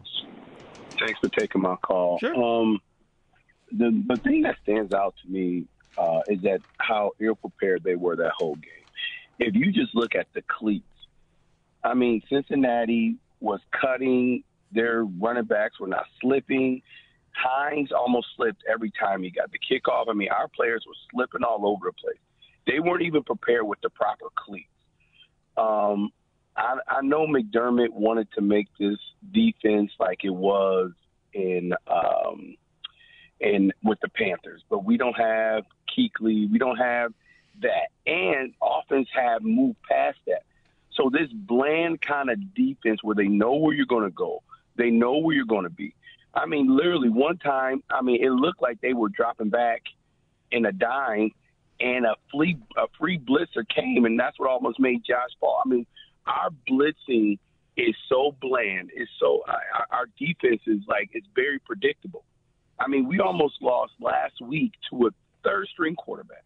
Thanks 1.00 1.20
for 1.20 1.30
taking 1.30 1.62
my 1.62 1.76
call. 1.78 2.20
Sure. 2.20 2.36
Um, 2.36 2.80
the 3.72 4.04
the 4.08 4.16
thing 4.18 4.44
that 4.44 4.58
stands 4.64 4.94
out 4.94 5.16
to 5.24 5.30
me 5.30 5.66
uh, 5.98 6.22
is 6.28 6.42
that 6.44 6.62
how 6.78 7.12
ill 7.20 7.36
prepared 7.36 7.84
they 7.84 7.96
were 7.96 8.16
that 8.16 8.32
whole 8.38 8.56
game. 8.56 8.72
If 9.40 9.56
you 9.56 9.72
just 9.72 9.96
look 9.96 10.16
at 10.16 10.28
the 10.34 10.42
cleats, 10.44 10.86
I 11.84 11.96
mean, 11.96 12.22
Cincinnati 12.30 13.18
was 13.44 13.60
cutting. 13.80 14.44
Their 14.72 15.04
running 15.04 15.46
backs 15.46 15.80
were 15.80 15.88
not 15.88 16.06
slipping. 16.22 16.82
Hines 17.32 17.92
almost 17.92 18.28
slipped 18.36 18.64
every 18.72 18.92
time 19.00 19.24
he 19.24 19.30
got 19.30 19.52
the 19.52 19.60
kickoff. 19.60 20.06
I 20.10 20.14
mean, 20.14 20.30
our 20.30 20.48
players 20.48 20.84
were 20.88 20.94
slipping 21.12 21.44
all 21.44 21.68
over 21.68 21.88
the 21.88 21.94
place. 21.94 22.20
They 22.66 22.80
weren't 22.80 23.04
even 23.04 23.24
prepared 23.24 23.68
with 23.68 23.82
the 23.82 23.90
proper 23.90 24.26
cleats. 24.36 24.70
Um, 25.58 26.12
I, 26.56 26.78
I 26.88 27.02
know 27.02 27.28
McDermott 27.28 27.92
wanted 27.92 28.32
to 28.36 28.42
make 28.42 28.68
this 28.80 28.98
defense 29.32 29.92
like 30.00 30.24
it 30.24 30.34
was 30.34 30.92
in 31.34 31.74
um, 31.88 32.56
in 33.40 33.72
with 33.84 34.00
the 34.02 34.10
Panthers, 34.10 34.64
but 34.70 34.86
we 34.86 34.98
don't 34.98 35.18
have 35.18 35.64
Kuechly, 35.90 36.50
we 36.50 36.58
don't 36.58 36.78
have 36.78 37.12
that, 37.62 37.90
and 38.06 38.54
offense 38.62 39.08
have 39.14 39.42
moved 39.42 39.78
past 39.90 40.18
that. 40.28 40.44
So 40.96 41.10
this 41.12 41.30
bland 41.32 42.02
kind 42.02 42.30
of 42.30 42.54
defense 42.54 43.04
where 43.04 43.16
they 43.16 43.28
know 43.28 43.56
where 43.56 43.74
you're 43.74 43.86
going 43.86 44.04
to 44.04 44.12
go, 44.12 44.44
they 44.76 44.90
know 44.90 45.18
where 45.18 45.36
you're 45.36 45.46
going 45.46 45.64
to 45.64 45.70
be. 45.70 45.96
I 46.34 46.46
mean, 46.46 46.76
literally 46.76 47.10
one 47.10 47.38
time, 47.38 47.84
I 47.92 48.02
mean, 48.02 48.24
it 48.24 48.32
looked 48.32 48.62
like 48.62 48.82
they 48.82 48.94
were 48.94 49.10
dropping 49.10 49.50
back 49.50 49.84
in 50.52 50.66
a 50.66 50.72
dime, 50.72 51.32
and 51.80 52.06
a 52.06 52.16
free 52.32 52.58
a 52.78 52.86
free 53.00 53.20
blitzer 53.20 53.68
came, 53.68 54.06
and 54.06 54.20
that's 54.20 54.40
what 54.40 54.50
almost 54.50 54.80
made 54.80 55.04
Josh 55.06 55.30
fall. 55.40 55.62
I 55.64 55.70
mean, 55.70 55.86
our 56.26 56.50
blitzing 56.70 57.38
is 57.76 57.96
so 58.08 58.36
bland. 58.40 58.92
It's 58.94 59.12
so 59.20 59.44
our, 59.48 59.88
our 59.92 60.06
defense 60.18 60.62
is 60.68 60.80
like 60.88 61.10
it's 61.14 61.28
very 61.36 61.60
predictable. 61.60 62.24
I 62.80 62.88
mean, 62.88 63.08
we 63.08 63.20
almost 63.20 63.62
lost 63.62 63.94
last 64.00 64.42
week 64.42 64.74
to 64.90 65.08
a 65.08 65.10
third 65.44 65.68
string 65.72 65.96
quarterback, 65.96 66.46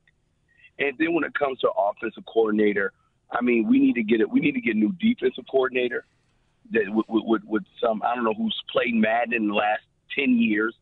and 0.80 0.98
then 0.98 1.14
when 1.14 1.24
it 1.24 1.34
comes 1.34 1.60
to 1.60 1.70
offensive 1.70 2.26
coordinator, 2.26 2.93
I 3.32 3.42
mean, 3.42 3.68
we 3.68 3.80
need 3.80 3.96
to 3.96 4.04
get 4.04 4.22
it. 4.22 4.30
We 4.30 4.40
need 4.40 4.54
to 4.54 4.62
get 4.62 4.76
a 4.76 4.80
new 4.80 4.94
defensive 5.00 5.46
coordinator 5.50 6.06
that 6.72 6.84
with, 6.88 7.06
with, 7.10 7.44
with 7.46 7.64
some 7.82 8.02
I 8.04 8.16
don't 8.16 8.24
know 8.24 8.34
who's 8.38 8.56
played 8.72 8.96
Madden 8.96 9.34
in 9.34 9.48
the 9.50 9.54
last 9.54 9.82
ten 10.18 10.38
years, 10.38 10.76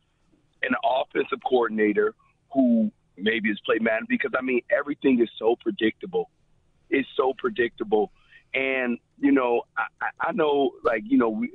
an 0.64 0.72
offensive 0.84 1.40
coordinator 1.48 2.14
who 2.54 2.92
maybe 3.18 3.50
has 3.50 3.60
played 3.66 3.82
Madden 3.82 4.06
because 4.10 4.32
I 4.38 4.42
mean 4.42 4.62
everything 4.70 5.22
is 5.22 5.30
so 5.38 5.56
predictable. 5.62 6.30
It's 6.90 7.08
so 7.18 7.34
predictable, 7.38 8.12
and 8.54 9.00
you 9.20 9.32
know 9.32 9.64
I, 9.78 9.86
I- 10.22 10.32
know 10.34 10.72
like 10.84 11.04
you 11.06 11.18
know 11.18 11.30
we, 11.30 11.50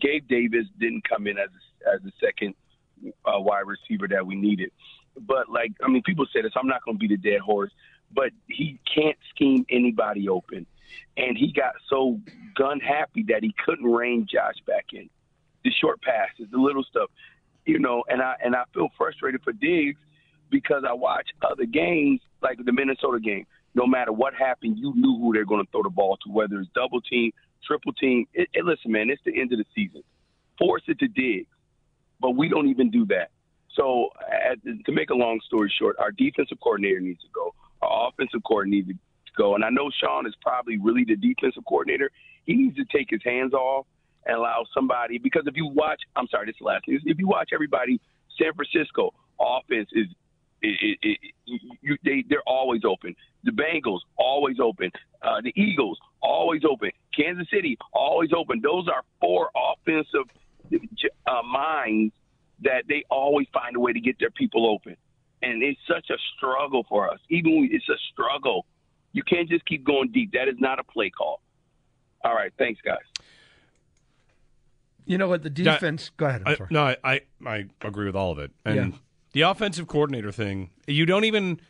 Gabe 0.00 0.26
Davis 0.28 0.66
didn't 0.78 1.06
come 1.08 1.26
in 1.26 1.36
as 1.38 1.48
a, 1.86 1.94
as 1.94 2.00
a 2.06 2.12
second 2.24 2.54
uh, 3.26 3.38
wide 3.38 3.64
receiver 3.66 4.08
that 4.08 4.26
we 4.26 4.34
needed, 4.34 4.70
but 5.20 5.50
like 5.50 5.72
I 5.84 5.88
mean 5.88 6.02
people 6.04 6.26
say 6.32 6.40
this. 6.42 6.52
I'm 6.56 6.68
not 6.68 6.84
going 6.84 6.96
to 6.98 6.98
be 6.98 7.08
the 7.08 7.16
dead 7.16 7.40
horse, 7.40 7.70
but 8.14 8.30
he 8.48 8.78
can't 8.94 9.16
scheme 9.34 9.64
anybody 9.70 10.28
open, 10.28 10.66
and 11.16 11.36
he 11.36 11.52
got 11.52 11.74
so 11.88 12.20
gun 12.56 12.80
happy 12.80 13.24
that 13.28 13.42
he 13.42 13.54
couldn't 13.64 13.86
rein 13.86 14.26
Josh 14.30 14.56
back 14.66 14.86
in. 14.92 15.08
The 15.64 15.70
short 15.70 16.00
passes, 16.02 16.50
the 16.50 16.58
little 16.58 16.84
stuff, 16.84 17.10
you 17.64 17.78
know, 17.78 18.04
and 18.08 18.20
I 18.20 18.34
and 18.44 18.54
I 18.54 18.64
feel 18.74 18.88
frustrated 18.96 19.42
for 19.42 19.52
Diggs 19.52 19.98
because 20.50 20.84
I 20.88 20.92
watch 20.92 21.28
other 21.50 21.64
games 21.64 22.20
like 22.42 22.58
the 22.64 22.72
Minnesota 22.72 23.20
game. 23.20 23.46
No 23.74 23.86
matter 23.86 24.12
what 24.12 24.34
happened, 24.34 24.78
you 24.78 24.92
knew 24.94 25.18
who 25.18 25.32
they're 25.32 25.46
going 25.46 25.64
to 25.64 25.70
throw 25.70 25.82
the 25.82 25.90
ball 25.90 26.18
to, 26.24 26.30
whether 26.30 26.58
it's 26.58 26.68
double 26.74 27.00
team, 27.00 27.32
triple 27.64 27.92
team. 27.94 28.26
It, 28.34 28.48
it, 28.52 28.64
listen, 28.64 28.92
man, 28.92 29.08
it's 29.08 29.22
the 29.24 29.40
end 29.40 29.52
of 29.52 29.58
the 29.58 29.64
season. 29.74 30.02
Force 30.58 30.82
it 30.88 30.98
to 30.98 31.08
Diggs, 31.08 31.48
but 32.20 32.32
we 32.32 32.48
don't 32.48 32.68
even 32.68 32.90
do 32.90 33.06
that. 33.06 33.30
So, 33.74 34.10
at, 34.30 34.62
to 34.84 34.92
make 34.92 35.08
a 35.08 35.14
long 35.14 35.40
story 35.46 35.72
short, 35.78 35.96
our 35.98 36.12
defensive 36.12 36.58
coordinator 36.62 37.00
needs 37.00 37.22
to 37.22 37.28
go. 37.34 37.54
Our 37.82 38.08
offensive 38.08 38.40
coordinator 38.46 38.88
needs 38.88 39.00
to 39.26 39.32
go. 39.36 39.54
And 39.54 39.64
I 39.64 39.70
know 39.70 39.90
Sean 40.00 40.26
is 40.26 40.34
probably 40.40 40.78
really 40.78 41.04
the 41.04 41.16
defensive 41.16 41.64
coordinator. 41.68 42.10
He 42.44 42.54
needs 42.54 42.76
to 42.76 42.84
take 42.84 43.08
his 43.10 43.20
hands 43.24 43.52
off 43.52 43.86
and 44.24 44.36
allow 44.36 44.64
somebody 44.72 45.18
because 45.18 45.42
if 45.46 45.56
you 45.56 45.66
watch, 45.66 46.00
I'm 46.16 46.28
sorry, 46.28 46.46
this 46.46 46.54
is 46.54 46.60
the 46.60 46.66
last 46.66 46.86
thing. 46.86 46.98
If 47.04 47.18
you 47.18 47.28
watch 47.28 47.50
everybody, 47.52 48.00
San 48.40 48.52
Francisco 48.54 49.12
offense 49.40 49.88
is 49.92 50.06
It, 50.62 50.98
it, 51.02 51.18
it, 51.46 51.60
you, 51.80 51.96
they 52.04 52.22
they're 52.28 52.46
always 52.46 52.82
open. 52.84 53.16
The 53.42 53.50
Bengals 53.50 54.02
always 54.16 54.58
open. 54.60 54.92
Uh, 55.20 55.40
the 55.42 55.52
Eagles 55.56 55.98
always 56.22 56.62
open. 56.64 56.90
Kansas 57.12 57.48
City 57.50 57.76
always 57.92 58.30
open. 58.32 58.60
Those 58.62 58.86
are 58.86 59.02
four 59.20 59.50
offensive 59.56 60.26
uh, 61.26 61.42
minds 61.42 62.14
that 62.62 62.84
they 62.88 63.02
always 63.10 63.48
find 63.52 63.74
a 63.74 63.80
way 63.80 63.92
to 63.92 64.00
get 64.00 64.20
their 64.20 64.30
people 64.30 64.70
open. 64.74 64.96
And 65.42 65.62
it's 65.62 65.80
such 65.88 66.08
a 66.10 66.16
struggle 66.36 66.84
for 66.88 67.10
us. 67.10 67.18
Even 67.28 67.56
when 67.56 67.68
it's 67.72 67.88
a 67.88 67.98
struggle, 68.12 68.64
you 69.12 69.22
can't 69.24 69.48
just 69.48 69.64
keep 69.66 69.84
going 69.84 70.10
deep. 70.12 70.32
That 70.32 70.48
is 70.48 70.54
not 70.58 70.78
a 70.78 70.84
play 70.84 71.10
call. 71.10 71.40
All 72.24 72.34
right, 72.34 72.52
thanks, 72.58 72.80
guys. 72.84 72.98
You 75.04 75.18
know 75.18 75.28
what? 75.28 75.42
The 75.42 75.50
defense. 75.50 76.10
go 76.16 76.26
ahead. 76.26 76.42
I'm 76.46 76.52
I, 76.60 76.66
no, 76.70 76.82
I, 76.84 76.96
I 77.04 77.20
I 77.44 77.64
agree 77.82 78.06
with 78.06 78.14
all 78.14 78.30
of 78.30 78.38
it. 78.38 78.52
And 78.64 78.76
Yeah. 78.92 78.98
the 79.32 79.40
offensive 79.42 79.88
coordinator 79.88 80.30
thing, 80.30 80.70
you 80.86 81.04
don't 81.06 81.24
even, 81.24 81.60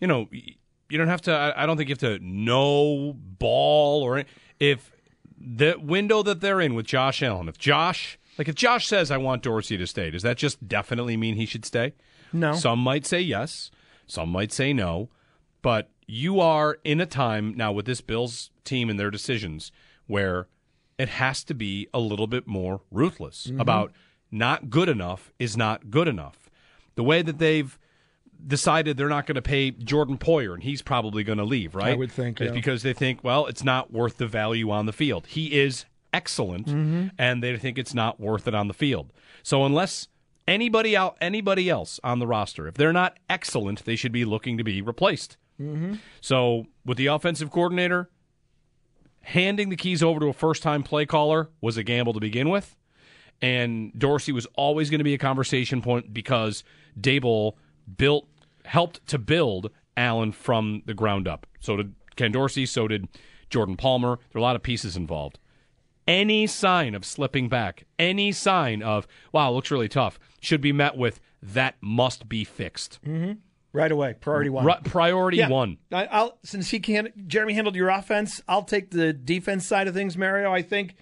you 0.00 0.06
know, 0.06 0.28
you 0.30 0.98
don't 0.98 1.08
have 1.08 1.22
to. 1.22 1.32
I, 1.32 1.62
I 1.62 1.66
don't 1.66 1.76
think 1.78 1.88
you 1.88 1.94
have 1.94 1.98
to 2.00 2.18
know 2.22 3.14
ball 3.16 4.02
or 4.02 4.22
if 4.60 4.92
the 5.40 5.76
window 5.80 6.22
that 6.22 6.40
they're 6.40 6.60
in 6.60 6.74
with 6.74 6.86
Josh 6.86 7.22
Allen. 7.22 7.48
If 7.48 7.56
Josh, 7.56 8.18
like 8.36 8.48
if 8.48 8.54
Josh 8.54 8.86
says, 8.86 9.10
"I 9.10 9.16
want 9.16 9.42
Dorsey 9.42 9.78
to 9.78 9.86
stay," 9.86 10.10
does 10.10 10.22
that 10.22 10.36
just 10.36 10.68
definitely 10.68 11.16
mean 11.16 11.36
he 11.36 11.46
should 11.46 11.64
stay? 11.64 11.94
No. 12.32 12.54
Some 12.54 12.78
might 12.80 13.06
say 13.06 13.20
yes. 13.20 13.70
Some 14.06 14.28
might 14.30 14.52
say 14.52 14.72
no. 14.72 15.08
But 15.62 15.90
you 16.06 16.40
are 16.40 16.78
in 16.84 17.00
a 17.00 17.06
time 17.06 17.54
now 17.56 17.72
with 17.72 17.84
this 17.86 18.00
Bills 18.00 18.50
team 18.64 18.88
and 18.90 18.98
their 18.98 19.10
decisions 19.10 19.72
where 20.06 20.46
it 20.98 21.08
has 21.10 21.44
to 21.44 21.54
be 21.54 21.88
a 21.92 22.00
little 22.00 22.26
bit 22.26 22.46
more 22.46 22.80
ruthless 22.90 23.46
Mhm. 23.48 23.60
about 23.60 23.92
not 24.30 24.70
good 24.70 24.88
enough 24.88 25.32
is 25.38 25.56
not 25.56 25.90
good 25.90 26.08
enough. 26.08 26.50
The 26.96 27.02
way 27.04 27.22
that 27.22 27.38
they've 27.38 27.78
decided 28.46 28.96
they're 28.96 29.08
not 29.08 29.26
going 29.26 29.34
to 29.34 29.42
pay 29.42 29.70
Jordan 29.72 30.16
Poyer 30.16 30.54
and 30.54 30.62
he's 30.62 30.80
probably 30.82 31.24
going 31.24 31.38
to 31.38 31.44
leave, 31.44 31.74
right? 31.74 31.92
I 31.92 31.96
would 31.96 32.12
think, 32.12 32.40
Is 32.40 32.46
yeah. 32.48 32.52
because 32.52 32.82
they 32.82 32.92
think, 32.92 33.22
well, 33.24 33.46
it's 33.46 33.64
not 33.64 33.92
worth 33.92 34.16
the 34.16 34.26
value 34.26 34.70
on 34.70 34.86
the 34.86 34.92
field. 34.92 35.26
He 35.28 35.58
is 35.58 35.84
excellent 36.12 36.66
Mhm. 36.68 37.10
and 37.18 37.42
they 37.42 37.56
think 37.56 37.78
it's 37.78 37.94
not 37.94 38.20
worth 38.20 38.46
it 38.48 38.54
on 38.54 38.68
the 38.68 38.74
field. 38.74 39.12
So 39.42 39.64
unless 39.64 40.08
anybody 40.48 40.96
out 40.96 41.16
anybody 41.20 41.70
else 41.70 42.00
on 42.02 42.18
the 42.18 42.26
roster, 42.26 42.66
if 42.66 42.74
they're 42.74 42.92
not 42.92 43.18
excellent, 43.28 43.84
they 43.84 43.96
should 43.96 44.12
be 44.12 44.24
looking 44.24 44.58
to 44.58 44.64
be 44.64 44.82
replaced. 44.82 45.36
Mm-hmm. 45.60 45.94
So 46.20 46.66
with 46.84 46.98
the 46.98 47.06
offensive 47.06 47.50
coordinator, 47.50 48.10
handing 49.22 49.68
the 49.68 49.76
keys 49.76 50.02
over 50.02 50.18
to 50.20 50.26
a 50.26 50.32
first 50.32 50.62
time 50.62 50.82
play 50.82 51.06
caller 51.06 51.50
was 51.60 51.76
a 51.76 51.82
gamble 51.82 52.14
to 52.14 52.20
begin 52.20 52.48
with. 52.48 52.76
And 53.40 53.96
Dorsey 53.96 54.32
was 54.32 54.46
always 54.56 54.90
going 54.90 54.98
to 54.98 55.04
be 55.04 55.14
a 55.14 55.18
conversation 55.18 55.80
point 55.80 56.12
because 56.12 56.64
Daboll 56.98 57.52
built 57.96 58.26
helped 58.64 59.06
to 59.06 59.18
build 59.18 59.70
Allen 59.96 60.32
from 60.32 60.82
the 60.86 60.94
ground 60.94 61.28
up. 61.28 61.46
So 61.60 61.76
did 61.76 61.94
Ken 62.16 62.32
Dorsey, 62.32 62.66
so 62.66 62.88
did 62.88 63.08
Jordan 63.50 63.76
Palmer. 63.76 64.18
There 64.32 64.38
are 64.38 64.40
a 64.40 64.42
lot 64.42 64.56
of 64.56 64.62
pieces 64.62 64.96
involved. 64.96 65.38
Any 66.08 66.46
sign 66.46 66.94
of 66.94 67.04
slipping 67.04 67.48
back, 67.48 67.84
any 67.98 68.32
sign 68.32 68.82
of, 68.82 69.06
wow, 69.32 69.52
looks 69.52 69.70
really 69.70 69.88
tough, 69.88 70.18
should 70.40 70.60
be 70.60 70.72
met 70.72 70.96
with 70.96 71.20
that 71.42 71.76
must 71.80 72.28
be 72.28 72.44
fixed. 72.44 72.98
Mm-hmm. 73.06 73.32
Right 73.72 73.92
away, 73.92 74.14
priority 74.18 74.50
one. 74.50 74.64
Ri- 74.64 74.74
priority 74.84 75.36
Yeah. 75.36 75.50
one. 75.50 75.76
I, 75.92 76.06
I'll 76.06 76.38
since 76.42 76.70
he 76.70 76.80
can't. 76.80 77.28
Jeremy 77.28 77.52
handled 77.52 77.76
your 77.76 77.90
offense. 77.90 78.40
I'll 78.48 78.62
take 78.64 78.90
the 78.90 79.12
defense 79.12 79.66
side 79.66 79.86
of 79.86 79.94
things, 79.94 80.16
Mario. 80.16 80.50
I 80.52 80.62
think 80.62 80.94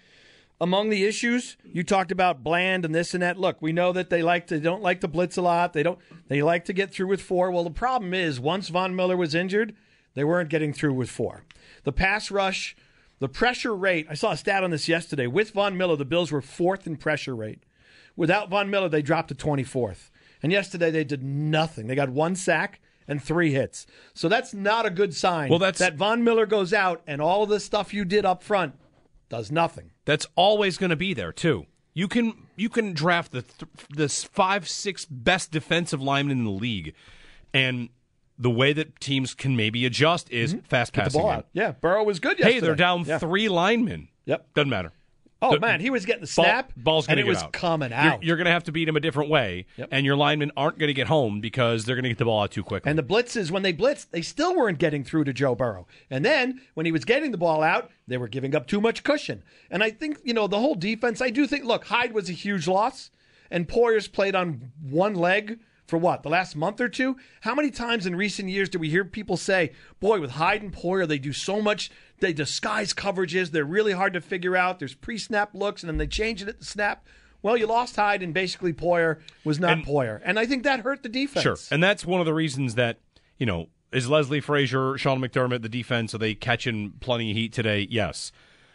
among 0.60 0.90
the 0.90 1.04
issues 1.04 1.56
you 1.64 1.84
talked 1.84 2.10
about 2.10 2.42
Bland 2.42 2.84
and 2.84 2.92
this 2.94 3.14
and 3.14 3.22
that. 3.22 3.38
Look, 3.38 3.62
we 3.62 3.72
know 3.72 3.92
that 3.92 4.10
they 4.10 4.20
like 4.22 4.48
to 4.48 4.56
they 4.58 4.64
don't 4.64 4.82
like 4.82 5.00
to 5.02 5.08
blitz 5.08 5.36
a 5.36 5.42
lot. 5.42 5.74
They 5.74 5.84
don't. 5.84 5.98
They 6.26 6.42
like 6.42 6.64
to 6.64 6.72
get 6.72 6.92
through 6.92 7.06
with 7.06 7.22
four. 7.22 7.52
Well, 7.52 7.62
the 7.64 7.70
problem 7.70 8.12
is 8.12 8.40
once 8.40 8.68
Von 8.68 8.96
Miller 8.96 9.16
was 9.16 9.34
injured, 9.34 9.74
they 10.14 10.24
weren't 10.24 10.50
getting 10.50 10.72
through 10.72 10.94
with 10.94 11.08
four. 11.08 11.44
The 11.84 11.92
pass 11.92 12.32
rush, 12.32 12.74
the 13.18 13.28
pressure 13.28 13.74
rate. 13.74 14.06
I 14.10 14.14
saw 14.14 14.32
a 14.32 14.36
stat 14.36 14.62
on 14.64 14.70
this 14.70 14.88
yesterday. 14.88 15.26
With 15.26 15.50
Von 15.52 15.76
Miller, 15.76 15.96
the 15.96 16.04
Bills 16.04 16.30
were 16.32 16.42
fourth 16.42 16.86
in 16.86 16.96
pressure 16.96 17.34
rate. 17.34 17.62
Without 18.16 18.48
Von 18.50 18.70
Miller, 18.70 18.88
they 18.88 19.02
dropped 19.02 19.28
to 19.28 19.34
24th. 19.34 20.10
And 20.42 20.52
yesterday 20.52 20.90
they 20.90 21.04
did 21.04 21.22
nothing. 21.22 21.86
They 21.86 21.94
got 21.94 22.10
one 22.10 22.36
sack 22.36 22.80
and 23.08 23.22
three 23.22 23.52
hits. 23.52 23.86
So 24.14 24.28
that's 24.28 24.52
not 24.52 24.86
a 24.86 24.90
good 24.90 25.14
sign. 25.14 25.48
Well, 25.48 25.58
that's- 25.58 25.78
that 25.78 25.96
Von 25.96 26.24
Miller 26.24 26.46
goes 26.46 26.72
out 26.72 27.02
and 27.06 27.20
all 27.20 27.46
the 27.46 27.60
stuff 27.60 27.94
you 27.94 28.04
did 28.04 28.24
up 28.24 28.42
front 28.42 28.74
does 29.28 29.50
nothing. 29.50 29.90
That's 30.04 30.26
always 30.36 30.76
going 30.78 30.90
to 30.90 30.96
be 30.96 31.14
there 31.14 31.32
too. 31.32 31.66
You 31.94 32.08
can 32.08 32.34
you 32.56 32.68
can 32.68 32.92
draft 32.92 33.32
the 33.32 33.42
th- 33.42 33.70
this 33.88 34.22
five 34.22 34.68
six 34.68 35.06
best 35.06 35.50
defensive 35.50 36.00
linemen 36.02 36.38
in 36.38 36.44
the 36.44 36.50
league, 36.50 36.94
and 37.54 37.88
the 38.38 38.50
way 38.50 38.72
that 38.72 39.00
teams 39.00 39.34
can 39.34 39.56
maybe 39.56 39.86
adjust 39.86 40.30
is 40.30 40.56
fast 40.68 40.92
Mm-hmm. 40.92 41.00
Get 41.00 41.04
the 41.04 41.10
passing. 41.10 41.20
ball 41.22 41.30
out. 41.30 41.46
Yeah, 41.52 41.72
Burrow 41.72 42.04
was 42.04 42.20
good 42.20 42.38
Hey, 42.38 42.60
they're 42.60 42.74
down 42.74 43.04
Yeah. 43.04 43.18
three 43.18 43.48
linemen. 43.48 44.08
Yep, 44.26 44.54
doesn't 44.54 44.70
matter. 44.70 44.92
Oh 45.42 45.52
The- 45.52 45.60
man, 45.60 45.80
he 45.80 45.90
was 45.90 46.06
getting 46.06 46.22
the 46.22 46.32
Ball- 46.34 46.44
snap. 46.46 46.72
ball's 46.78 47.06
going 47.06 47.18
and 47.18 47.20
it 47.20 47.24
get 47.24 47.28
was 47.36 47.42
out. 47.42 47.52
coming 47.52 47.90
You're- 47.90 48.02
out. 48.02 48.22
You're, 48.22 48.36
going 48.36 48.46
to 48.46 48.50
have 48.50 48.64
to 48.64 48.72
beat 48.72 48.88
him 48.88 48.96
a 48.96 49.00
different 49.00 49.28
way, 49.28 49.66
and 49.90 50.06
your 50.06 50.16
linemen 50.16 50.50
aren't 50.56 50.78
going 50.78 50.88
to 50.88 50.94
get 50.94 51.08
home 51.08 51.40
because 51.42 51.84
they're 51.84 51.94
going 51.94 52.04
to 52.04 52.08
get 52.08 52.16
the 52.16 52.24
ball 52.24 52.42
out 52.42 52.50
too 52.52 52.62
quickly. 52.62 52.88
And 52.88 52.98
the 52.98 53.02
blitzes, 53.02 53.50
when 53.50 53.62
they 53.62 53.72
blitzed, 53.74 54.06
they 54.12 54.22
still 54.22 54.56
weren't 54.56 54.78
getting 54.78 55.04
through 55.04 55.24
to 55.24 55.34
Joe 55.34 55.54
Burrow. 55.54 55.86
And 56.10 56.24
then 56.24 56.62
when 56.72 56.86
he 56.86 56.90
was 56.92 57.04
getting 57.04 57.32
the 57.32 57.38
ball 57.38 57.62
out, 57.62 57.90
they 58.08 58.16
were 58.16 58.28
giving 58.28 58.54
up 58.56 58.66
too 58.66 58.80
much 58.80 59.02
cushion. 59.02 59.42
And 59.70 59.82
I 59.84 59.90
think, 59.90 60.18
you 60.24 60.32
know, 60.32 60.46
the 60.46 60.58
whole 60.58 60.74
defense, 60.74 61.20
I 61.20 61.28
do 61.28 61.46
think, 61.46 61.64
look, 61.66 61.84
Hyde 61.84 62.12
was 62.12 62.30
a 62.30 62.32
huge 62.32 62.66
loss, 62.66 63.10
and 63.50 63.68
Poyer's 63.68 64.08
played 64.08 64.34
on 64.34 64.72
one 64.82 65.14
leg 65.14 65.58
for 65.86 65.98
what, 65.98 66.22
the 66.22 66.28
last 66.28 66.56
month 66.56 66.80
or 66.80 66.88
two? 66.88 67.16
How 67.42 67.54
many 67.54 67.70
times 67.70 68.06
in 68.06 68.16
recent 68.16 68.48
years 68.48 68.68
do 68.68 68.78
we 68.78 68.90
hear 68.90 69.04
people 69.04 69.36
say, 69.36 69.72
boy, 70.00 70.20
with 70.20 70.32
Hyde 70.32 70.62
and 70.62 70.72
Poyer, 70.72 71.06
they 71.06 71.18
do 71.18 71.32
so 71.32 71.62
much, 71.62 71.90
they 72.20 72.32
disguise 72.32 72.92
coverages, 72.92 73.50
they're 73.50 73.64
really 73.64 73.92
hard 73.92 74.12
to 74.14 74.20
figure 74.20 74.56
out, 74.56 74.78
there's 74.78 74.94
pre 74.94 75.18
snap 75.18 75.54
looks, 75.54 75.82
and 75.82 75.88
then 75.88 75.98
they 75.98 76.06
change 76.06 76.42
it 76.42 76.48
at 76.48 76.58
the 76.58 76.64
snap. 76.64 77.06
Well, 77.42 77.56
you 77.56 77.66
lost 77.66 77.96
Hyde, 77.96 78.22
and 78.22 78.34
basically 78.34 78.72
Poyer 78.72 79.20
was 79.44 79.60
not 79.60 79.78
Poyer. 79.78 80.20
And 80.24 80.38
I 80.38 80.46
think 80.46 80.64
that 80.64 80.80
hurt 80.80 81.02
the 81.02 81.08
defense. 81.08 81.42
Sure. 81.42 81.56
And 81.70 81.82
that's 81.82 82.04
one 82.04 82.20
of 82.20 82.26
the 82.26 82.34
reasons 82.34 82.74
that, 82.74 82.98
you 83.38 83.46
know, 83.46 83.68
is 83.92 84.08
Leslie 84.08 84.40
Frazier, 84.40 84.98
Sean 84.98 85.20
McDermott, 85.20 85.62
the 85.62 85.68
defense, 85.68 86.14
are 86.14 86.18
they 86.18 86.34
catching 86.34 86.94
plenty 87.00 87.30
of 87.30 87.36
heat 87.36 87.52
today? 87.52 87.86
Yes. 87.88 88.32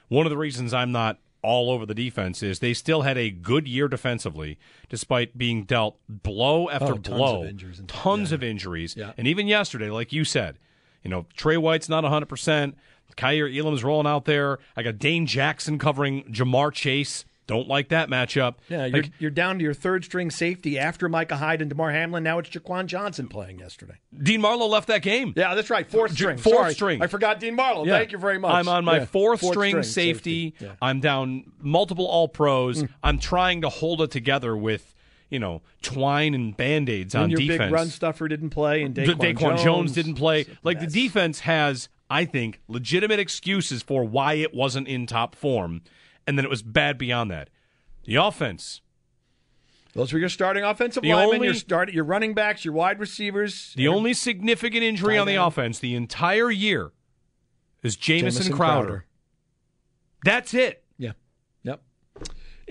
One 0.07 0.25
of 0.25 0.29
the 0.29 0.37
reasons 0.37 0.73
I'm 0.73 0.91
not 0.91 1.19
all 1.43 1.71
over 1.71 1.85
the 1.85 1.95
defense 1.95 2.43
is 2.43 2.59
they 2.59 2.73
still 2.73 3.01
had 3.01 3.17
a 3.17 3.29
good 3.31 3.67
year 3.67 3.87
defensively, 3.87 4.57
despite 4.89 5.37
being 5.37 5.63
dealt 5.63 5.97
blow 6.07 6.67
oh, 6.67 6.69
after 6.69 6.93
Oh, 6.93 6.97
tons 6.97 7.07
of 7.07 7.15
blow, 7.15 7.45
injuries 7.45 7.79
and- 7.79 7.87
tons 7.89 8.31
of 8.31 8.43
injuries. 8.43 8.95
Yeah. 8.95 9.13
And 9.17 9.27
even 9.27 9.47
yesterday, 9.47 9.89
like 9.89 10.11
you 10.13 10.23
said, 10.23 10.57
you 11.03 11.09
know, 11.09 11.25
Tre 11.35 11.57
White's 11.57 11.89
not 11.89 12.03
100%. 12.03 12.73
Kaiir 13.17 13.49
Elam's 13.49 13.83
rolling 13.83 14.07
out 14.07 14.25
there. 14.25 14.59
I 14.77 14.83
got 14.83 14.97
Dane 14.97 15.25
Jackson 15.25 15.77
covering 15.77 16.23
Ja'Marr 16.31 16.71
Chase. 16.71 17.25
Don't 17.51 17.67
like 17.67 17.89
that 17.89 18.09
matchup. 18.09 18.55
Yeah, 18.69 18.85
you're, 18.85 19.01
Like, 19.03 19.11
you're 19.19 19.29
down 19.29 19.57
to 19.59 19.63
your 19.63 19.73
third 19.73 20.05
string 20.05 20.31
safety 20.31 20.79
after 20.79 21.09
Micah 21.09 21.35
Hyde 21.35 21.59
and 21.61 21.69
Damar 21.69 21.91
Hamlin. 21.91 22.23
Now 22.23 22.39
it's 22.39 22.49
Jaquan 22.49 22.85
Johnson 22.85 23.27
playing 23.27 23.59
yesterday. 23.59 23.95
Dean 24.23 24.39
Marlowe 24.39 24.67
left 24.67 24.87
that 24.87 25.01
game. 25.01 25.33
Yeah, 25.35 25.53
that's 25.53 25.69
right. 25.69 25.85
Fourth 25.85 26.13
string. 26.13 26.37
Fourth 26.37 26.55
Sorry. 26.55 26.73
string. 26.73 27.01
I 27.01 27.07
forgot 27.07 27.41
Dean 27.41 27.55
Marlowe. 27.57 27.83
Yeah. 27.85 27.97
Thank 27.97 28.13
you 28.13 28.19
very 28.19 28.37
much. 28.37 28.53
I'm 28.53 28.69
on 28.69 28.85
my 28.85 28.99
Yeah. 28.99 29.05
fourth, 29.05 29.43
string, 29.43 29.83
safety. 29.83 30.53
Yeah. 30.59 30.69
Mm. 30.69 30.75
I'm 30.81 30.99
down 31.01 31.43
multiple 31.59 32.05
all 32.05 32.29
pros. 32.29 32.85
I'm 33.03 33.19
trying 33.19 33.59
to 33.63 33.69
hold 33.69 34.01
it 34.01 34.11
together 34.11 34.55
with, 34.55 34.95
you 35.29 35.39
know, 35.39 35.61
twine 35.81 36.33
and 36.33 36.55
band 36.55 36.89
aids 36.89 37.13
on 37.15 37.29
your 37.31 37.39
defense. 37.41 37.63
big 37.63 37.71
run 37.71 37.87
stuffer 37.87 38.29
didn't 38.29 38.51
play, 38.51 38.81
and 38.81 38.95
Da- 38.95 39.05
DaQuan, 39.05 39.35
DaQuan 39.35 39.61
Jones. 39.63 39.91
didn't 39.91 40.15
play. 40.15 40.45
Like 40.63 40.79
the 40.79 40.87
defense 40.87 41.41
has, 41.41 41.89
I 42.09 42.23
think, 42.23 42.61
legitimate 42.69 43.19
excuses 43.19 43.81
for 43.83 44.05
why 44.05 44.35
it 44.35 44.53
wasn't 44.53 44.87
in 44.87 45.05
top 45.05 45.35
form, 45.35 45.81
and 46.27 46.37
then 46.37 46.45
it 46.45 46.49
was 46.49 46.61
bad 46.61 46.97
beyond 46.97 47.31
that. 47.31 47.49
The 48.05 48.15
offense. 48.15 48.81
Those 49.93 50.13
were 50.13 50.19
your 50.19 50.29
starting 50.29 50.63
offensive 50.63 51.03
The 51.03 51.09
linemen, 51.09 51.35
only- 51.35 51.47
your 51.47 51.53
start, 51.53 51.91
your 51.91 52.05
running 52.05 52.33
backs, 52.33 52.63
your 52.63 52.73
wide 52.73 52.99
receivers. 52.99 53.73
The 53.75 53.87
only 53.89 54.13
significant 54.13 54.83
injury 54.83 55.17
on 55.17 55.27
the 55.27 55.35
offense 55.35 55.79
the 55.79 55.95
entire 55.95 56.49
year 56.49 56.91
is 57.83 57.95
Jamison, 57.97 58.31
Jamison 58.41 58.53
Crowder. 58.55 58.87
Crowder. 58.87 59.05
That's 60.23 60.53
it. 60.53 60.80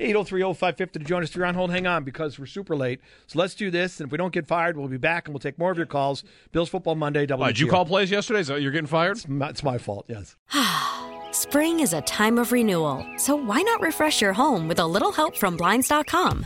Yeah. 0.00 0.06
Yep. 0.08 0.16
803-0550 0.16 0.92
to 0.92 0.98
join 1.00 1.22
us. 1.22 1.30
If 1.30 1.36
you're 1.36 1.46
on 1.46 1.54
hold, 1.54 1.70
hang 1.70 1.86
on 1.86 2.04
because 2.04 2.38
we're 2.38 2.46
super 2.46 2.76
late. 2.76 3.00
So 3.26 3.38
let's 3.38 3.54
do 3.54 3.70
this. 3.70 4.00
And 4.00 4.08
if 4.08 4.12
we 4.12 4.18
don't 4.18 4.32
get 4.32 4.46
fired, 4.46 4.76
we'll 4.76 4.88
be 4.88 4.96
back 4.96 5.26
and 5.26 5.34
we'll 5.34 5.40
take 5.40 5.58
more 5.58 5.70
of 5.70 5.76
your 5.76 5.86
calls. 5.86 6.24
Bills 6.52 6.68
Football 6.68 6.94
Monday. 6.94 7.26
WTO. 7.26 7.38
Why, 7.38 7.48
did 7.48 7.60
you 7.60 7.68
call 7.68 7.84
plays 7.84 8.10
yesterday? 8.10 8.42
So 8.42 8.56
you're 8.56 8.72
getting 8.72 8.86
fired? 8.86 9.18
It's 9.18 9.28
my, 9.28 9.48
it's 9.48 9.62
my 9.62 9.78
fault, 9.78 10.06
yes. 10.08 10.36
Spring 11.32 11.80
is 11.80 11.92
a 11.92 12.00
time 12.02 12.38
of 12.38 12.50
renewal, 12.50 13.06
so 13.16 13.36
why 13.36 13.62
not 13.62 13.80
refresh 13.80 14.20
your 14.20 14.32
home 14.32 14.66
with 14.66 14.80
a 14.80 14.86
little 14.86 15.12
help 15.12 15.36
from 15.36 15.56
Blinds.com? 15.56 16.44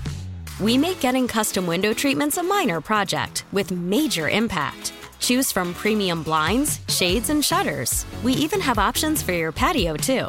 We 0.61 0.77
make 0.77 1.01
getting 1.01 1.27
custom 1.27 1.67
window 1.67 1.95
treatments 1.95 2.37
a 2.37 2.43
minor 2.43 2.81
project 2.81 3.45
with 3.53 3.71
major 3.71 4.29
impact. 4.29 4.93
Choose 5.21 5.51
from 5.51 5.73
premium 5.73 6.23
blinds, 6.23 6.81
shades, 6.89 7.31
and 7.31 7.43
shutters. 7.43 8.05
We 8.23 8.35
even 8.35 8.61
have 8.61 8.79
options 8.79 9.23
for 9.23 9.33
your 9.33 9.53
patio, 9.53 9.97
too. 9.97 10.29